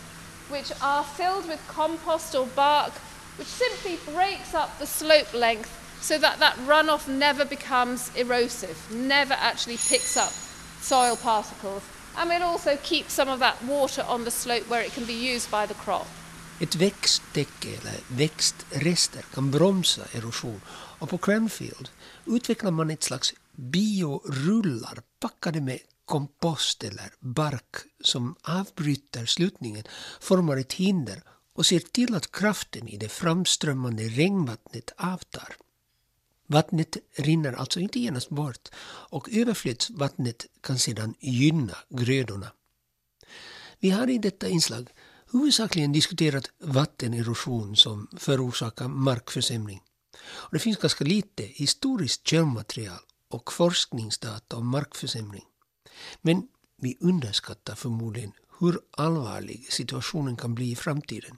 which 0.51 0.73
are 0.81 1.05
filled 1.17 1.49
with 1.49 1.61
compost 1.67 2.35
or 2.35 2.47
bark 2.57 2.93
which 3.39 3.49
simply 3.49 3.99
breaks 4.15 4.55
up 4.55 4.79
the 4.79 4.87
slope 4.87 5.35
length 5.35 5.71
so 6.01 6.19
that 6.19 6.39
that 6.39 6.57
runoff 6.67 7.09
never 7.09 7.45
becomes 7.45 8.11
erosive, 8.17 8.77
never 8.91 9.35
actually 9.35 9.77
picks 9.77 10.17
up 10.17 10.33
soil 10.81 11.17
particles. 11.17 11.83
And 12.17 12.33
it 12.33 12.43
also 12.43 12.77
keeps 12.77 13.13
some 13.13 13.33
of 13.33 13.39
that 13.41 13.57
water 13.63 14.05
on 14.09 14.25
the 14.25 14.31
slope 14.31 14.71
where 14.71 14.87
it 14.87 14.95
can 14.95 15.05
be 15.05 15.35
used 15.35 15.51
by 15.51 15.67
the 15.67 15.75
crop. 15.75 16.07
Ett 16.61 16.75
växttäcke 16.75 17.69
eller 17.69 18.01
växtrester 18.09 19.23
kan 19.35 19.51
bromsa 19.51 20.03
erosion 20.13 20.61
och 21.05 21.11
på 21.11 21.19
Cranfield 21.19 21.89
utvecklar 22.27 22.71
man 22.71 22.91
ett 22.91 23.03
slags 23.03 23.35
biorullar 23.53 25.03
packade 25.21 25.61
med 25.61 25.79
kompost 26.05 26.85
eller 26.85 27.13
bark 27.21 27.77
som 28.01 28.35
avbryter 28.43 29.27
slutningen, 29.27 29.85
formar 30.21 30.57
ett 30.57 30.73
hinder 30.73 31.23
och 31.53 31.67
ser 31.67 31.79
till 31.81 32.15
att 32.15 32.33
kraften 32.33 32.89
i 32.89 32.97
det 32.97 33.09
framströmmande 33.09 34.03
regnvattnet 34.03 34.91
avtar. 34.97 35.57
Vattnet 36.47 36.97
rinner 37.17 37.53
alltså 37.53 37.81
inte 37.81 38.01
genast 38.01 38.29
bort 38.29 38.69
och 38.87 39.29
överflödsvattnet 39.33 40.47
kan 40.61 40.79
sedan 40.79 41.15
gynna 41.21 41.77
grödorna. 41.89 42.53
Vi 43.81 43.91
har 43.91 44.11
i 44.11 44.19
detta 44.19 44.49
inslag 44.49 44.91
huvudsakligen 45.33 45.93
diskuterat 45.93 46.51
vattenerosion 46.59 47.77
som 47.77 48.09
förorsakar 48.17 48.89
markförsämring. 48.89 49.81
Och 50.27 50.53
det 50.53 50.59
finns 50.59 50.77
ganska 50.77 51.05
lite 51.05 51.43
historiskt 51.43 52.27
källmaterial 52.27 53.01
och 53.29 53.53
forskningsdata 53.53 54.57
om 54.57 54.69
markförsämring. 54.69 55.45
Men 56.23 56.49
vi 56.77 56.97
underskattar 57.01 57.75
förmodligen 57.75 58.33
hur 58.61 58.81
allvarlig 58.91 59.73
situationen 59.73 60.37
kan 60.37 60.55
bli 60.55 60.71
i 60.71 60.77
framtiden. 60.77 61.37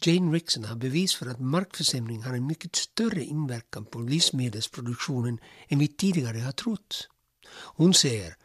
Jane 0.00 0.36
Rickson 0.36 0.64
har 0.64 0.76
bevis 0.76 1.14
för 1.14 1.26
att 1.26 1.40
markförsämring 1.40 2.22
har 2.22 2.34
en 2.34 2.46
mycket 2.46 2.76
större 2.76 3.24
inverkan 3.24 3.84
på 3.84 3.98
livsmedelsproduktionen 3.98 5.38
än 5.68 5.78
vi 5.78 5.88
tidigare 5.88 6.38
har 6.38 6.52
trott. 6.52 7.08
Hon 7.52 7.94
säger 7.94 8.36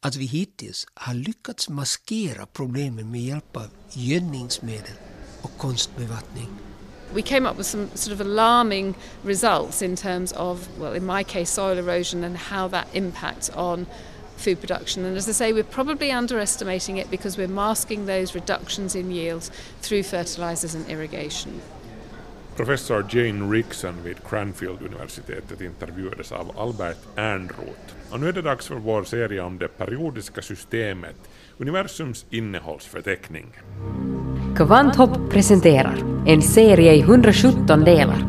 att 0.00 0.16
vi 0.16 0.24
hittills 0.24 0.86
har 0.94 1.14
lyckats 1.14 1.68
maskera 1.68 2.46
problemen 2.46 3.10
med 3.10 3.20
hjälp 3.20 3.56
av 3.56 3.70
gödningsmedel 3.92 4.96
och 5.42 5.58
konstbevattning. 5.58 6.48
We 7.12 7.22
came 7.22 7.46
up 7.46 7.56
with 7.56 7.66
some 7.66 7.94
sort 7.96 8.12
of 8.12 8.20
alarming 8.20 8.94
results 9.24 9.82
in 9.82 9.96
terms 9.96 10.32
of, 10.32 10.78
well, 10.78 10.92
in 10.92 11.04
my 11.04 11.24
case, 11.24 11.50
soil 11.50 11.78
erosion 11.78 12.24
and 12.24 12.36
how 12.36 12.68
that 12.68 12.88
impacts 12.94 13.50
on 13.50 13.86
food 14.36 14.60
production. 14.60 15.04
And 15.04 15.16
as 15.16 15.28
I 15.28 15.32
say, 15.32 15.52
we're 15.52 15.64
probably 15.64 16.10
underestimating 16.10 16.96
it 16.96 17.10
because 17.10 17.36
we're 17.36 17.48
masking 17.48 18.06
those 18.06 18.34
reductions 18.34 18.94
in 18.94 19.10
yields 19.10 19.50
through 19.82 20.04
fertilizers 20.04 20.74
and 20.74 20.88
irrigation. 20.88 21.60
Professor 22.56 23.02
Jane 23.02 23.50
Rickson 23.50 24.02
vid 24.02 24.16
Cranfield-universitetet 24.22 25.60
intervjuades 25.60 26.32
av 26.32 26.58
Albert 26.58 26.98
Ernroth. 27.16 27.94
Och 28.10 28.20
nu 28.20 28.28
är 28.28 28.32
det 28.32 28.42
dags 28.42 28.66
för 28.66 28.74
vår 28.74 29.04
serie 29.04 29.40
om 29.40 29.58
det 29.58 29.68
periodiska 29.68 30.42
systemet, 30.42 31.16
universums 31.60 32.26
innehållsförteckning. 32.30 33.46
Kvanthopp 34.56 35.30
presenterar 35.30 35.98
en 36.26 36.42
serie 36.42 36.94
i 36.94 37.00
117 37.00 37.84
delar. 37.84 38.26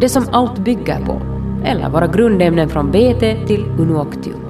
Det 0.00 0.08
som 0.08 0.28
allt 0.32 0.58
bygger 0.58 1.04
på, 1.04 1.22
eller 1.64 1.90
våra 1.90 2.06
grundämnen 2.06 2.68
från 2.68 2.90
BT 2.90 3.46
till 3.46 3.64
Unuoctium. 3.78 4.40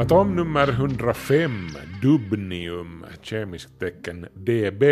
Atom 0.00 0.36
nummer 0.36 0.68
105, 0.68 1.50
dubnium, 2.02 3.04
kemiskt 3.22 3.78
tecken 3.80 4.26
DB. 4.34 4.84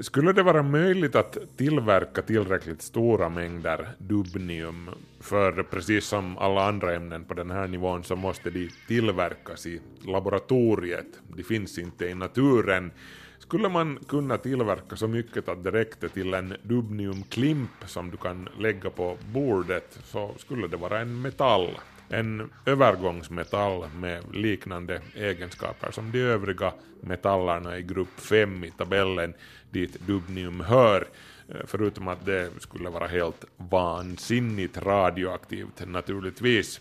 Skulle 0.00 0.32
det 0.32 0.42
vara 0.42 0.62
möjligt 0.62 1.16
att 1.16 1.38
tillverka 1.56 2.22
tillräckligt 2.22 2.82
stora 2.82 3.28
mängder 3.28 3.88
dubnium, 3.98 4.90
för 5.20 5.62
precis 5.62 6.04
som 6.04 6.38
alla 6.38 6.68
andra 6.68 6.94
ämnen 6.94 7.24
på 7.24 7.34
den 7.34 7.50
här 7.50 7.68
nivån 7.68 8.04
så 8.04 8.16
måste 8.16 8.50
de 8.50 8.70
tillverkas 8.88 9.66
i 9.66 9.80
laboratoriet, 10.06 11.06
de 11.36 11.42
finns 11.42 11.78
inte 11.78 12.06
i 12.06 12.14
naturen, 12.14 12.90
skulle 13.38 13.68
man 13.68 13.98
kunna 14.08 14.38
tillverka 14.38 14.96
så 14.96 15.08
mycket 15.08 15.48
att 15.48 15.64
det 15.64 15.70
räckte 15.70 16.08
till 16.08 16.34
en 16.34 16.56
dubniumklimp 16.62 17.70
som 17.86 18.10
du 18.10 18.16
kan 18.16 18.48
lägga 18.58 18.90
på 18.90 19.16
bordet 19.32 19.98
så 20.04 20.34
skulle 20.38 20.66
det 20.66 20.76
vara 20.76 21.00
en 21.00 21.22
metall. 21.22 21.68
En 22.14 22.50
övergångsmetall 22.66 23.88
med 24.00 24.34
liknande 24.34 25.00
egenskaper 25.14 25.90
som 25.90 26.12
de 26.12 26.20
övriga 26.20 26.72
metallerna 27.00 27.78
i 27.78 27.82
grupp 27.82 28.20
5 28.20 28.64
i 28.64 28.70
tabellen 28.70 29.34
dit 29.70 30.00
dubnium 30.06 30.60
hör, 30.60 31.08
eh, 31.48 31.56
förutom 31.66 32.08
att 32.08 32.26
det 32.26 32.50
skulle 32.58 32.90
vara 32.90 33.06
helt 33.06 33.44
vansinnigt 33.56 34.78
radioaktivt 34.78 35.86
naturligtvis. 35.86 36.80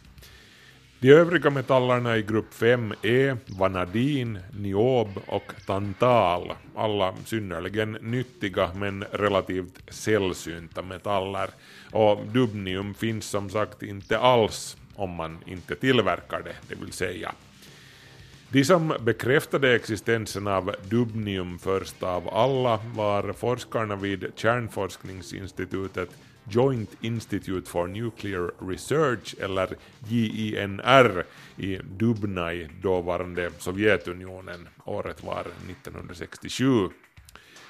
De 1.00 1.10
övriga 1.12 1.50
metallerna 1.50 2.18
i 2.18 2.22
grupp 2.22 2.54
5 2.54 2.94
är 3.02 3.38
vanadin, 3.60 4.40
niob 4.60 5.10
och 5.26 5.54
tantal, 5.66 6.54
alla 6.76 7.14
synnerligen 7.26 7.92
nyttiga 7.92 8.70
men 8.76 9.04
relativt 9.12 9.94
sällsynta 9.94 10.82
metaller. 10.82 11.50
Och 11.92 12.26
dubnium 12.28 12.94
finns 12.94 13.26
som 13.26 13.50
sagt 13.50 13.84
inte 13.84 14.20
alls 14.20 14.78
om 14.96 15.10
man 15.10 15.38
inte 15.46 15.76
tillverkar 15.76 16.42
det, 16.44 16.56
det 16.68 16.76
vill 16.76 16.94
säga. 16.94 17.36
De 18.50 18.66
som 18.66 18.94
bekräftade 19.00 19.76
existensen 19.76 20.48
av 20.48 20.76
dubnium 20.84 21.60
först 21.60 22.04
av 22.04 22.30
alla 22.30 22.80
var 22.96 23.34
forskarna 23.34 23.96
vid 23.96 24.32
kärnforskningsinstitutet 24.36 26.10
Joint 26.50 26.90
Institute 27.02 27.70
for 27.70 27.88
Nuclear 27.88 28.52
Research, 28.70 29.36
eller 29.40 29.76
JINR, 30.08 31.26
i 31.58 31.80
Dubna 31.98 32.54
i 32.54 32.70
dåvarande 32.82 33.52
Sovjetunionen. 33.60 34.70
Året 34.86 35.24
var 35.24 35.48
1967. 35.70 36.90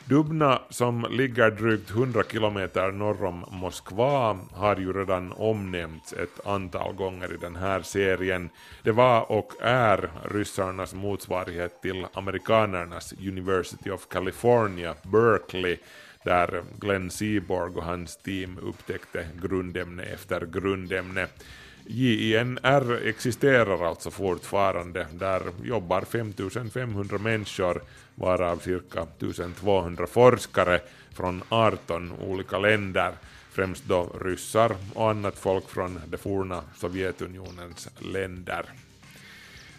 Dubna, 0.05 0.61
som 0.69 1.05
ligger 1.09 1.51
drygt 1.51 1.89
100 1.89 2.23
kilometer 2.31 2.91
norr 2.91 3.25
om 3.25 3.45
Moskva, 3.51 4.39
har 4.53 4.75
ju 4.75 4.93
redan 4.93 5.31
omnämnts 5.31 6.13
ett 6.13 6.47
antal 6.47 6.93
gånger 6.93 7.33
i 7.33 7.37
den 7.37 7.55
här 7.55 7.81
serien. 7.81 8.49
Det 8.83 8.91
var 8.91 9.31
och 9.31 9.53
är 9.61 10.09
ryssarnas 10.31 10.93
motsvarighet 10.93 11.81
till 11.81 12.05
amerikanernas 12.13 13.13
University 13.13 13.89
of 13.89 14.07
California, 14.09 14.95
Berkeley, 15.03 15.77
där 16.23 16.63
Glenn 16.79 17.09
Seaborg 17.09 17.75
och 17.75 17.83
hans 17.83 18.17
team 18.17 18.57
upptäckte 18.61 19.27
grundämne 19.41 20.03
efter 20.03 20.45
grundämne. 20.45 21.27
JINR 21.85 23.07
existerar 23.07 23.87
alltså 23.87 24.11
fortfarande. 24.11 25.07
Där 25.13 25.41
jobbar 25.63 26.01
5500 26.01 27.17
människor, 27.17 27.81
varav 28.15 28.57
cirka 28.57 29.01
1200 29.01 30.07
forskare 30.07 30.81
från 31.13 31.43
18 31.49 32.11
olika 32.11 32.57
länder, 32.59 33.11
främst 33.51 33.85
då 33.85 34.09
ryssar 34.21 34.75
och 34.93 35.09
annat 35.09 35.39
folk 35.39 35.69
från 35.69 36.01
det 36.07 36.17
forna 36.17 36.61
Sovjetunionens 36.75 37.89
länder. 37.99 38.65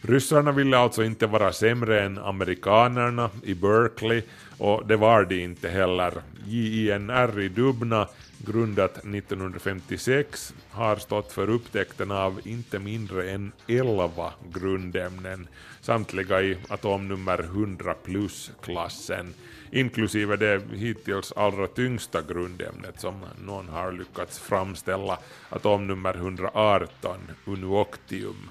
Ryssarna 0.06 0.52
ville 0.52 0.78
alltså 0.78 1.04
inte 1.04 1.26
vara 1.26 1.52
sämre 1.52 2.02
än 2.02 2.18
amerikanerna 2.18 3.30
i 3.42 3.54
Berkeley 3.54 4.22
och 4.58 4.86
det 4.86 4.96
var 4.96 5.24
de 5.24 5.42
inte 5.42 5.68
heller. 5.68 6.12
JINR 6.46 7.40
i 7.40 7.48
Dubna, 7.48 8.08
grundat 8.38 8.98
1956, 8.98 10.54
har 10.70 10.96
stått 10.96 11.32
för 11.32 11.50
upptäckten 11.50 12.10
av 12.10 12.40
inte 12.44 12.78
mindre 12.78 13.30
än 13.30 13.52
11 13.68 14.32
grundämnen, 14.52 15.48
samtliga 15.84 16.42
i 16.42 16.56
atomnummer 16.68 17.38
100 17.38 17.94
plus-klassen, 17.94 19.34
inklusive 19.70 20.36
det 20.36 20.62
hittills 20.72 21.32
allra 21.32 21.66
tyngsta 21.66 22.22
grundämnet 22.22 23.00
som 23.00 23.24
någon 23.46 23.68
har 23.68 23.92
lyckats 23.92 24.38
framställa, 24.38 25.18
atomnummer 25.48 26.14
118, 26.14 27.18
unuoctium. 27.44 28.50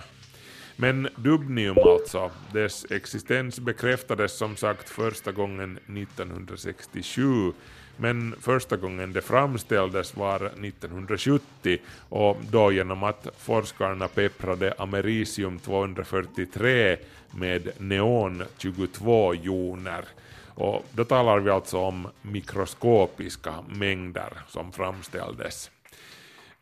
Men 0.76 1.10
dubnium 1.16 1.78
alltså, 1.78 2.32
dess 2.54 2.86
existens 2.92 3.60
bekräftades 3.60 4.38
som 4.38 4.56
sagt 4.56 4.90
första 4.90 5.32
gången 5.32 5.78
1967, 5.78 7.54
men 7.98 8.36
första 8.42 8.78
gången 8.78 9.14
det 9.14 9.22
framställdes 9.22 10.16
var 10.16 10.46
1970 10.46 11.78
och 12.10 12.38
då 12.50 12.72
genom 12.72 13.04
att 13.04 13.28
forskarna 13.38 14.08
pepprade 14.08 14.74
americium 14.78 15.60
243 15.60 16.98
med 17.32 17.70
neon 17.78 18.44
22 18.58 19.34
joner. 19.36 20.06
Och 20.56 20.86
då 20.92 21.06
talar 21.06 21.40
vi 21.40 21.50
alltså 21.50 21.78
om 21.78 22.08
mikroskopiska 22.22 23.54
mängder 23.70 24.34
som 24.48 24.72
framställdes. 24.72 25.72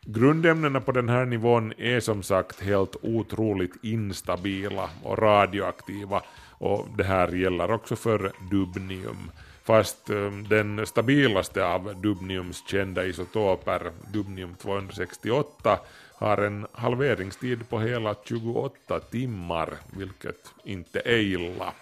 Grundämnena 0.06 0.82
på 0.82 0.92
den 0.92 1.10
här 1.10 1.26
nivån 1.26 1.74
är 1.78 2.00
som 2.00 2.24
sagt 2.24 2.62
helt 2.62 2.96
otroligt 3.02 3.84
instabila 3.84 4.90
och 5.04 5.18
radioaktiva 5.18 6.22
och 6.62 6.88
det 6.98 7.04
här 7.04 7.28
gäller 7.28 7.72
också 7.72 7.96
för 7.96 8.32
dubnium. 8.52 9.32
Fast 9.72 10.10
ehm, 10.10 10.48
den 10.50 10.86
stabilaste 10.86 11.66
av 11.66 12.02
dubniums 12.02 12.64
kända 12.68 13.06
isotoper, 13.06 13.92
dubnium 14.14 14.56
268, 14.62 15.80
har 16.16 16.38
en 16.38 16.68
halveringstid 16.72 17.70
på 17.70 17.80
hela 17.80 18.16
28 18.26 19.00
timmar, 19.00 19.70
vilket 19.98 20.54
inte 20.64 21.00
är 21.06 21.18
illa. 21.18 21.74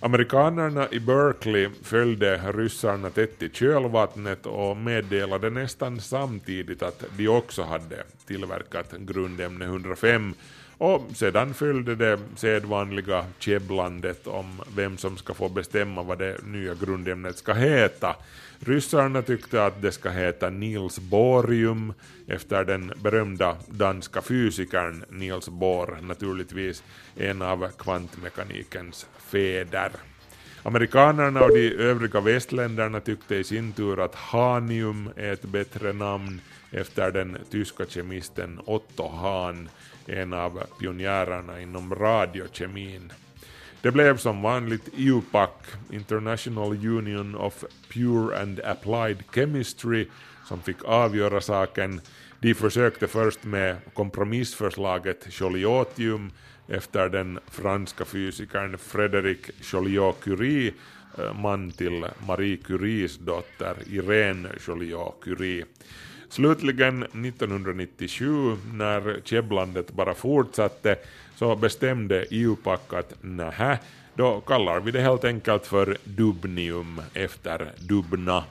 Amerikanerna 0.00 0.88
i 0.90 1.00
Berkeley 1.00 1.70
följde 1.82 2.52
ryssarna 2.52 3.10
tätt 3.10 3.42
i 3.42 3.48
kölvattnet 3.48 4.46
och 4.46 4.76
meddelade 4.76 5.50
nästan 5.50 6.00
samtidigt 6.00 6.82
att 6.82 7.04
de 7.16 7.28
också 7.28 7.62
hade 7.62 8.04
tillverkat 8.26 8.92
grundämne 8.92 9.64
105 9.64 10.34
och 10.78 11.02
sedan 11.14 11.54
följde 11.54 11.94
det 11.94 12.18
sedvanliga 12.36 13.24
käbblandet 13.38 14.26
om 14.26 14.60
vem 14.76 14.98
som 14.98 15.16
ska 15.16 15.34
få 15.34 15.48
bestämma 15.48 16.02
vad 16.02 16.18
det 16.18 16.36
nya 16.46 16.74
grundämnet 16.74 17.38
ska 17.38 17.52
heta. 17.52 18.16
Ryssarna 18.60 19.22
tyckte 19.22 19.64
att 19.64 19.82
det 19.82 19.92
ska 19.92 20.10
heta 20.10 20.50
Niels 20.50 20.98
Bohrium 20.98 21.92
efter 22.26 22.64
den 22.64 22.92
berömda 23.02 23.56
danska 23.66 24.22
fysikern 24.22 25.04
Niels 25.08 25.48
Bohr, 25.48 25.98
naturligtvis 26.02 26.82
en 27.16 27.42
av 27.42 27.68
kvantmekanikens 27.78 29.06
fäder. 29.18 29.90
Amerikanerna 30.62 31.40
och 31.40 31.54
de 31.54 31.70
övriga 31.70 32.20
västländerna 32.20 33.00
tyckte 33.00 33.36
i 33.36 33.44
sin 33.44 33.72
tur 33.72 34.04
att 34.04 34.14
hanium 34.14 35.10
är 35.16 35.32
ett 35.32 35.42
bättre 35.42 35.92
namn 35.92 36.40
efter 36.70 37.10
den 37.10 37.38
tyska 37.50 37.86
kemisten 37.86 38.60
Otto 38.64 39.08
Hahn, 39.08 39.68
en 40.08 40.32
av 40.32 40.62
pionjärerna 40.80 41.60
inom 41.60 41.94
radiokemin. 41.94 43.12
Det 43.82 43.90
blev 43.90 44.16
som 44.16 44.42
vanligt 44.42 44.88
IUPAC, 44.96 45.50
International 45.90 46.86
Union 46.86 47.34
of 47.34 47.64
Pure 47.88 48.42
and 48.42 48.60
Applied 48.60 49.24
Chemistry, 49.34 50.06
som 50.44 50.62
fick 50.62 50.84
avgöra 50.84 51.40
saken. 51.40 52.00
De 52.40 52.54
försökte 52.54 53.06
först 53.08 53.44
med 53.44 53.76
kompromissförslaget 53.94 55.40
Joliotium 55.40 56.30
efter 56.68 57.08
den 57.08 57.38
franska 57.50 58.04
fysikern 58.04 58.78
Frédéric 58.78 59.50
Joliot-Curie, 59.60 60.72
eh, 61.18 61.40
man 61.40 61.70
till 61.70 62.06
Marie 62.26 62.56
Curies 62.56 63.18
dotter 63.18 63.76
Irene 63.86 64.48
Joliot-Curie. 64.66 65.64
Slutligen 66.28 67.02
1997, 67.02 68.56
när 68.72 69.20
käbblandet 69.24 69.92
bara 69.92 70.14
fortsatte, 70.14 70.96
så 71.36 71.56
bestämde 71.56 72.22
e 72.22 72.26
IUPAC 72.30 72.80
att 72.88 73.14
nähä, 73.20 73.78
då 74.14 74.40
kallar 74.40 74.80
vi 74.80 74.90
det 74.90 75.00
helt 75.00 75.24
enkelt 75.24 75.66
för 75.66 75.96
dubnium 76.04 77.02
efter 77.14 77.72
Dubna. 77.78 78.44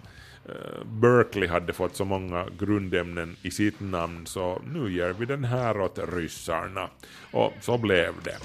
Eh, 0.46 0.86
Berkeley 0.86 1.50
hade 1.50 1.74
fått 1.74 1.96
så 1.96 2.06
många 2.06 2.46
grundämnen 2.60 3.36
i 3.42 3.52
sitt 3.52 3.80
namn 3.80 4.26
så 4.26 4.62
nu 4.74 4.92
ger 4.92 5.14
vi 5.20 5.26
den 5.26 5.44
här 5.44 5.82
åt 5.82 6.00
ryssarna. 6.14 6.90
Och 7.32 7.54
så 7.62 7.78
blev 7.78 8.14
det. 8.24 8.38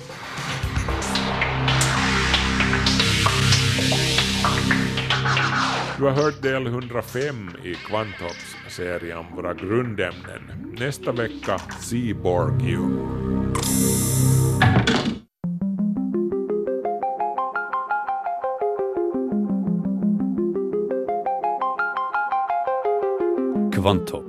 Du 6.03 6.09
har 6.09 6.23
hört 6.23 6.43
del 6.43 6.67
105 6.67 7.51
i 7.65 7.75
Kvanthopps 7.75 8.57
serie 8.69 9.17
om 9.17 9.27
våra 9.37 9.55
grundämnen. 9.55 10.75
Nästa 10.79 11.13
vecka 11.13 11.59
Seaborgium. 11.59 12.99
Kvanthopp, 23.73 24.25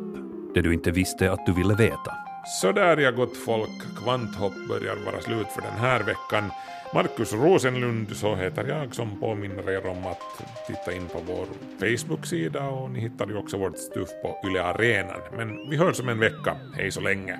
det 0.54 0.62
du 0.62 0.74
inte 0.74 0.92
visste 0.92 1.32
att 1.32 1.46
du 1.46 1.54
ville 1.54 1.76
veta. 1.76 2.14
Så 2.62 2.72
där 2.72 2.98
ja 2.98 3.12
gott 3.12 3.38
folk, 3.38 3.82
Kvanthopp 4.04 4.54
börjar 4.70 4.96
vara 5.06 5.22
slut 5.22 5.48
för 5.48 5.62
den 5.62 5.80
här 5.80 6.00
veckan. 6.04 6.52
Markus 6.94 7.34
Rosenlund 7.34 8.16
så 8.16 8.36
heter 8.36 8.68
jag 8.68 8.96
som 8.96 9.20
påminner 9.20 9.70
er 9.70 9.86
om 9.86 10.06
att 10.06 10.22
titta 10.68 10.94
in 10.94 11.08
på 11.08 11.20
vår 11.28 11.46
Facebook-sida 11.80 12.68
och 12.68 12.92
ni 12.92 13.00
hittar 13.00 13.28
ju 13.28 13.38
också 13.38 13.58
vårt 13.58 13.78
stuff 13.78 14.10
på 14.22 14.48
Yle 14.48 14.64
Arenan. 14.64 15.22
Men 15.38 15.70
vi 15.70 15.78
hörs 15.78 16.00
om 16.00 16.10
en 16.10 16.20
vecka, 16.20 16.58
hej 16.76 16.92
så 16.92 17.02
länge. 17.02 17.40